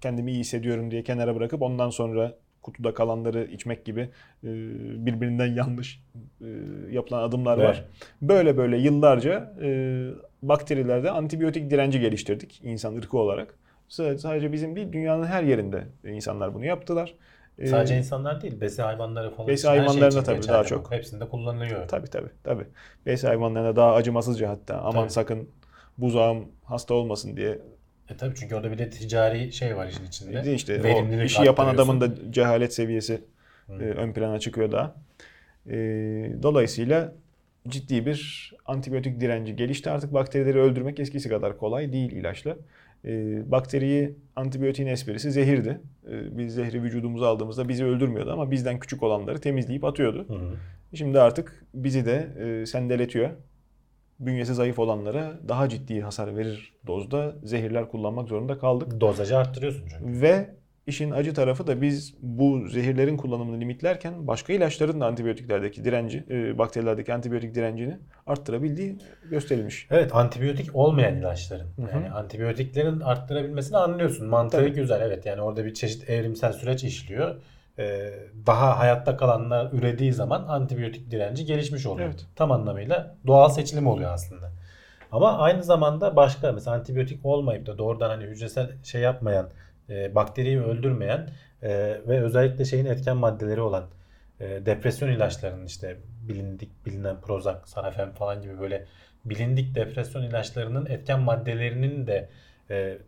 kendimi 0.00 0.32
iyi 0.32 0.40
hissediyorum 0.40 0.90
diye 0.90 1.02
kenara 1.02 1.36
bırakıp 1.36 1.62
ondan 1.62 1.90
sonra 1.90 2.34
kutuda 2.62 2.94
kalanları 2.94 3.44
içmek 3.44 3.84
gibi 3.84 4.00
e, 4.44 4.48
birbirinden 5.06 5.54
yanlış 5.54 6.02
yapılan 6.90 7.22
adımlar 7.22 7.58
Evet. 7.58 7.68
var. 7.68 7.84
Böyle 8.22 8.56
böyle 8.56 8.76
yıllarca 8.76 9.54
bakterilerde 10.42 11.10
antibiyotik 11.10 11.70
direnci 11.70 12.00
geliştirdik 12.00 12.60
insan 12.64 12.96
ırkı 12.96 13.18
olarak. 13.18 13.54
Sadece 13.88 14.52
bizim 14.52 14.76
değil 14.76 14.92
dünyanın 14.92 15.24
her 15.24 15.42
yerinde 15.42 15.84
insanlar 16.04 16.54
bunu 16.54 16.64
yaptılar. 16.64 17.14
E, 17.58 17.66
Sadece 17.66 17.96
insanlar 17.96 18.40
değil, 18.40 18.60
besi 18.60 18.82
hayvanları 18.82 19.30
falan. 19.30 19.48
Besi 19.48 19.62
şey 19.62 19.70
hayvanlarına 19.70 20.08
için 20.08 20.22
tabii 20.22 20.48
daha 20.48 20.64
çok. 20.64 20.90
Hepsinde 20.90 21.28
kullanılıyor. 21.28 21.88
Tabii 21.88 22.10
tabii 22.10 22.30
tabii. 22.44 22.64
Besi 23.06 23.26
hayvanlarına 23.26 23.76
daha 23.76 23.94
acımasızca 23.94 24.50
hatta 24.50 24.78
aman 24.78 25.02
Tabii. 25.02 25.12
sakın 25.12 25.48
buzağım 25.98 26.48
hasta 26.64 26.94
olmasın 26.94 27.36
diye 27.36 27.58
E 28.10 28.16
tabii 28.16 28.34
çünkü 28.34 28.54
orada 28.54 28.72
bir 28.72 28.78
de 28.78 28.90
ticari 28.90 29.52
şey 29.52 29.76
var 29.76 29.88
işin 29.88 30.06
içinde. 30.06 30.44
De 30.44 30.54
işte 30.54 30.80
o 30.80 30.84
Verimlilik 30.84 31.30
işi 31.30 31.42
yapan 31.42 31.74
adamın 31.74 32.00
da 32.00 32.32
cehalet 32.32 32.74
seviyesi 32.74 33.24
e, 33.68 33.72
ön 33.72 34.12
plana 34.12 34.38
çıkıyor 34.38 34.72
daha. 34.72 34.94
E, 35.66 35.76
dolayısıyla 36.42 37.12
ciddi 37.68 38.06
bir 38.06 38.52
antibiyotik 38.66 39.20
direnci 39.20 39.56
gelişti. 39.56 39.90
Artık 39.90 40.14
bakterileri 40.14 40.60
öldürmek 40.60 41.00
eskisi 41.00 41.28
kadar 41.28 41.58
kolay 41.58 41.92
değil 41.92 42.12
ilaçla. 42.12 42.56
E, 43.04 43.42
bakteriyi 43.50 44.18
antibiyotiğin 44.36 44.88
esprisi 44.88 45.30
zehirdi. 45.30 45.80
E, 46.10 46.38
biz 46.38 46.54
zehri 46.54 46.82
vücudumuza 46.82 47.28
aldığımızda 47.28 47.68
bizi 47.68 47.84
öldürmüyordu 47.84 48.32
ama 48.32 48.50
bizden 48.50 48.78
küçük 48.78 49.02
olanları 49.02 49.40
temizleyip 49.40 49.84
atıyordu. 49.84 50.28
Hı 50.28 50.34
hı. 50.34 50.54
Şimdi 50.94 51.20
artık 51.20 51.64
bizi 51.74 52.06
de 52.06 52.28
e, 52.38 52.66
sendeletiyor. 52.66 53.30
Bünyesi 54.20 54.54
zayıf 54.54 54.78
olanlara 54.78 55.40
daha 55.48 55.68
ciddi 55.68 56.00
hasar 56.00 56.36
verir 56.36 56.74
dozda 56.86 57.36
zehirler 57.42 57.88
kullanmak 57.88 58.28
zorunda 58.28 58.58
kaldık. 58.58 59.00
Dozajı 59.00 59.38
arttırıyorsun 59.38 59.86
çünkü. 59.88 60.20
Ve 60.20 60.54
işin 60.86 61.10
acı 61.10 61.34
tarafı 61.34 61.66
da 61.66 61.82
biz 61.82 62.14
bu 62.22 62.68
zehirlerin 62.68 63.16
kullanımını 63.16 63.60
limitlerken 63.60 64.26
başka 64.26 64.52
ilaçların 64.52 65.00
da 65.00 65.06
antibiyotiklerdeki 65.06 65.84
direnci, 65.84 66.24
e, 66.30 66.58
bakterilerdeki 66.58 67.14
antibiyotik 67.14 67.54
direncini 67.54 67.98
arttırabildiği 68.26 68.98
gösterilmiş. 69.30 69.86
Evet 69.90 70.14
antibiyotik 70.14 70.76
olmayan 70.76 71.16
ilaçların. 71.16 71.66
Hı 71.76 71.82
hı. 71.82 71.94
Yani 71.94 72.10
antibiyotiklerin 72.10 73.00
arttırabilmesini 73.00 73.76
anlıyorsun. 73.76 74.28
Mantığı 74.28 74.56
Tabii. 74.56 74.72
güzel 74.72 75.00
evet. 75.00 75.26
Yani 75.26 75.42
orada 75.42 75.64
bir 75.64 75.74
çeşit 75.74 76.10
evrimsel 76.10 76.52
süreç 76.52 76.84
işliyor. 76.84 77.36
Ee, 77.78 78.10
daha 78.46 78.78
hayatta 78.78 79.16
kalanlar 79.16 79.72
ürediği 79.72 80.12
zaman 80.12 80.44
antibiyotik 80.48 81.10
direnci 81.10 81.44
gelişmiş 81.44 81.86
oluyor. 81.86 82.08
Evet. 82.08 82.26
Tam 82.36 82.52
anlamıyla 82.52 83.16
doğal 83.26 83.48
seçilim 83.48 83.86
oluyor 83.86 84.12
aslında. 84.12 84.52
Ama 85.12 85.38
aynı 85.38 85.62
zamanda 85.62 86.16
başka 86.16 86.52
mesela 86.52 86.76
antibiyotik 86.76 87.26
olmayıp 87.26 87.66
da 87.66 87.78
doğrudan 87.78 88.10
hani 88.10 88.24
hücresel 88.24 88.70
şey 88.82 89.00
yapmayan, 89.00 89.48
e, 89.90 90.14
bakteriyi 90.14 90.60
öldürmeyen 90.60 91.30
e, 91.62 91.70
ve 92.08 92.22
özellikle 92.22 92.64
şeyin 92.64 92.86
etken 92.86 93.16
maddeleri 93.16 93.60
olan 93.60 93.84
e, 94.40 94.66
depresyon 94.66 95.08
ilaçlarının 95.08 95.66
işte 95.66 95.96
bilindik 96.28 96.86
bilinen 96.86 97.20
Prozac, 97.20 97.58
Sanafen 97.64 98.12
falan 98.12 98.42
gibi 98.42 98.60
böyle 98.60 98.86
bilindik 99.24 99.74
depresyon 99.74 100.22
ilaçlarının 100.22 100.86
etken 100.86 101.20
maddelerinin 101.20 102.06
de 102.06 102.28
e, 102.70 102.76
e, 102.76 102.98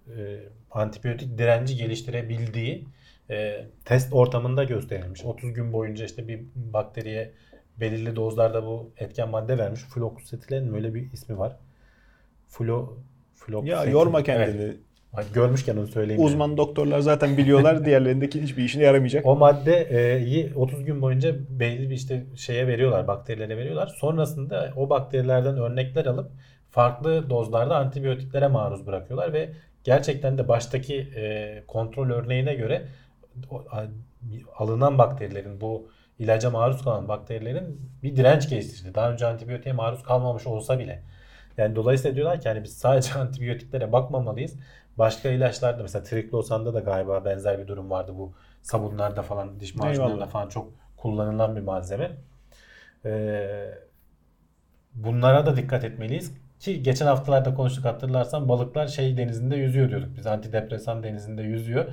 antibiyotik 0.70 1.38
direnci 1.38 1.76
geliştirebildiği 1.76 2.84
e, 3.30 3.66
test 3.84 4.12
ortamında 4.12 4.64
gösterilmiş. 4.64 5.24
30 5.24 5.52
gün 5.52 5.72
boyunca 5.72 6.04
işte 6.04 6.28
bir 6.28 6.40
bakteriye 6.54 7.32
belirli 7.80 8.16
dozlarda 8.16 8.66
bu 8.66 8.90
etken 8.96 9.28
madde 9.28 9.58
vermiş. 9.58 9.80
Floxetilen 9.80 10.64
mi 10.64 10.76
öyle 10.76 10.94
bir 10.94 11.12
ismi 11.12 11.38
var. 11.38 11.56
Flo, 12.48 12.98
floxetin. 13.34 13.76
Ya 13.76 13.84
yorma 13.84 14.18
Evet. 14.18 14.26
kendini. 14.26 14.62
Ay, 14.62 14.76
Görmüşken 15.34 15.76
onu 15.76 15.86
söyleyeyim. 15.86 16.22
Uzman 16.22 16.56
doktorlar 16.56 17.00
zaten 17.00 17.36
biliyorlar. 17.36 17.84
Diğerlerindeki 17.84 18.42
hiçbir 18.42 18.64
işine 18.64 18.82
yaramayacak. 18.82 19.26
O 19.26 19.36
maddeyi 19.36 20.52
30 20.54 20.84
gün 20.84 21.02
boyunca 21.02 21.34
belli 21.50 21.90
bir 21.90 21.94
işte 21.94 22.26
şeye 22.36 22.66
veriyorlar, 22.66 23.08
bakterilere 23.08 23.56
veriyorlar. 23.56 23.86
Sonrasında 23.86 24.72
o 24.76 24.90
bakterilerden 24.90 25.56
örnekler 25.56 26.06
alıp 26.06 26.30
farklı 26.70 27.30
dozlarda 27.30 27.76
antibiyotiklere 27.76 28.48
maruz 28.48 28.86
bırakıyorlar 28.86 29.32
ve 29.32 29.48
gerçekten 29.84 30.38
de 30.38 30.48
baştaki 30.48 30.96
e, 31.16 31.62
kontrol 31.66 32.10
örneğine 32.10 32.54
göre 32.54 32.88
alınan 34.58 34.98
bakterilerin 34.98 35.60
bu 35.60 35.90
ilaca 36.18 36.50
maruz 36.50 36.84
kalan 36.84 37.08
bakterilerin 37.08 37.90
bir 38.02 38.16
direnç 38.16 38.48
geliştirdi. 38.48 38.94
Daha 38.94 39.12
önce 39.12 39.26
antibiyotiğe 39.26 39.72
maruz 39.74 40.02
kalmamış 40.02 40.46
olsa 40.46 40.78
bile. 40.78 41.02
Yani 41.56 41.76
dolayısıyla 41.76 42.16
diyorlar 42.16 42.40
ki 42.40 42.48
hani 42.48 42.64
biz 42.64 42.78
sadece 42.78 43.14
antibiyotiklere 43.18 43.92
bakmamalıyız. 43.92 44.56
Başka 44.98 45.28
ilaçlarda 45.28 45.82
mesela 45.82 46.02
triklosanda 46.02 46.74
da 46.74 46.80
galiba 46.80 47.24
benzer 47.24 47.58
bir 47.58 47.68
durum 47.68 47.90
vardı 47.90 48.12
bu 48.14 48.32
sabunlarda 48.62 49.22
falan 49.22 49.60
diş 49.60 49.74
macunlarında 49.74 50.26
falan 50.26 50.48
çok 50.48 50.72
kullanılan 50.96 51.56
bir 51.56 51.60
malzeme. 51.60 52.12
Ee, 53.04 53.70
bunlara 54.94 55.46
da 55.46 55.56
dikkat 55.56 55.84
etmeliyiz 55.84 56.32
ki 56.60 56.82
geçen 56.82 57.06
haftalarda 57.06 57.54
konuştuk 57.54 57.84
hatırlarsan 57.84 58.48
balıklar 58.48 58.86
şey 58.86 59.16
denizinde 59.16 59.56
yüzüyor 59.56 59.88
diyorduk. 59.88 60.16
Biz 60.16 60.26
antidepresan 60.26 61.02
denizinde 61.02 61.42
yüzüyor. 61.42 61.84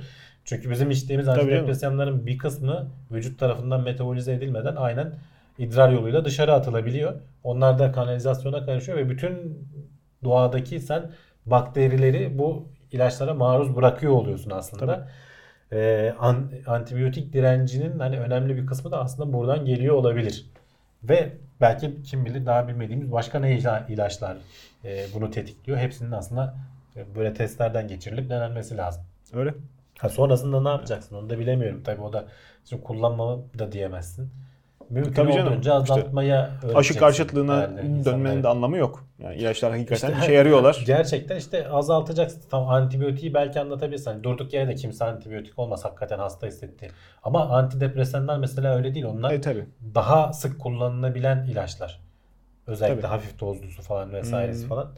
Çünkü 0.44 0.70
bizim 0.70 0.90
içtiğimiz 0.90 1.26
Tabii 1.26 1.40
antidepresanların 1.40 2.26
bir 2.26 2.38
kısmı 2.38 2.90
vücut 3.10 3.40
tarafından 3.40 3.82
metabolize 3.82 4.32
edilmeden 4.32 4.76
aynen 4.76 5.14
idrar 5.58 5.90
yoluyla 5.90 6.24
dışarı 6.24 6.52
atılabiliyor. 6.52 7.20
Onlar 7.44 7.78
da 7.78 7.92
kanalizasyona 7.92 8.66
karışıyor 8.66 8.98
ve 8.98 9.10
bütün 9.10 9.68
doğadaki 10.24 10.80
sen 10.80 11.10
bakterileri 11.46 12.38
bu 12.38 12.68
ilaçlara 12.94 13.34
maruz 13.34 13.76
bırakıyor 13.76 14.12
oluyorsun 14.12 14.50
aslında. 14.50 15.08
Ee, 15.72 16.14
an- 16.18 16.50
antibiyotik 16.66 17.32
direncinin 17.32 17.98
hani 17.98 18.20
önemli 18.20 18.56
bir 18.56 18.66
kısmı 18.66 18.90
da 18.92 19.00
aslında 19.00 19.32
buradan 19.32 19.64
geliyor 19.64 19.94
olabilir. 19.94 20.46
Ve 21.02 21.32
belki 21.60 22.02
kim 22.02 22.24
bilir 22.24 22.46
daha 22.46 22.68
bilmediğimiz 22.68 23.12
başka 23.12 23.38
ne 23.40 23.58
ila- 23.58 23.86
ilaçlar 23.92 24.36
e, 24.84 25.06
bunu 25.14 25.30
tetikliyor. 25.30 25.78
Hepsinin 25.78 26.12
aslında 26.12 26.54
e, 26.96 27.14
böyle 27.16 27.34
testlerden 27.34 27.88
geçirilip 27.88 28.30
denenmesi 28.30 28.76
lazım. 28.76 29.02
Öyle. 29.32 29.54
Ha, 29.98 30.08
sonrasında 30.08 30.62
ne 30.62 30.68
yapacaksın 30.68 31.16
onu 31.16 31.30
da 31.30 31.38
bilemiyorum. 31.38 31.82
Tabii 31.84 32.00
o 32.02 32.12
da 32.12 32.24
şimdi 32.64 32.82
kullanmamı 32.82 33.42
da 33.58 33.72
diyemezsin. 33.72 34.30
Mümkün 34.90 35.12
Tabii 35.12 35.32
canım. 35.32 35.52
olduğunca 35.52 35.80
İşte 35.80 35.92
azaltmaya 35.94 36.42
Aşı 36.44 36.66
öğreteceksin 36.66 36.98
karşıtlığına 37.00 37.60
yani 37.62 38.04
dönmenin 38.04 38.42
de 38.42 38.48
anlamı 38.48 38.76
yok. 38.76 39.04
Yani 39.18 39.36
ilaçlar 39.36 39.70
hakikaten 39.72 40.08
İşte 40.10 40.22
işe 40.22 40.32
yarıyorlar. 40.32 40.82
Gerçekten 40.86 41.36
işte 41.36 41.68
azaltacaksın. 41.68 42.42
Tam 42.50 42.68
antibiyotiği 42.68 43.34
belki 43.34 43.60
anlatabilirsin. 43.60 44.10
Hani 44.10 44.24
durduk 44.24 44.52
yere 44.52 44.68
de 44.68 44.74
kimse 44.74 45.04
antibiyotik 45.04 45.58
olmaz 45.58 45.84
hakikaten 45.84 46.18
hasta 46.18 46.46
hissetti. 46.46 46.90
Ama 47.22 47.48
antidepresanlar 47.48 48.38
mesela 48.38 48.76
öyle 48.76 48.94
değil. 48.94 49.04
Onlar 49.06 49.30
E 49.32 49.40
tabi. 49.40 49.64
daha 49.94 50.32
sık 50.32 50.60
kullanılabilen 50.60 51.46
ilaçlar. 51.46 52.00
Özellikle 52.66 53.00
Tabii. 53.00 53.10
hafif 53.10 53.40
dozlusu 53.40 53.82
falan 53.82 54.12
vesairesi 54.12 54.62
Hmm. 54.62 54.68
falan. 54.68 54.88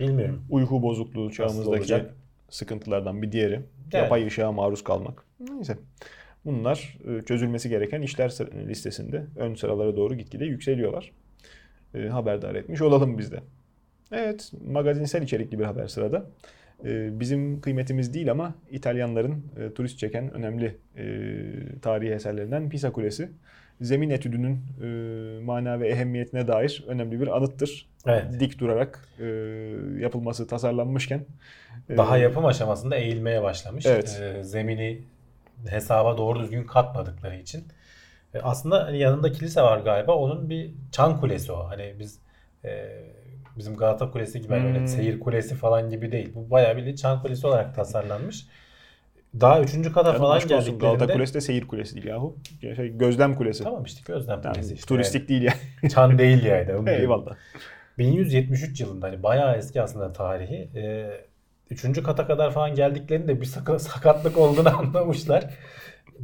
Bilmiyorum. 0.00 0.44
Uyku 0.50 0.82
bozukluğu 0.82 1.30
çağımızdaki 1.32 2.04
sıkıntılardan 2.50 3.22
bir 3.22 3.32
diğeri. 3.32 3.52
Yani. 3.92 4.02
Yapay 4.02 4.26
ışığa 4.26 4.52
maruz 4.52 4.84
kalmak. 4.84 5.24
Neyse. 5.40 5.78
Bunlar 6.44 6.98
e, 7.08 7.22
çözülmesi 7.22 7.68
gereken 7.68 8.02
işler 8.02 8.30
listesinde 8.68 9.24
ön 9.36 9.54
sıralara 9.54 9.96
doğru 9.96 10.14
gitgide 10.14 10.44
yükseliyorlar. 10.44 11.12
E, 11.94 11.98
haberdar 12.08 12.54
etmiş 12.54 12.82
olalım 12.82 13.18
biz 13.18 13.32
de. 13.32 13.40
Evet, 14.12 14.52
magazinsel 14.66 15.22
içerikli 15.22 15.58
bir 15.58 15.64
haber 15.64 15.86
sırada. 15.88 16.26
E, 16.84 17.20
bizim 17.20 17.60
kıymetimiz 17.60 18.14
değil 18.14 18.30
ama 18.30 18.54
İtalyanların 18.70 19.44
e, 19.60 19.74
turist 19.74 19.98
çeken 19.98 20.30
önemli 20.34 20.76
e, 20.96 21.04
tarihi 21.82 22.12
eserlerinden 22.12 22.68
Pisa 22.68 22.92
Kulesi. 22.92 23.28
Zemin 23.80 24.10
etüdünün 24.10 24.58
e, 24.82 24.86
mana 25.44 25.80
ve 25.80 25.88
ehemmiyetine 25.88 26.48
dair 26.48 26.84
önemli 26.88 27.20
bir 27.20 27.36
anıttır. 27.36 27.88
Evet. 28.06 28.40
Dik 28.40 28.58
durarak 28.58 29.08
e, 29.20 29.24
yapılması 30.00 30.46
tasarlanmışken. 30.46 31.24
e, 31.90 31.96
Daha 31.96 32.18
yapım 32.18 32.46
aşamasında 32.46 32.96
eğilmeye 32.96 33.42
başlamış. 33.42 33.86
Evet. 33.86 34.22
Zemini 34.42 35.02
hesaba 35.68 36.18
doğru 36.18 36.40
düzgün 36.40 36.64
katmadıkları 36.64 37.36
için. 37.36 37.64
E, 38.34 38.40
aslında 38.40 38.84
hani 38.84 38.98
yanında 38.98 39.32
kilise 39.32 39.62
var 39.62 39.78
galiba. 39.78 40.14
Onun 40.16 40.50
bir 40.50 40.74
çan 40.92 41.20
kulesi 41.20 41.52
o. 41.52 41.64
Hani 41.68 41.96
biz 41.98 42.18
e, 42.64 42.88
bizim 43.56 43.76
Galata 43.76 44.10
Kulesi 44.10 44.40
gibi 44.40 44.52
hani 44.52 44.66
öyle 44.66 44.78
Hmm. 44.78 44.88
seyir 44.88 45.20
kulesi 45.20 45.54
falan 45.54 45.90
gibi 45.90 46.12
değil. 46.12 46.32
Bu 46.34 46.50
bayağı 46.50 46.76
bir 46.76 46.96
çan 46.96 47.22
kulesi 47.22 47.46
olarak 47.46 47.74
tasarlanmış. 47.74 48.46
Daha 49.40 49.60
üçüncü 49.60 49.92
kata 49.92 50.06
Canım 50.12 50.18
falan 50.18 50.36
olsun, 50.36 50.48
Galata 50.48 50.64
geldiklerinde 50.70 51.12
Kulesi 51.12 51.34
de 51.34 51.40
seyir 51.40 51.68
kulesi 51.68 51.94
değil 51.94 52.06
yahu. 52.06 52.36
Şey, 52.60 52.88
gözlem 52.98 53.34
kulesi. 53.34 53.64
Tamam 53.64 53.84
işte 53.84 54.00
gözlem 54.06 54.40
Yani 54.44 54.54
kulesi 54.54 54.74
işte. 54.74 54.86
turistik 54.86 55.28
değil 55.28 55.42
yani. 55.42 55.56
Yani. 55.82 55.92
Çan 55.94 56.18
değil 56.18 56.44
yani. 56.44 56.90
Eyvallah. 56.90 57.36
1173 57.98 58.80
yılında 58.80 59.06
hani 59.06 59.22
bayağı 59.22 59.56
eski 59.56 59.82
aslında 59.82 60.12
tarihi. 60.12 60.70
Ee, 60.76 61.24
üçüncü 61.72 62.02
kata 62.02 62.26
kadar 62.26 62.50
falan 62.52 62.74
geldiklerinde 62.74 63.40
bir 63.40 63.46
saka- 63.46 63.78
sakatlık 63.88 64.38
olduğunu 64.38 64.76
anlamışlar. 64.78 65.44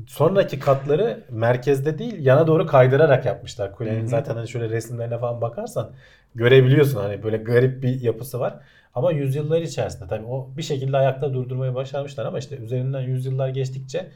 Sonraki 0.07 0.59
katları 0.61 1.25
merkezde 1.31 1.99
değil 1.99 2.27
yana 2.27 2.47
doğru 2.47 2.67
kaydırarak 2.67 3.27
yapmışlar. 3.27 3.73
Kulenin 3.73 4.01
Hı 4.01 4.05
hı. 4.05 4.09
zaten 4.09 4.35
hani 4.35 4.49
şöyle 4.49 4.69
resimlerine 4.71 5.19
falan 5.19 5.41
bakarsan 5.41 5.91
görebiliyorsun 6.35 6.99
hani 7.01 7.23
böyle 7.23 7.37
garip 7.37 7.83
bir 7.83 8.01
yapısı 8.01 8.41
var. 8.41 8.55
Ama 8.95 9.13
yüzyıllar 9.13 9.61
içerisinde 9.63 10.09
tabii 10.09 10.27
o 10.27 10.51
bir 10.57 10.63
şekilde 10.63 10.97
ayakta 10.97 11.35
durdurmayı 11.35 11.75
başarmışlar 11.75 12.27
ama 12.27 12.39
işte 12.39 12.57
üzerinden 12.57 13.01
yüzyıllar 13.01 13.49
geçtikçe 13.49 14.07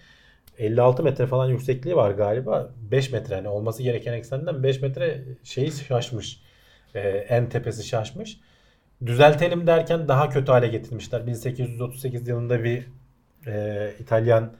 56 0.59 1.03
metre 1.03 1.27
falan 1.27 1.47
yüksekliği 1.49 1.97
var 1.97 2.11
galiba. 2.11 2.71
5 2.91 3.13
metre 3.13 3.35
hani 3.35 3.49
olması 3.49 3.83
gereken 3.83 4.13
eksenden 4.13 4.63
5 4.63 4.83
metre 4.83 5.25
şeyi 5.45 5.73
şaşmış. 5.73 6.41
Ee, 6.95 7.01
en 7.29 7.49
tepesi 7.49 7.85
şaşmış. 7.89 8.41
Düzeltelim 9.07 9.67
derken 9.67 10.09
daha 10.09 10.29
kötü 10.29 10.53
hale 10.53 10.69
getirmişler. 10.69 11.27
1838 11.27 12.29
yılında 12.29 12.65
bir 12.65 12.87
e, 13.47 13.91
İtalyan 14.01 14.53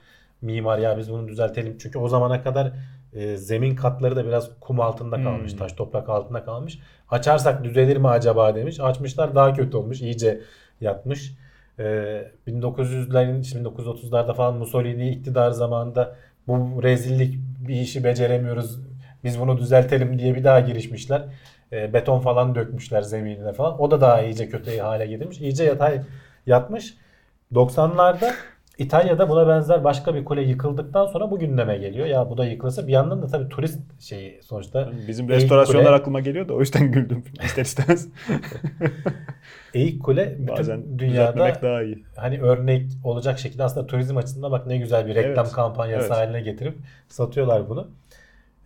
mimar 0.43 0.79
ya 0.79 0.99
biz 0.99 1.11
bunu 1.11 1.29
düzeltelim. 1.29 1.77
Çünkü 1.79 1.99
o 1.99 2.09
zamana 2.09 2.43
kadar 2.43 2.73
e, 3.13 3.37
zemin 3.37 3.77
katları 3.77 4.17
da 4.17 4.27
biraz 4.27 4.51
kum 4.61 4.81
altında 4.81 5.23
kalmış. 5.23 5.53
Hmm. 5.53 5.59
Taş 5.59 5.73
toprak 5.73 6.09
altında 6.09 6.45
kalmış. 6.45 6.79
Açarsak 7.11 7.65
düzelir 7.65 7.97
mi 7.97 8.09
acaba 8.09 8.55
demiş. 8.55 8.81
Açmışlar 8.81 9.35
daha 9.35 9.55
kötü 9.55 9.77
olmuş. 9.77 10.01
iyice 10.01 10.41
yatmış. 10.81 11.35
E, 11.79 11.83
1900'lerin 12.49 13.43
1930'larda 13.43 14.35
falan 14.35 14.55
Mussolini 14.55 15.11
iktidar 15.11 15.51
zamanında 15.51 16.17
bu 16.47 16.83
rezillik 16.83 17.39
bir 17.69 17.75
işi 17.75 18.05
beceremiyoruz. 18.05 18.81
Biz 19.25 19.41
bunu 19.41 19.59
düzeltelim 19.59 20.19
diye 20.19 20.35
bir 20.35 20.45
daha 20.45 20.61
girişmişler. 20.61 21.23
E, 21.73 21.93
beton 21.93 22.21
falan 22.21 22.55
dökmüşler 22.55 23.03
zeminine 23.03 23.53
falan. 23.53 23.81
O 23.83 23.91
da 23.91 24.01
daha 24.01 24.23
iyice 24.23 24.49
kötü 24.49 24.79
hale 24.79 25.07
getirmiş. 25.07 25.41
İyice 25.41 25.65
yatay 25.65 26.01
yatmış. 26.47 26.95
90'larda 27.55 28.33
İtalya'da 28.79 29.29
buna 29.29 29.49
benzer 29.49 29.85
başka 29.85 30.15
bir 30.15 30.25
kule 30.25 30.43
yıkıldıktan 30.43 31.07
sonra 31.07 31.31
bu 31.31 31.39
gündeme 31.39 31.79
geliyor. 31.79 32.07
Ya 32.07 32.31
bu 32.31 32.39
da 32.39 32.45
yıkılsa 32.45 32.87
bir 32.87 32.93
yandan 32.93 33.23
da 33.23 33.27
tabii 33.27 33.49
turist 33.49 33.81
şeyi 34.03 34.41
sonuçta 34.43 34.91
Bizim 35.09 35.29
restorasyonlar 35.29 35.87
Kule- 35.87 35.95
aklıma 36.01 36.21
geliyor 36.21 36.49
da 36.49 36.55
o 36.55 36.61
yüzden 36.61 36.93
güldüm 36.93 37.25
ister 37.45 37.63
istemez. 37.65 38.09
Eğik 39.75 40.03
Kule 40.03 40.35
bütün 40.39 40.57
Bazen 40.57 40.99
dünyada 40.99 41.55
daha 41.63 41.83
iyi. 41.83 42.05
hani 42.17 42.41
örnek 42.41 42.87
olacak 43.05 43.39
şekilde 43.39 43.65
aslında 43.65 43.87
turizm 43.87 44.17
açısından 44.17 44.53
bak 44.53 44.67
ne 44.67 44.77
güzel 44.79 45.07
bir 45.07 45.15
reklam 45.15 45.45
Evet. 45.45 45.53
kampanyası 45.53 46.07
Evet. 46.07 46.17
haline 46.17 46.41
getirip 46.41 46.75
satıyorlar 47.09 47.69
bunu. 47.69 47.89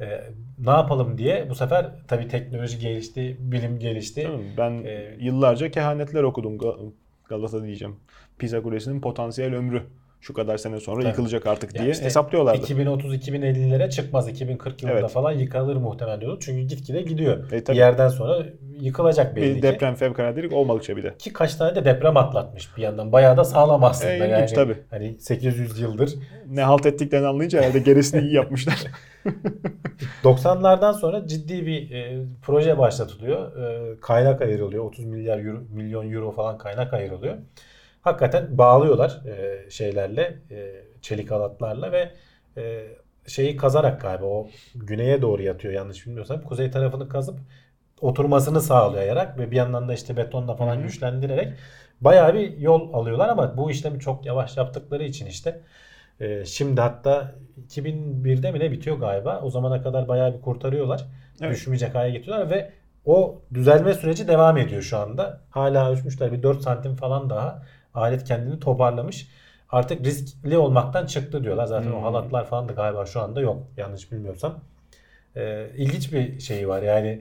Ee, 0.00 0.20
ne 0.58 0.70
yapalım 0.70 1.18
diye 1.18 1.46
bu 1.50 1.54
sefer 1.54 1.90
tabii 2.08 2.28
teknoloji 2.28 2.78
gelişti, 2.78 3.36
bilim 3.40 3.78
gelişti. 3.78 4.28
Ben 4.58 4.70
Ee, 4.84 5.14
yıllarca 5.20 5.70
kehanetler 5.70 6.22
okudum 6.22 6.56
Ga- 6.56 6.90
Galata 7.28 7.62
diyeceğim. 7.62 7.96
Pisa 8.38 8.62
Kulesi'nin 8.62 9.00
potansiyel 9.00 9.54
ömrü 9.54 9.82
şu 10.20 10.34
kadar 10.34 10.58
sene 10.58 10.80
sonra 10.80 10.96
Tabii. 11.00 11.08
yıkılacak 11.08 11.46
artık 11.46 11.74
Ya 11.76 11.82
diye 11.82 11.92
işte 11.92 12.04
hesaplıyorlardı. 12.04 12.66
2030-2050'lere 12.66 13.90
çıkmaz. 13.90 14.28
2040 14.28 14.82
yılında 14.82 14.98
Evet. 14.98 15.10
falan 15.10 15.32
yıkılır 15.32 15.76
muhtemelen 15.76 16.20
diyordu. 16.20 16.38
Çünkü 16.42 16.62
gitgide 16.74 17.02
gidiyor. 17.02 17.52
E, 17.52 17.66
bir 17.68 17.74
yerden 17.76 18.08
sonra 18.08 18.46
yıkılacak 18.80 19.36
belli 19.36 19.50
bir 19.50 19.56
ki. 19.56 19.62
deprem 19.62 19.94
fevkaladelik 19.94 20.52
olmadıkça 20.52 20.96
bir 20.96 21.02
de. 21.02 21.14
Ki 21.18 21.32
kaç 21.32 21.54
tane 21.54 21.74
de 21.74 21.84
deprem 21.84 22.16
atlatmış 22.16 22.76
bir 22.76 22.82
yandan. 22.82 23.12
Bayağı 23.12 23.36
da 23.36 23.44
sağlam 23.44 23.84
aslında. 23.84 24.12
E, 24.12 24.16
ilginç 24.16 24.30
yani, 24.30 24.54
tabii. 24.54 24.76
Hani 24.90 25.16
800 25.20 25.80
yıldır. 25.80 26.14
Ne 26.50 26.62
halt 26.62 26.86
ettiklerini 26.86 27.26
anlayınca 27.26 27.60
herhalde 27.60 27.78
gerisini 27.78 28.20
iyi 28.20 28.34
yapmışlar. 28.34 28.84
90'lardan 30.24 30.92
sonra 30.92 31.26
ciddi 31.26 31.66
bir 31.66 31.90
e, 31.90 32.24
proje 32.42 32.78
başlatılıyor. 32.78 33.56
E, 33.56 34.00
kaynak 34.00 34.42
ayrılıyor. 34.42 34.84
30 34.84 35.04
milyar 35.04 35.38
euro, 35.44 35.58
milyon 35.70 36.12
euro 36.12 36.30
falan 36.32 36.58
kaynak 36.58 36.92
ayrılıyor. 36.94 37.36
Hakikaten 38.02 38.58
bağlıyorlar 38.58 39.20
e, 39.26 39.70
şeylerle, 39.70 40.38
e, 40.50 40.84
çelik 41.02 41.30
halatlarla 41.30 41.92
ve 41.92 42.12
e, 42.56 42.86
şeyi 43.26 43.56
kazarak 43.56 44.00
galiba 44.00 44.26
o 44.26 44.48
güneye 44.74 45.22
doğru 45.22 45.42
yatıyor 45.42 45.74
yanlış 45.74 46.06
bilmiyorsam. 46.06 46.42
Kuzey 46.42 46.70
tarafını 46.70 47.08
kazıp 47.08 47.38
oturmasını 48.00 48.60
sağlayarak 48.60 49.38
ve 49.38 49.50
bir 49.50 49.56
yandan 49.56 49.88
da 49.88 49.94
işte 49.94 50.16
betonla 50.16 50.56
falan 50.56 50.76
Hı 50.76 50.80
hı. 50.80 50.82
güçlendirerek 50.82 51.52
bayağı 52.00 52.34
bir 52.34 52.58
yol 52.58 52.92
alıyorlar 52.94 53.28
ama 53.28 53.56
bu 53.56 53.70
işlemi 53.70 54.00
çok 54.00 54.26
yavaş 54.26 54.56
yaptıkları 54.56 55.04
için 55.04 55.26
işte 55.26 55.60
e, 56.20 56.44
şimdi 56.44 56.80
hatta 56.80 57.34
2001'de 57.68 58.50
mi 58.52 58.60
ne 58.60 58.70
bitiyor 58.72 58.98
galiba. 58.98 59.40
O 59.40 59.50
zamana 59.50 59.82
kadar 59.82 60.08
bayağı 60.08 60.34
bir 60.34 60.40
kurtarıyorlar. 60.40 61.04
Evet. 61.40 61.52
Düşmeyecek 61.52 61.94
hale 61.94 62.10
getiriyorlar 62.10 62.50
ve 62.50 62.70
o 63.04 63.42
düzelme 63.54 63.94
süreci 63.94 64.28
devam 64.28 64.56
ediyor 64.58 64.82
şu 64.82 64.98
anda. 64.98 65.40
Hala 65.50 65.90
ölçmüşler 65.90 66.32
bir 66.32 66.42
4 66.42 66.62
santim 66.62 66.96
falan 66.96 67.30
daha 67.30 67.62
alet 67.94 68.24
kendini 68.24 68.60
toparlamış. 68.60 69.28
Artık 69.70 70.04
riskli 70.06 70.58
olmaktan 70.58 71.06
çıktı 71.06 71.44
diyorlar. 71.44 71.66
Zaten 71.66 71.90
o 71.92 71.96
Hmm. 71.96 72.02
halatlar 72.02 72.46
falan 72.46 72.68
da 72.68 72.72
galiba 72.72 73.06
şu 73.06 73.20
anda 73.20 73.40
yok. 73.40 73.62
Yanlış 73.76 74.12
bilmiyorsam. 74.12 74.54
Ee, 75.36 75.66
ilginç 75.76 76.12
bir 76.12 76.40
şey 76.40 76.68
var. 76.68 76.82
Yani 76.82 77.20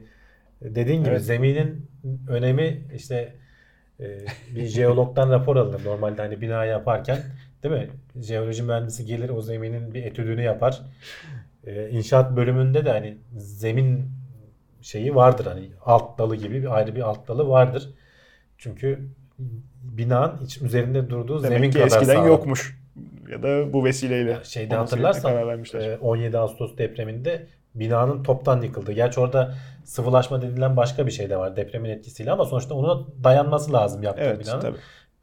dediğin 0.61 0.99
gibi 0.99 1.09
Evet. 1.09 1.21
zeminin 1.21 1.87
önemi 2.29 2.85
işte 2.95 3.35
e, 3.99 4.05
bir 4.55 4.65
jeologdan 4.65 5.31
rapor 5.31 5.55
alınır. 5.55 5.85
Normalde 5.85 6.21
hani 6.21 6.41
bina 6.41 6.65
yaparken 6.65 7.17
değil 7.71 7.81
mi? 7.81 7.89
Jeoloji 8.23 8.63
mühendisi 8.63 9.05
gelir 9.05 9.29
o 9.29 9.41
zeminin 9.41 9.93
bir 9.93 10.03
etüdünü 10.03 10.41
yapar. 10.41 10.81
Ee, 11.67 11.89
inşaat 11.89 12.35
bölümünde 12.35 12.85
de 12.85 12.89
hani 12.91 13.17
zemin 13.37 14.05
şeyi 14.81 15.15
vardır 15.15 15.45
hani 15.45 15.69
alt 15.85 16.17
dalı 16.19 16.35
gibi 16.35 16.61
bir 16.61 16.75
ayrı 16.75 16.95
bir 16.95 17.01
alt 17.01 17.27
dalı 17.27 17.49
vardır. 17.49 17.89
Çünkü 18.57 18.99
binanın 19.83 20.45
iç 20.45 20.61
üzerinde 20.61 21.09
durduğu 21.09 21.39
zemin 21.39 21.55
Demek 21.55 21.71
ki 21.73 21.77
kadar 21.79 21.87
eskiden 21.87 22.13
sağlam. 22.13 22.27
yokmuş. 22.27 22.79
Ya 23.31 23.43
da 23.43 23.73
bu 23.73 23.85
vesileyle. 23.85 24.37
Şeyde 24.43 24.75
hatırlarsan 24.75 25.21
gerektiğine 25.21 25.35
karar 25.35 25.47
vermişler. 25.47 25.89
e, 25.91 25.97
17 25.97 26.37
Ağustos 26.37 26.77
depreminde 26.77 27.47
binanın 27.75 28.23
toptan 28.23 28.61
yıkıldı. 28.61 28.91
Gerçi 28.91 29.19
orada 29.19 29.55
sıvılaşma 29.83 30.41
denilen 30.41 30.77
başka 30.77 31.07
bir 31.07 31.11
şey 31.11 31.29
de 31.29 31.37
var 31.37 31.55
depremin 31.55 31.89
etkisiyle 31.89 32.31
ama 32.31 32.45
sonuçta 32.45 32.75
ona 32.75 33.07
dayanması 33.23 33.73
lazım 33.73 34.03
yaptığı 34.03 34.21
evet 34.23 34.39
binanın. 34.39 34.61
tabii. 34.61 34.77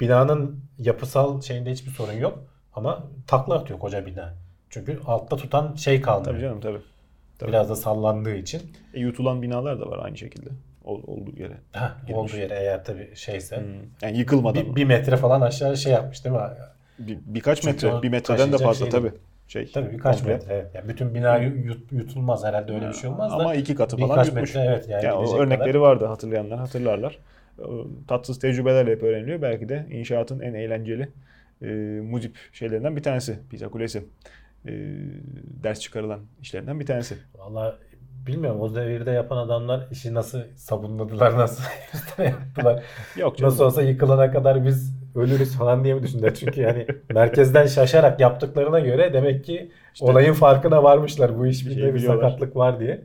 Binanın 0.07 0.61
yapısal 0.79 1.41
şeyinde 1.41 1.71
hiçbir 1.73 1.91
sorun 1.91 2.13
yok 2.13 2.39
ama 2.75 3.03
takla 3.27 3.55
atıyor 3.55 3.79
koca 3.79 4.07
bina. 4.07 4.35
Çünkü 4.71 5.01
altta 5.07 5.37
tutan 5.37 5.75
şey 5.75 6.01
kalmıyor. 6.01 6.33
Tabii 6.33 6.41
canım 6.41 6.61
tabii. 6.61 6.81
tabii. 7.39 7.49
Biraz 7.51 7.71
da 7.71 7.77
sallandığı 7.77 8.35
için. 8.35 8.63
E, 8.95 9.01
yutulan 9.01 9.43
binalar 9.43 9.81
da 9.81 9.87
var 9.91 9.99
aynı 10.05 10.17
şekilde. 10.17 10.51
Ol- 10.85 11.03
olduğu 11.07 11.41
yere. 11.41 11.55
Girmiş. 12.07 12.15
olduğu 12.17 12.37
yere 12.37 12.55
eğer 12.55 12.85
tabii 12.85 13.11
şeyse. 13.17 13.57
Hmm. 13.57 13.65
Yani 14.03 14.19
yıkılmadan. 14.19 14.67
Bir, 14.67 14.77
bir 14.77 14.85
metre 14.85 15.17
falan 15.17 15.41
aşağı 15.41 15.77
şey 15.77 15.93
yapmış 15.93 16.25
değil 16.25 16.37
mi? 16.37 16.43
Bir- 16.99 17.19
birkaç 17.27 17.61
Çünkü 17.63 17.87
metre. 17.87 18.03
Bir 18.03 18.09
metreden 18.09 18.53
de 18.53 18.59
fazla 18.59 18.85
şey 18.85 18.91
tabii. 18.91 19.13
şey. 19.49 19.73
Tabii 19.73 19.93
birkaç 19.93 20.17
komple. 20.19 20.33
metre. 20.33 20.55
Evet. 20.55 20.71
Yani 20.75 20.89
bütün 20.89 21.15
bina 21.15 21.37
yut- 21.39 21.93
yutulmaz 21.93 22.45
herhalde 22.45 22.73
öyle 22.75 22.89
bir 22.89 22.95
şey 22.95 23.11
olmaz 23.11 23.31
da. 23.33 23.37
Ama 23.37 23.55
iki 23.55 23.75
katı 23.75 23.97
falan 23.97 24.11
birkaç 24.11 24.27
yutmuş. 24.27 24.55
metre 24.55 24.71
evet 24.71 24.89
yani 24.89 25.05
Yani 25.05 25.35
örnekleri 25.39 25.69
kadar. 25.73 25.81
vardı 25.81 26.07
hatırlayanlar 26.07 26.59
hatırlarlar. 26.59 27.19
Tatsız 28.09 28.39
tecrübelerle 28.39 28.91
hep 28.91 29.03
öğreniliyor. 29.03 29.43
Belki 29.43 29.69
de 29.69 29.87
inşaatın 29.91 30.41
en 30.41 30.55
eğlenceli 30.55 31.09
e, 31.63 31.67
muzip 32.03 32.37
şeylerinden 32.53 32.97
bir 32.97 33.03
tanesi. 33.03 33.39
Pisa 33.51 33.69
Kulesi. 33.69 34.05
E, 34.67 34.73
ders 35.63 35.81
çıkarılan 35.81 36.21
işlerinden 36.41 36.81
bir 36.81 36.87
tanesi. 36.87 37.17
Valla 37.39 37.79
bilmiyorum 38.27 38.61
o 38.61 38.75
devirde 38.75 39.11
yapan 39.11 39.37
adamlar 39.37 39.89
işi 39.91 40.15
nasıl 40.15 40.41
sabunladılar 40.55 41.39
nasıl 41.39 41.65
yaptılar. 42.19 42.85
Yok 43.17 43.39
canım. 43.39 43.53
Nasıl 43.53 43.65
olsa 43.65 43.83
yıkılana 43.83 44.31
kadar 44.31 44.67
biz 44.67 44.97
ölürüz 45.15 45.57
falan 45.57 45.85
diye 45.85 45.95
mi 45.95 46.03
düşündüler? 46.03 46.35
Çünkü 46.35 46.61
yani 46.61 46.87
merkezden 47.11 47.67
şaşarak 47.67 48.21
yaptıklarına 48.21 48.81
göre 48.81 49.13
demek 49.13 49.45
ki 49.45 49.71
İşte 49.95 50.07
olayın 50.07 50.33
farkına 50.33 50.83
varmışlar. 50.83 51.39
Bu 51.39 51.47
iş 51.47 51.67
bir 51.67 51.75
şey 51.75 51.95
bir 51.95 51.99
sakatlık 51.99 52.57
var 52.57 52.81
diye. 52.81 53.03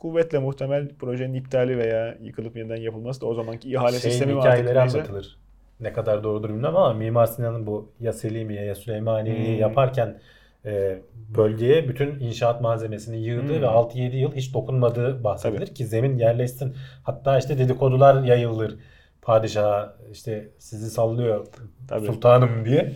Kuvvetle 0.00 0.38
muhtemel 0.38 0.88
projenin 0.88 1.34
iptali 1.34 1.78
veya 1.78 2.16
yıkılıp 2.22 2.56
yeniden 2.56 2.76
yapılması 2.76 3.20
da 3.20 3.26
o 3.26 3.34
zamanki 3.34 3.70
ihale 3.70 3.98
Şeyin 3.98 4.00
sistemi 4.12 4.32
mi 4.34 4.38
artık 4.40 4.52
hikayeleri 4.52 4.78
neyse. 4.78 4.98
anlatılır. 4.98 5.38
Ne 5.80 5.92
kadar 5.92 6.24
doğrudur 6.24 6.48
bilmem 6.48 6.76
ama 6.76 6.92
Mimar 6.94 7.26
Sinan'ın 7.26 7.66
bu 7.66 7.92
ya 8.00 8.12
Selimiye 8.12 8.64
ya 8.64 8.74
Süleymaniye'yi 8.74 9.52
Hmm. 9.54 9.60
yaparken 9.60 10.18
e, 10.64 10.98
bölgeye 11.36 11.88
bütün 11.88 12.20
inşaat 12.20 12.60
malzemesini 12.60 13.16
yığdı 13.22 13.54
Hmm. 13.54 13.62
ve 13.62 13.66
6-7 13.66 14.16
yıl 14.16 14.32
hiç 14.34 14.54
dokunmadığı 14.54 15.24
bahsedilir 15.24 15.66
ki 15.74 15.86
zemin 15.86 16.18
yerleşsin. 16.18 16.74
Hatta 17.04 17.38
işte 17.38 17.58
dedikodular 17.58 18.22
yayılır. 18.24 18.76
Padişaha 19.22 19.96
işte 20.12 20.48
sizi 20.58 20.90
sallıyor 20.90 21.46
Tabii. 21.88 22.06
sultanım 22.06 22.64
diye. 22.64 22.92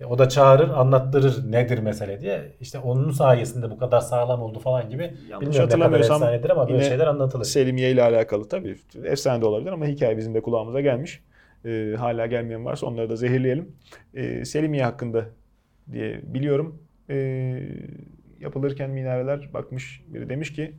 E, 0.00 0.04
O 0.04 0.18
da 0.18 0.28
çağırır 0.28 0.68
anlattırır 0.68 1.52
nedir 1.52 1.78
mesele 1.78 2.20
diye. 2.20 2.52
İşte 2.60 2.78
onun 2.78 3.10
sayesinde 3.10 3.70
bu 3.70 3.78
kadar 3.78 4.00
sağlam 4.00 4.42
oldu 4.42 4.58
falan 4.58 4.90
gibi. 4.90 5.02
Yanlış 5.02 5.20
Bilmiyorum 5.30 5.52
ne 5.52 5.54
kadar 5.56 5.68
hatırlamıyorsam 5.68 6.22
ama 6.22 6.68
böyle 6.68 6.84
şeyler 6.88 7.06
anlatılır. 7.06 7.44
Selimiye 7.44 7.90
ile 7.90 8.02
alakalı 8.02 8.48
tabii. 8.48 8.76
Efsane 9.04 9.40
de 9.42 9.46
olabilir 9.46 9.72
ama 9.72 9.86
hikaye 9.86 10.16
bizim 10.16 10.34
de 10.34 10.42
kulağımıza 10.42 10.80
gelmiş. 10.80 11.22
Ee, 11.64 11.94
hala 11.98 12.26
gelmeyen 12.26 12.64
varsa 12.64 12.86
onları 12.86 13.10
da 13.10 13.16
zehirleyelim. 13.16 13.72
Ee, 14.14 14.44
Selimiye 14.44 14.84
hakkında 14.84 15.24
diye 15.92 16.20
biliyorum. 16.22 16.78
Ee, 17.10 17.62
yapılırken 18.40 18.90
minareler 18.90 19.50
bakmış 19.54 20.02
biri 20.08 20.28
demiş 20.28 20.52
ki 20.52 20.72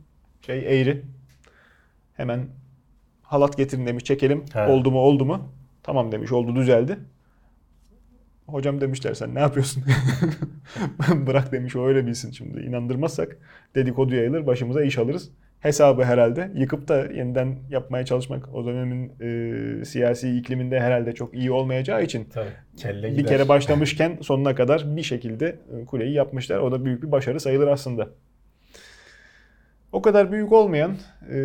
şey 0.46 0.80
eğri. 0.80 1.02
Hemen 2.14 2.46
halat 3.22 3.56
getirin 3.56 3.86
demiş 3.86 4.04
çekelim. 4.04 4.44
He. 4.52 4.66
Oldu 4.66 4.90
mu 4.90 4.98
oldu 4.98 5.24
mu? 5.24 5.52
Tamam 5.82 6.12
demiş 6.12 6.32
oldu 6.32 6.56
düzeldi. 6.56 6.98
Hocam 8.48 8.80
demişler 8.80 9.14
sen 9.14 9.34
ne 9.34 9.40
yapıyorsun? 9.40 9.84
Bırak 11.26 11.52
demiş 11.52 11.76
o 11.76 11.86
öyle 11.86 12.06
bilsin 12.06 12.30
şimdi. 12.30 12.60
İnandırmazsak 12.60 13.36
dedikodu 13.74 14.14
yayılır 14.14 14.46
başımıza 14.46 14.82
iş 14.82 14.98
alırız. 14.98 15.30
Hesabı 15.60 16.04
herhalde 16.04 16.50
yıkıp 16.54 16.88
da 16.88 16.98
yeniden 16.98 17.58
yapmaya 17.70 18.04
çalışmak 18.04 18.54
o 18.54 18.66
dönemin 18.66 19.12
e, 19.20 19.84
siyasi 19.84 20.36
ikliminde 20.38 20.80
herhalde 20.80 21.12
çok 21.12 21.34
iyi 21.34 21.50
olmayacağı 21.50 22.02
için 22.02 22.24
Tabii. 22.24 22.48
Kelle 22.76 23.10
bir 23.10 23.16
gider. 23.16 23.28
kere 23.28 23.48
başlamışken 23.48 24.18
sonuna 24.22 24.54
kadar 24.54 24.96
bir 24.96 25.02
şekilde 25.02 25.56
kuleyi 25.86 26.12
yapmışlar. 26.12 26.58
O 26.58 26.72
da 26.72 26.84
büyük 26.84 27.02
bir 27.02 27.12
başarı 27.12 27.40
sayılır 27.40 27.68
aslında. 27.68 28.08
O 29.92 30.02
kadar 30.02 30.32
büyük 30.32 30.52
olmayan 30.52 30.96
e, 31.30 31.36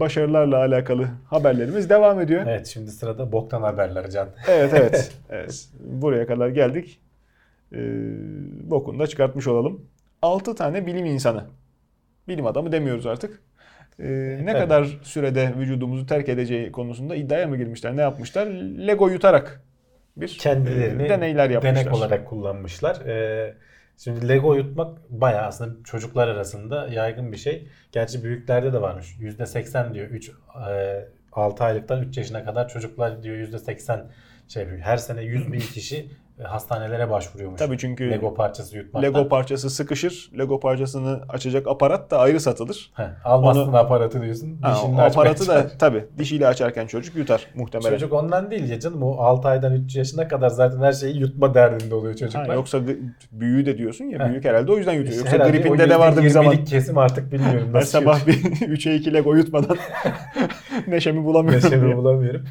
başarılarla 0.00 0.56
alakalı 0.56 1.08
haberlerimiz 1.26 1.90
devam 1.90 2.20
ediyor. 2.20 2.44
Evet 2.48 2.66
şimdi 2.66 2.90
sırada 2.90 3.32
boktan 3.32 3.62
haberler 3.62 4.10
Can. 4.10 4.28
Evet 4.48 4.74
evet. 4.74 5.12
evet. 5.30 5.68
Buraya 5.80 6.26
kadar 6.26 6.48
geldik. 6.48 7.00
Ee, 7.72 7.78
bokunu 8.70 8.98
da 8.98 9.06
çıkartmış 9.06 9.46
olalım. 9.46 9.86
6 10.22 10.54
tane 10.54 10.86
bilim 10.86 11.06
insanı. 11.06 11.44
Bilim 12.28 12.46
adamı 12.46 12.72
demiyoruz 12.72 13.06
artık. 13.06 13.42
Ee, 14.00 14.38
ne 14.42 14.52
tabii. 14.52 14.58
kadar 14.58 14.98
sürede 15.02 15.52
vücudumuzu 15.58 16.06
terk 16.06 16.28
edeceği 16.28 16.72
konusunda 16.72 17.16
iddiaya 17.16 17.46
mı 17.46 17.56
girmişler? 17.56 17.96
Ne 17.96 18.00
yapmışlar? 18.00 18.46
Lego 18.86 19.08
yutarak 19.08 19.62
bir 20.16 20.28
Kendilerini 20.28 21.02
e, 21.02 21.08
deneyler 21.08 21.50
yapmışlar. 21.50 21.76
denek 21.76 21.94
olarak 21.94 22.26
kullanmışlar. 22.26 23.00
Ee, 23.06 23.54
şimdi 23.96 24.28
Lego 24.28 24.54
yutmak 24.54 24.98
bayağı 25.10 25.46
aslında 25.46 25.84
çocuklar 25.84 26.28
arasında 26.28 26.88
yaygın 26.88 27.32
bir 27.32 27.36
şey. 27.36 27.68
Gerçi 27.92 28.24
büyüklerde 28.24 28.72
de 28.72 28.80
varmış. 28.80 29.16
%80 29.20 29.94
diyor. 29.94 30.08
3 30.08 30.30
6 31.32 31.64
aylıktan 31.64 32.02
3 32.02 32.16
yaşına 32.16 32.44
kadar 32.44 32.68
çocuklar 32.68 33.22
diyor 33.22 33.36
%80 33.36 34.04
şey 34.48 34.62
yapıyor. 34.62 34.82
Her 34.82 34.96
sene 34.96 35.22
100 35.22 35.52
bin 35.52 35.60
kişi 35.60 35.96
e, 35.96 36.10
hastanelere 36.44 37.10
başvuruyormuş. 37.10 37.58
Tabii 37.58 37.78
çünkü 37.78 38.04
Lego 38.10 38.14
Lego, 38.26 38.34
parçası 38.34 38.76
yutmaktan. 38.76 39.28
parçası 39.28 39.70
sıkışır. 39.70 40.30
Lego 40.38 40.60
parçasını 40.60 41.20
açacak 41.28 41.68
aparat 41.68 42.10
da 42.10 42.18
ayrı 42.18 42.40
satılır. 42.40 42.90
Heh, 42.94 43.04
almazsın 43.24 43.68
Onu- 43.68 43.76
aparatı 43.76 44.22
diyorsun. 44.22 44.58
Ha, 44.62 44.76
o 44.96 44.98
aparatı 45.00 45.48
da 45.48 45.68
tabii 45.78 46.04
dişiyle 46.18 46.46
açarken 46.46 46.86
çocuk 46.86 47.16
yutar 47.16 47.46
muhtemelen. 47.54 47.90
Çocuk 47.90 48.12
ondan 48.12 48.50
değil 48.50 48.70
ya 48.70 48.80
canım. 48.80 49.02
O 49.02 49.16
6 49.20 49.48
aydan 49.48 49.72
3 49.74 49.96
yaşına 49.96 50.28
kadar 50.28 50.48
zaten 50.48 50.80
her 50.80 50.92
şeyi 50.92 51.16
yutma 51.18 51.54
derdinde 51.54 51.94
oluyor 51.94 52.14
çocuklar. 52.14 52.46
Ha, 52.46 52.54
yoksa 52.54 52.80
büyüğü 53.32 53.66
de 53.66 53.78
diyorsun 53.78 54.04
ya 54.04 54.18
Heh. 54.18 54.30
büyük 54.30 54.44
herhalde 54.44 54.72
o 54.72 54.76
yüzden 54.76 54.92
yutuyor. 54.92 55.18
Yoksa 55.18 55.32
herhalde 55.34 55.50
gripinde 55.58 55.90
de 55.90 55.98
vardı 55.98 56.22
bir 56.22 56.28
zaman. 56.28 56.52
%20'lik 56.52 56.66
kesim 56.66 56.98
artık 56.98 57.32
bilmiyorum. 57.32 57.68
Her 57.72 57.80
sabah 57.80 58.26
bir 58.26 58.32
3'e 58.42 58.94
2 58.94 59.14
Lego 59.14 59.34
yutmadan 59.34 59.76
neşemi 60.86 61.24
bulamıyorum. 61.24 61.64
Neşemi 61.64 61.84
diye. 61.86 61.96
bulamıyorum. 61.96 62.44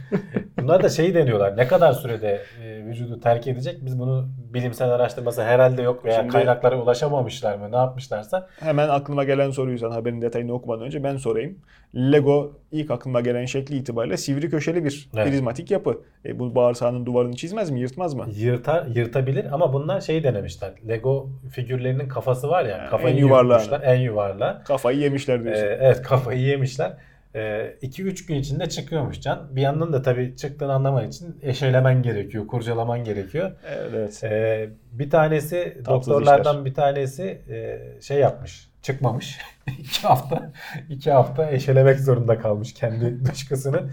Bunlar 0.59 0.83
da 0.83 0.89
şeyi 0.89 1.13
deniyorlar. 1.15 1.57
Ne 1.57 1.67
kadar 1.67 1.93
sürede 1.93 2.41
e, 2.63 2.85
vücudu 2.85 3.19
terk 3.19 3.47
edecek? 3.47 3.74
Biz 3.81 3.99
bunu 3.99 4.27
bilimsel 4.53 4.89
araştırması 4.89 5.43
herhalde 5.43 5.81
yok 5.81 6.05
veya 6.05 6.15
Şimdi- 6.19 6.31
kaynaklara 6.31 6.81
ulaşamamışlar 6.81 7.57
mı? 7.57 7.71
Ne 7.71 7.75
yapmışlarsa. 7.75 8.47
Hemen 8.59 8.89
aklıma 8.89 9.23
gelen 9.23 9.51
soruyu 9.51 9.77
sen 9.79 9.89
haberin 9.91 10.21
detayını 10.21 10.53
okumadan 10.53 10.85
önce 10.85 11.03
ben 11.03 11.17
sorayım. 11.17 11.57
Lego 11.95 12.51
ilk 12.71 12.91
aklıma 12.91 13.21
gelen 13.21 13.45
şekli 13.45 13.75
itibariyle 13.77 14.17
sivri 14.17 14.49
köşeli 14.49 14.85
bir 14.85 15.09
Evet. 15.15 15.27
prizmatik 15.27 15.71
yapı. 15.71 16.01
E, 16.25 16.39
bu 16.39 16.55
bağırsağının 16.55 17.05
duvarını 17.05 17.35
çizmez 17.35 17.71
mi, 17.71 17.79
yırtmaz 17.79 18.13
mı? 18.13 18.25
Yırtar, 18.35 18.85
yırtabilir 18.85 19.45
ama 19.53 19.73
bunlar 19.73 20.01
şey 20.01 20.23
denemişler. 20.23 20.71
Lego 20.87 21.29
figürlerinin 21.51 22.07
kafası 22.07 22.49
var 22.49 22.65
ya. 22.65 22.83
Ha, 22.83 22.89
kafayı 22.89 23.15
en 23.15 23.19
yuvarlağı. 23.19 23.81
En 23.83 23.99
yuvarlağı. 24.01 24.63
Kafayı 24.63 24.99
yemişler 24.99 25.39
Ee, 25.39 25.43
diyorsun. 25.43 25.65
evet 25.79 26.01
kafayı 26.01 26.39
yemişler. 26.41 26.93
2-3 27.35 28.27
gün 28.27 28.35
içinde 28.35 28.69
çıkıyormuş 28.69 29.21
Can. 29.21 29.55
Bir 29.55 29.61
yandan 29.61 29.93
da 29.93 30.01
tabii 30.01 30.35
çıktığını 30.35 30.73
anlaman 30.73 31.07
için 31.07 31.39
eşelemen 31.41 32.01
gerekiyor, 32.03 32.47
kurcalaman 32.47 33.03
gerekiyor. 33.03 33.51
evet, 33.69 33.91
evet. 33.93 34.23
Ee, 34.23 34.69
bir 34.91 35.09
tanesi 35.09 35.63
Tatsız 35.85 35.87
doktorlardan 35.87 36.53
işler. 36.53 36.65
bir 36.65 36.73
tanesi 36.73 37.23
e, 37.49 37.79
şey 38.01 38.19
yapmış. 38.19 38.69
Çıkmamış. 38.81 39.39
iki 39.79 40.07
hafta 40.07 40.51
iki 40.89 41.11
hafta 41.11 41.51
eşelemek 41.51 41.99
zorunda 41.99 42.39
kalmış 42.39 42.73
kendi 42.73 43.25
dışkısını. 43.31 43.83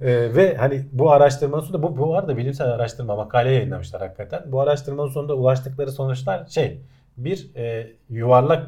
Ee, 0.00 0.34
ve 0.34 0.56
hani 0.56 0.84
bu 0.92 1.12
araştırmanın 1.12 1.62
sonunda 1.62 1.82
bu, 1.82 1.98
bu 1.98 2.16
arada 2.16 2.36
bilimsel 2.36 2.66
araştırma 2.66 3.16
makale 3.16 3.50
yayınlamışlar 3.50 4.02
hakikaten. 4.02 4.42
Bu 4.46 4.60
araştırmanın 4.60 5.08
sonunda 5.08 5.34
ulaştıkları 5.34 5.92
sonuçlar 5.92 6.46
şey 6.46 6.80
bir 7.16 7.56
e, 7.56 7.92
yuvarlak 8.10 8.66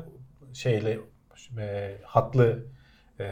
şeyle 0.52 0.98
e, 1.58 1.94
hatlı 2.04 2.58
e, 3.20 3.24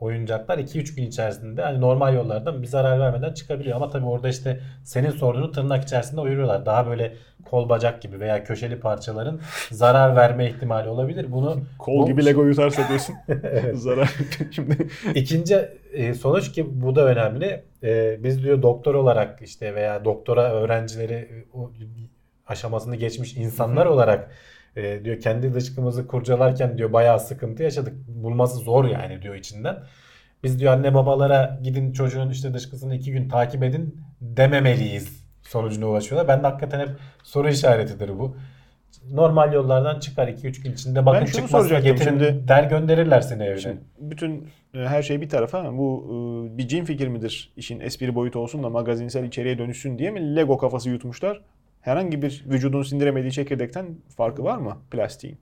oyuncaklar 0.00 0.58
2-3 0.58 0.96
gün 0.96 1.02
içerisinde 1.06 1.62
hani 1.62 1.80
normal 1.80 2.14
yollardan 2.14 2.62
bir 2.62 2.66
zarar 2.66 3.00
vermeden 3.00 3.32
çıkabiliyor. 3.32 3.76
Ama 3.76 3.90
tabii 3.90 4.06
orada 4.06 4.28
işte 4.28 4.60
senin 4.84 5.10
sorduğunu 5.10 5.52
tırnak 5.52 5.84
içerisinde 5.84 6.20
uyuruyorlar. 6.20 6.66
Daha 6.66 6.86
böyle 6.86 7.12
kol 7.44 7.68
bacak 7.68 8.02
gibi 8.02 8.20
veya 8.20 8.44
köşeli 8.44 8.80
parçaların 8.80 9.40
zarar 9.70 10.16
verme 10.16 10.46
ihtimali 10.50 10.88
olabilir. 10.88 11.26
Bunu 11.32 11.60
Kol 11.78 12.02
bu- 12.02 12.06
gibi 12.06 12.26
Lego 12.26 12.44
yutarsa 12.44 12.88
diyorsun. 12.88 13.14
Evet. 13.28 13.76
Zarar. 13.78 14.10
Şimdi 14.50 14.88
İkinci 15.14 15.56
e, 15.92 16.14
sonuç 16.14 16.52
ki 16.52 16.80
bu 16.82 16.96
da 16.96 17.04
önemli. 17.04 17.62
E, 17.82 18.16
biz 18.24 18.42
diyor 18.44 18.62
doktor 18.62 18.94
olarak 18.94 19.42
işte 19.42 19.74
veya 19.74 20.04
doktora 20.04 20.52
öğrencileri 20.52 21.14
e, 21.14 21.44
aşamasını 22.46 22.96
geçmiş 22.96 23.36
insanlar 23.36 23.86
olarak 23.86 24.30
e, 24.78 25.04
diyor 25.04 25.20
kendi 25.20 25.54
dışkımızı 25.54 26.06
kurcalarken 26.06 26.78
diyor 26.78 26.92
bayağı 26.92 27.20
sıkıntı 27.20 27.62
yaşadık. 27.62 27.94
Bulması 28.08 28.56
zor 28.56 28.84
yani 28.84 29.22
diyor 29.22 29.34
içinden. 29.34 29.76
Biz 30.44 30.60
diyor 30.60 30.72
anne 30.72 30.94
babalara 30.94 31.60
gidin 31.62 31.92
çocuğun 31.92 32.30
işte 32.30 32.54
dışkısını 32.54 32.94
iki 32.94 33.12
gün 33.12 33.28
takip 33.28 33.62
edin 33.62 34.00
dememeliyiz 34.20 35.28
sonucuna 35.42 35.86
ulaşıyorlar. 35.86 36.28
Ben 36.28 36.42
de 36.42 36.46
hakikaten 36.46 36.80
hep 36.80 36.88
soru 37.22 37.48
işaretidir 37.48 38.18
bu. 38.18 38.36
Normal 39.12 39.52
yollardan 39.52 40.00
çıkar 40.00 40.28
2-3 40.28 40.62
gün 40.62 40.72
içinde 40.72 41.06
bakın 41.06 41.26
şunu 41.26 41.48
soracaktım 41.48 41.92
getirin 41.92 42.10
şimdi. 42.10 42.48
der 42.48 42.64
gönderirler 42.64 43.20
seni 43.20 43.42
evine. 43.42 43.60
Şimdi 43.60 43.80
bütün 44.00 44.48
e, 44.74 44.78
her 44.78 45.02
şey 45.02 45.20
bir 45.20 45.28
tarafa 45.28 45.58
ama 45.58 45.78
bu 45.78 46.04
e, 46.54 46.58
bir 46.58 46.68
cin 46.68 46.84
fikir 46.84 47.08
midir? 47.08 47.52
İşin 47.56 47.80
espri 47.80 48.14
boyutu 48.14 48.38
olsun 48.38 48.62
da 48.62 48.70
magazinsel 48.70 49.24
içeriğe 49.24 49.58
dönüşsün 49.58 49.98
diye 49.98 50.10
mi 50.10 50.36
Lego 50.36 50.58
kafası 50.58 50.90
yutmuşlar? 50.90 51.40
Herhangi 51.80 52.22
bir 52.22 52.44
vücudun 52.46 52.82
sindiremediği 52.82 53.32
çekirdekten 53.32 53.86
farkı 54.16 54.44
var 54.44 54.58
mı 54.58 54.78
plastiğin? 54.90 55.38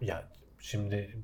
Ya 0.00 0.22
şimdi 0.58 1.16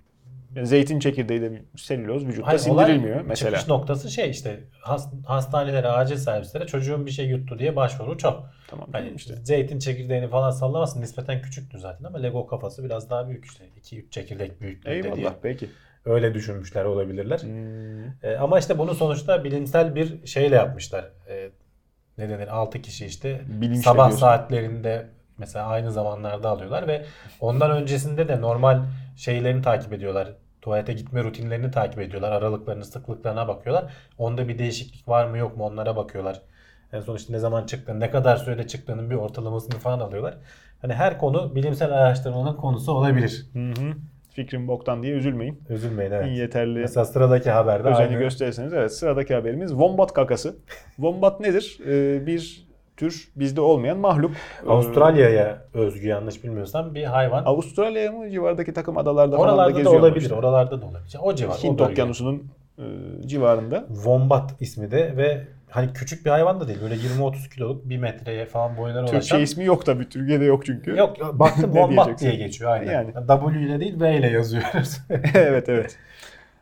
Yani 0.57 0.67
zeytin 0.67 0.99
çekirdeği 1.01 1.41
de 1.43 1.63
selüloz 1.77 2.27
vücutta 2.27 2.47
Hayır, 2.47 2.61
olay 2.69 2.87
sindirilmiyor 2.87 3.21
mesela. 3.25 3.51
Çıkış 3.51 3.69
noktası 3.69 4.11
şey 4.11 4.31
işte 4.31 4.61
has- 4.81 5.09
hastanelere, 5.27 5.89
acil 5.89 6.17
servislere 6.17 6.67
çocuğun 6.67 7.07
bir 7.07 7.11
şey 7.11 7.27
yuttu 7.27 7.59
diye 7.59 7.77
başvuru 7.77 8.19
çok. 8.19 8.51
Tamam 8.69 8.89
Hani 8.93 9.13
işte. 9.17 9.35
zeytin 9.45 9.79
çekirdeğini 9.79 10.29
falan 10.29 10.51
sallamasın 10.51 11.01
nispeten 11.01 11.43
küçüktü 11.43 11.79
zaten 11.79 12.05
ama 12.05 12.19
Lego 12.19 12.47
kafası 12.47 12.85
biraz 12.85 13.11
daha 13.11 13.29
büyük 13.29 13.45
işte. 13.45 13.65
2-3 13.83 14.11
çekirdek 14.11 14.61
büyüklüğünde 14.61 15.03
diye. 15.03 15.15
Eyvallah 15.15 15.35
peki. 15.43 15.69
Öyle 16.05 16.35
düşünmüşler 16.35 16.85
olabilirler. 16.85 17.39
Hmm, 17.43 18.31
E, 18.31 18.37
ama 18.37 18.59
işte 18.59 18.79
bunu 18.79 18.95
sonuçta 18.95 19.45
bilimsel 19.45 19.95
bir 19.95 20.27
şeyle 20.27 20.55
yapmışlar. 20.55 21.11
E, 21.29 21.51
ne 22.21 22.29
denir 22.29 22.49
6 22.49 22.83
kişi 22.83 23.07
işte 23.07 23.41
Bilinçle 23.49 23.83
sabah 23.83 24.07
diyorsun. 24.07 24.27
saatlerinde 24.27 25.07
mesela 25.39 25.67
aynı 25.67 25.93
zamanlarda 25.93 26.49
alıyorlar 26.49 26.89
ve 26.89 27.05
ondan 27.41 27.71
öncesinde 27.71 28.29
de 28.29 28.41
normal 28.41 28.83
şeylerini 29.17 29.63
takip 29.63 29.93
ediyorlar. 29.93 30.29
Tuvalete 30.63 30.93
gitme 30.93 31.25
rutinlerini 31.25 31.71
takip 31.71 31.99
ediyorlar. 32.01 32.33
Aralıklarını, 32.33 32.85
sıklıklarına 32.85 33.49
bakıyorlar. 33.49 33.93
Onda 34.19 34.49
bir 34.49 34.59
değişiklik 34.59 35.09
var 35.09 35.27
mı 35.27 35.39
yok 35.39 35.57
mu 35.57 35.65
onlara 35.65 35.97
bakıyorlar. 35.97 36.43
En 36.93 37.01
son 37.01 37.17
işte 37.17 37.33
ne 37.33 37.39
zaman 37.39 37.67
çıktığını, 37.67 38.01
ne 38.01 38.11
kadar 38.11 38.37
sürede 38.37 38.67
çıktığının 38.67 39.11
bir 39.11 39.15
ortalamasını 39.15 39.79
falan 39.79 40.01
alıyorlar. 40.01 40.35
Hani 40.83 40.95
her 40.95 41.19
konu 41.19 41.55
bilimsel 41.55 41.93
araştırmanın 41.93 42.57
konusu 42.57 42.93
olabilir. 42.93 43.47
Hı 43.53 43.71
hı. 43.71 43.95
Fikrim 44.31 44.69
boktan 44.69 45.03
diye 45.03 45.13
üzülmeyin. 45.15 45.61
Üzülmeyin 45.69 46.11
evet. 46.11 46.39
Yeterli 46.39 46.79
Mesela 46.79 47.05
sıradaki 47.05 47.51
haberde 47.51 47.89
özeni 47.89 48.07
aynı. 48.07 48.19
gösterirseniz. 48.19 48.73
Evet 48.73 48.93
sıradaki 48.93 49.35
haberimiz 49.35 49.71
Wombat 49.71 50.13
kakası. 50.13 50.57
Wombat 50.97 51.41
nedir? 51.41 51.79
Ee, 51.87 52.27
bir 52.27 52.67
tür 52.97 53.29
bizde 53.37 53.61
olmayan 53.61 53.99
mahluk. 53.99 54.31
Ee, 54.67 54.69
Avustralya'ya 54.69 55.63
özgü 55.75 56.09
yanlış 56.09 56.45
bilmiyorsam 56.45 56.95
bir 56.95 57.05
hayvan. 57.05 57.45
Avustralya 57.45 58.13
mı 58.13 58.31
civardaki 58.31 58.73
takım 58.73 58.99
adalarda 58.99 59.37
falan 59.37 59.49
da 59.49 59.53
Oralarda 59.53 59.75
da 59.75 59.79
geziyor. 59.79 60.01
olabilir. 60.01 60.31
Oralarda 60.31 60.81
da 60.83 60.87
olabilir. 60.87 61.17
O 61.23 61.35
civar. 61.35 61.55
Hint 61.57 61.81
okyanusunun 61.81 62.43
e, 62.79 62.83
civarında. 63.27 63.85
Wombat 63.89 64.55
ismi 64.61 64.91
de 64.91 65.17
ve 65.17 65.47
hani 65.71 65.93
küçük 65.93 66.27
bir 66.27 66.31
hayvan 66.31 66.61
da 66.61 66.69
değil. 66.69 66.79
Böyle 66.83 66.95
20-30 66.95 67.55
kiloluk 67.55 67.89
1 67.89 67.97
metreye 67.97 68.47
falan 68.47 68.77
Türkçe 68.77 69.17
ulaşan. 69.17 69.41
ismi 69.41 69.65
yok 69.65 69.87
tabii. 69.87 70.09
Türkiye'de 70.09 70.45
yok 70.45 70.67
çünkü. 70.67 70.97
Yok 70.97 71.17
baktım 71.39 71.75
diyeceksin? 71.75 72.27
diye 72.27 72.37
geçiyor 72.37 72.71
aynen. 72.71 72.93
Yani. 72.93 73.13
W 73.27 73.61
ile 73.61 73.81
değil 73.81 74.01
V 74.01 74.17
ile 74.17 74.31
yazıyoruz. 74.31 74.99
evet 75.35 75.69
evet. 75.69 75.99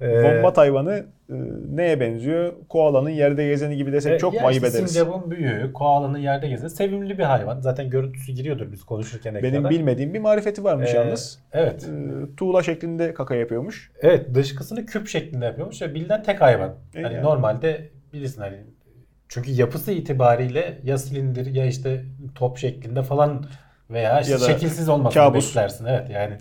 Ee, 0.00 0.42
hayvanı 0.54 1.06
e, 1.30 1.34
neye 1.74 2.00
benziyor? 2.00 2.52
Koalanın 2.68 3.10
yerde 3.10 3.46
gezeni 3.46 3.76
gibi 3.76 3.92
desek 3.92 4.12
e, 4.12 4.18
çok 4.18 4.34
mu 4.34 4.40
ayıp 4.46 4.64
ederiz? 4.64 4.92
Sincap'ın 4.92 5.30
büyüğü, 5.30 5.72
koalanın 5.72 6.18
yerde 6.18 6.48
gezen 6.48 6.68
sevimli 6.68 7.18
bir 7.18 7.22
hayvan. 7.22 7.60
Zaten 7.60 7.90
görüntüsü 7.90 8.32
giriyordur 8.32 8.72
biz 8.72 8.84
konuşurken 8.84 9.34
Benim 9.34 9.46
ekrana. 9.46 9.70
bilmediğim 9.70 10.14
bir 10.14 10.18
marifeti 10.18 10.64
varmış 10.64 10.94
Ee, 10.94 10.96
yalnız. 10.96 11.38
Evet. 11.52 11.84
E, 11.84 12.36
tuğla 12.36 12.62
şeklinde 12.62 13.14
kaka 13.14 13.34
yapıyormuş. 13.34 13.90
Evet 14.00 14.34
dışkısını 14.34 14.86
küp 14.86 15.08
şeklinde 15.08 15.44
yapıyormuş 15.44 15.82
ve 15.82 15.94
bilinen 15.94 16.22
tek 16.22 16.40
hayvan. 16.40 16.74
E, 16.94 17.02
hani 17.02 17.14
yani. 17.14 17.24
normalde 17.24 17.90
bilirsin 18.12 18.40
hani 18.40 18.56
çünkü 19.28 19.50
yapısı 19.50 19.92
itibariyle 19.92 20.78
ya 20.84 20.98
silindir 20.98 21.46
ya 21.46 21.66
işte 21.66 22.04
top 22.34 22.58
şeklinde 22.58 23.02
falan 23.02 23.44
veya 23.90 24.20
işte 24.20 24.32
Ya 24.32 24.38
şekilsiz 24.38 24.88
olmasını 24.88 25.22
kabus. 25.22 25.48
beklersin. 25.50 25.84
Evet 25.84 26.10
yani. 26.10 26.38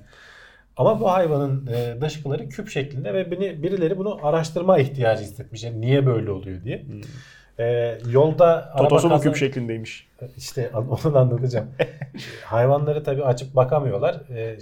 Ama 0.77 0.99
bu 0.99 1.11
hayvanın 1.11 1.67
e, 1.67 2.01
dışkıları 2.01 2.49
küp 2.49 2.69
şeklinde 2.69 3.13
ve 3.13 3.31
beni, 3.31 3.63
birileri 3.63 3.97
bunu 3.97 4.19
araştırma 4.23 4.77
ihtiyacı 4.79 5.23
hissetmiş. 5.23 5.63
Yani 5.63 5.81
niye 5.81 6.05
böyle 6.05 6.31
oluyor 6.31 6.63
diye. 6.63 6.85
E, 7.59 7.97
yolda 8.09 8.45
araba 8.73 8.87
Totosu 8.89 9.09
kaza- 9.09 9.23
küp 9.23 9.35
şeklindeymiş. 9.35 10.07
işte 10.37 10.71
an- 10.73 10.89
onu 11.05 11.13
da 11.13 11.19
anlatacağım. 11.19 11.67
Hayvanları 12.45 13.03
tabii 13.03 13.23
açıp 13.23 13.55
bakamıyorlar. 13.55 14.21
Ee, 14.29 14.57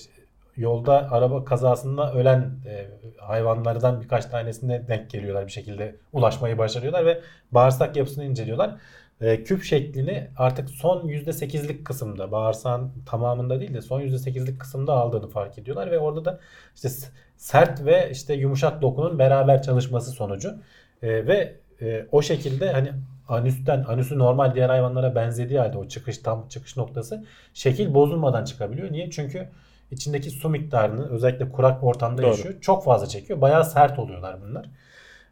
yolda 0.58 1.12
araba 1.12 1.46
kazasında 1.46 2.14
ölen 2.14 2.52
e, 2.66 2.86
hayvanlardan 3.18 4.02
birkaç 4.02 4.26
tanesine 4.26 4.88
denk 4.88 5.10
geliyorlar 5.10 5.48
bir 5.48 5.52
şekilde 5.52 5.96
ulaşmayı 6.14 6.58
başarıyorlar 6.58 7.06
ve 7.06 7.22
bağırsak 7.52 7.96
yapısını 7.96 8.26
inceliyorlar. 8.26 8.76
Ee, 9.22 9.44
küp 9.44 9.64
şeklini 9.64 10.28
artık 10.38 10.70
son 10.70 11.08
%8'lik 11.08 11.86
kısımda 11.86 12.32
bağırsağın 12.32 12.92
tamamında 13.06 13.60
değil 13.60 13.74
de 13.74 13.82
son 13.82 14.02
%8'lik 14.02 14.60
kısımda 14.60 14.94
aldığını 14.94 15.28
fark 15.28 15.58
ediyorlar 15.58 15.92
ve 15.92 16.00
orada 16.00 16.26
da 16.26 16.40
işte 16.76 16.90
sert 17.38 17.86
ve 17.86 18.10
işte 18.12 18.34
yumuşak 18.34 18.82
dokunun 18.82 19.20
beraber 19.20 19.62
çalışması 19.62 20.12
sonucu 20.12 20.58
e, 21.02 21.28
ve 21.28 21.56
e, 21.82 22.06
o 22.12 22.22
şekilde 22.22 22.72
hani 22.72 22.92
anüsten 23.28 23.86
anüsü 23.88 24.20
normal 24.20 24.56
diğer 24.56 24.70
hayvanlara 24.70 25.16
benzediği 25.16 25.60
halde 25.60 25.78
o 25.78 25.88
çıkış 25.88 26.18
tam 26.18 26.48
çıkış 26.48 26.78
noktası 26.78 27.26
şekil 27.54 27.94
bozulmadan 27.94 28.44
çıkabiliyor. 28.44 28.92
Niye? 28.92 29.10
Çünkü 29.10 29.50
içindeki 29.92 30.30
su 30.30 30.50
miktarını 30.50 31.10
özellikle 31.10 31.52
kurak 31.52 31.84
ortamda 31.84 32.22
Doğru. 32.22 32.28
yaşıyor. 32.28 32.54
Çok 32.62 32.84
fazla 32.84 33.08
çekiyor. 33.08 33.42
Bayağı 33.42 33.66
sert 33.66 34.00
oluyorlar 34.00 34.38
bunlar. 34.42 34.70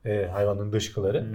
E, 0.05 0.27
hayvanın 0.27 0.71
dışkıları. 0.73 1.25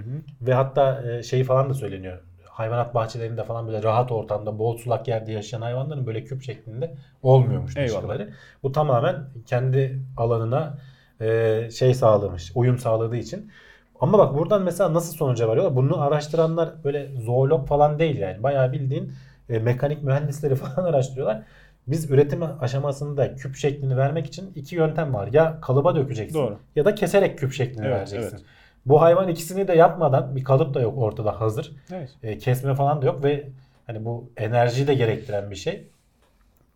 Ve 0.41 0.53
hatta 0.53 1.11
e, 1.11 1.23
şey 1.23 1.43
falan 1.43 1.69
da 1.69 1.73
söyleniyor. 1.73 2.19
Hayvanat 2.45 2.95
bahçelerinde 2.95 3.43
falan 3.43 3.67
böyle 3.67 3.83
rahat 3.83 4.11
ortamda 4.11 4.59
bol 4.59 4.77
sulak 4.77 5.07
yerde 5.07 5.31
yaşayan 5.31 5.61
hayvanların 5.61 6.07
böyle 6.07 6.23
küp 6.23 6.43
şeklinde 6.43 6.95
olmuyormuş 7.23 7.77
Eyvallah. 7.77 7.95
dışkıları. 7.95 8.29
Bu 8.63 8.71
tamamen 8.71 9.15
kendi 9.45 9.99
alanına 10.17 10.77
e, 11.21 11.69
şey 11.71 11.93
sağlamış, 11.93 12.51
uyum 12.55 12.77
sağladığı 12.77 13.17
için. 13.17 13.51
Ama 13.99 14.17
bak 14.17 14.37
buradan 14.37 14.63
mesela 14.63 14.93
nasıl 14.93 15.17
sonuca 15.17 15.47
varıyorlar? 15.47 15.75
Bunu 15.75 16.01
araştıranlar 16.01 16.83
böyle 16.83 17.07
zoolog 17.21 17.67
falan 17.67 17.99
değil 17.99 18.17
yani. 18.17 18.43
Bayağı 18.43 18.71
bildiğin 18.71 19.13
e, 19.49 19.59
mekanik 19.59 20.03
mühendisleri 20.03 20.55
falan 20.55 20.85
araştırıyorlar. 20.85 21.43
Biz 21.91 22.11
üretim 22.11 22.43
aşamasında 22.61 23.35
küp 23.35 23.55
şeklini 23.55 23.97
vermek 23.97 24.25
için 24.25 24.51
iki 24.55 24.75
yöntem 24.75 25.13
var. 25.13 25.29
Ya 25.33 25.61
kalıba 25.61 25.95
dökeceksin 25.95 26.39
Doğru. 26.39 26.57
ya 26.75 26.85
da 26.85 26.95
keserek 26.95 27.39
küp 27.39 27.53
şeklini 27.53 27.85
Evet, 27.85 27.95
vereceksin. 27.95 28.29
evet. 28.37 28.45
Bu 28.85 29.01
hayvan 29.01 29.27
ikisini 29.27 29.67
de 29.67 29.73
yapmadan 29.73 30.35
bir 30.35 30.43
kalıp 30.43 30.73
da 30.73 30.81
yok 30.81 30.97
ortada 30.97 31.41
hazır. 31.41 31.71
Evet. 31.93 32.09
E, 32.23 32.37
kesme 32.37 32.75
falan 32.75 33.01
da 33.01 33.05
yok 33.05 33.23
ve 33.23 33.47
hani 33.87 34.05
bu 34.05 34.29
enerjiyi 34.37 34.87
de 34.87 34.93
gerektiren 34.93 35.51
bir 35.51 35.55
şey. 35.55 35.87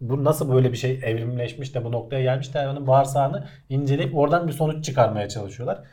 Bu 0.02 0.24
nasıl 0.24 0.54
böyle 0.54 0.72
bir 0.72 0.78
şey 0.78 1.00
evrimleşmiş 1.04 1.76
de 1.76 1.84
bu 1.86 1.92
noktaya 1.92 2.22
gelmiş 2.24 2.54
de 2.54 2.58
hayvanın 2.60 2.88
bağırsağını 2.88 3.48
inceleyip 3.70 4.18
oradan 4.18 4.48
bir 4.48 4.54
sonuç 4.54 4.86
çıkarmaya 4.86 5.30
çalışıyorlar. 5.30 5.84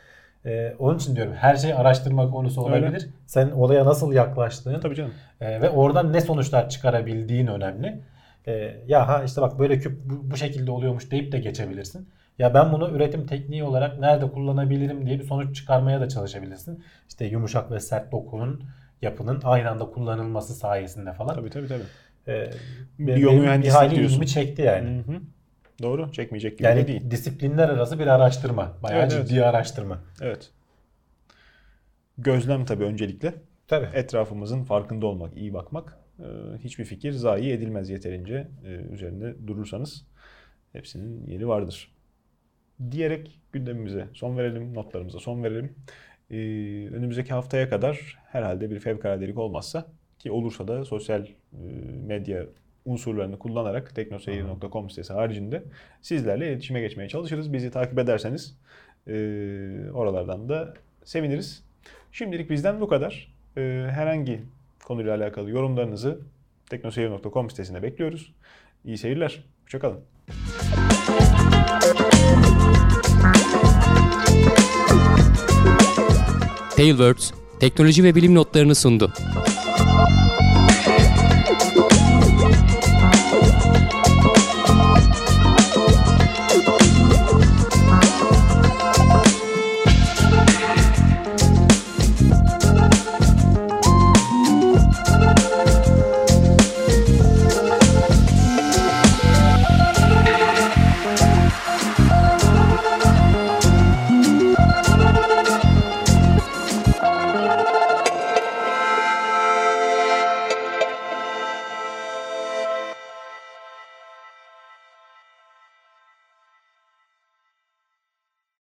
E, 0.45 0.75
onun 0.79 0.97
için 0.97 1.15
diyorum 1.15 1.33
her 1.33 1.55
şey 1.55 1.73
araştırma 1.73 2.31
konusu 2.31 2.69
Öyle. 2.71 2.85
olabilir. 2.85 3.09
Sen 3.25 3.51
olaya 3.51 3.85
nasıl 3.85 4.13
yaklaştığın 4.13 4.79
Tabii 4.79 4.95
canım. 4.95 5.13
e, 5.41 5.61
ve 5.61 5.69
oradan 5.69 6.13
ne 6.13 6.21
sonuçlar 6.21 6.69
çıkarabildiğin 6.69 7.47
önemli. 7.47 7.99
E, 8.47 8.51
ya 8.87 9.07
ha 9.07 9.23
işte 9.23 9.41
bak 9.41 9.59
böyle 9.59 9.79
küp 9.79 9.99
bu, 10.05 10.31
bu 10.31 10.37
şekilde 10.37 10.71
oluyormuş 10.71 11.11
deyip 11.11 11.31
de 11.31 11.39
geçebilirsin. 11.39 12.09
Ya 12.39 12.53
ben 12.53 12.73
bunu 12.73 12.89
üretim 12.89 13.25
tekniği 13.27 13.63
olarak 13.63 13.99
nerede 13.99 14.31
kullanabilirim 14.31 15.05
diye 15.05 15.19
bir 15.19 15.23
sonuç 15.23 15.55
çıkarmaya 15.55 16.01
da 16.01 16.09
çalışabilirsin. 16.09 16.83
İşte 17.09 17.25
yumuşak 17.25 17.71
ve 17.71 17.79
sert 17.79 18.11
dokunun 18.11 18.63
yapının 19.01 19.41
aynı 19.43 19.69
anda 19.69 19.85
kullanılması 19.85 20.53
sayesinde 20.53 21.13
falan. 21.13 21.35
Tabii 21.35 21.49
tabii 21.49 21.67
tabii. 21.67 21.83
E, 22.27 22.49
be- 22.99 23.15
Biyomühendislik 23.15 23.81
diyorsun. 23.81 24.05
ilgimi 24.05 24.27
çekti 24.27 24.61
yani. 24.61 24.89
Hı 25.07 25.11
hı. 25.11 25.19
Doğru. 25.81 26.11
Çekmeyecek 26.11 26.57
gibi 26.57 26.63
de 26.67 26.71
Yani 26.71 26.87
değil. 26.87 27.11
disiplinler 27.11 27.69
arası 27.69 27.99
bir 27.99 28.07
araştırma. 28.07 28.73
Bayağı 28.83 29.01
Evet, 29.01 29.13
evet. 29.15 29.27
ciddi 29.27 29.45
araştırma. 29.45 29.97
Evet. 30.21 30.49
Gözlem 32.17 32.65
tabii 32.65 32.83
öncelikle. 32.83 33.33
Tabii. 33.67 33.87
Etrafımızın 33.93 34.63
farkında 34.63 35.05
olmak, 35.05 35.37
iyi 35.37 35.53
bakmak. 35.53 35.97
Ee, 36.21 36.57
hiçbir 36.57 36.85
fikir 36.85 37.11
zayi 37.11 37.51
edilmez 37.51 37.89
yeterince 37.89 38.47
e, 38.65 38.69
üzerinde 38.69 39.47
durursanız. 39.47 40.05
Hepsinin 40.73 41.27
yeri 41.27 41.47
vardır. 41.47 41.91
Diyerek 42.91 43.39
gündemimize 43.51 44.07
son 44.13 44.37
verelim, 44.37 44.73
notlarımıza 44.73 45.19
son 45.19 45.43
verelim. 45.43 45.75
Ee, 46.31 46.35
önümüzdeki 46.95 47.33
haftaya 47.33 47.69
kadar 47.69 48.19
herhalde 48.27 48.71
bir 48.71 48.79
fevkaladelik 48.79 49.37
olmazsa 49.37 49.85
ki 50.19 50.31
olursa 50.31 50.67
da 50.67 50.85
sosyal 50.85 51.25
e, 51.25 51.31
medya 52.05 52.45
unsurlarını 52.85 53.39
kullanarak 53.39 53.95
teknoseyir.com 53.95 54.89
sitesi 54.89 55.13
haricinde 55.13 55.63
sizlerle 56.01 56.47
iletişime 56.47 56.81
geçmeye 56.81 57.09
çalışırız. 57.09 57.53
Bizi 57.53 57.71
takip 57.71 57.99
ederseniz 57.99 58.57
e, 59.07 59.13
oralardan 59.93 60.49
da 60.49 60.73
seviniriz. 61.03 61.63
Şimdilik 62.11 62.49
bizden 62.49 62.81
bu 62.81 62.87
kadar. 62.87 63.31
Herhangi 63.55 64.41
konuyla 64.85 65.15
alakalı 65.15 65.49
yorumlarınızı 65.49 66.19
teknoseyir.com 66.69 67.49
sitesine 67.49 67.83
bekliyoruz. 67.83 68.33
İyi 68.85 68.97
seyirler. 68.97 69.43
Hoşçakalın. 69.63 69.99
Tailwords 76.75 77.31
teknoloji 77.59 78.03
ve 78.03 78.15
bilim 78.15 78.35
notlarını 78.35 78.75
sundu. 78.75 79.13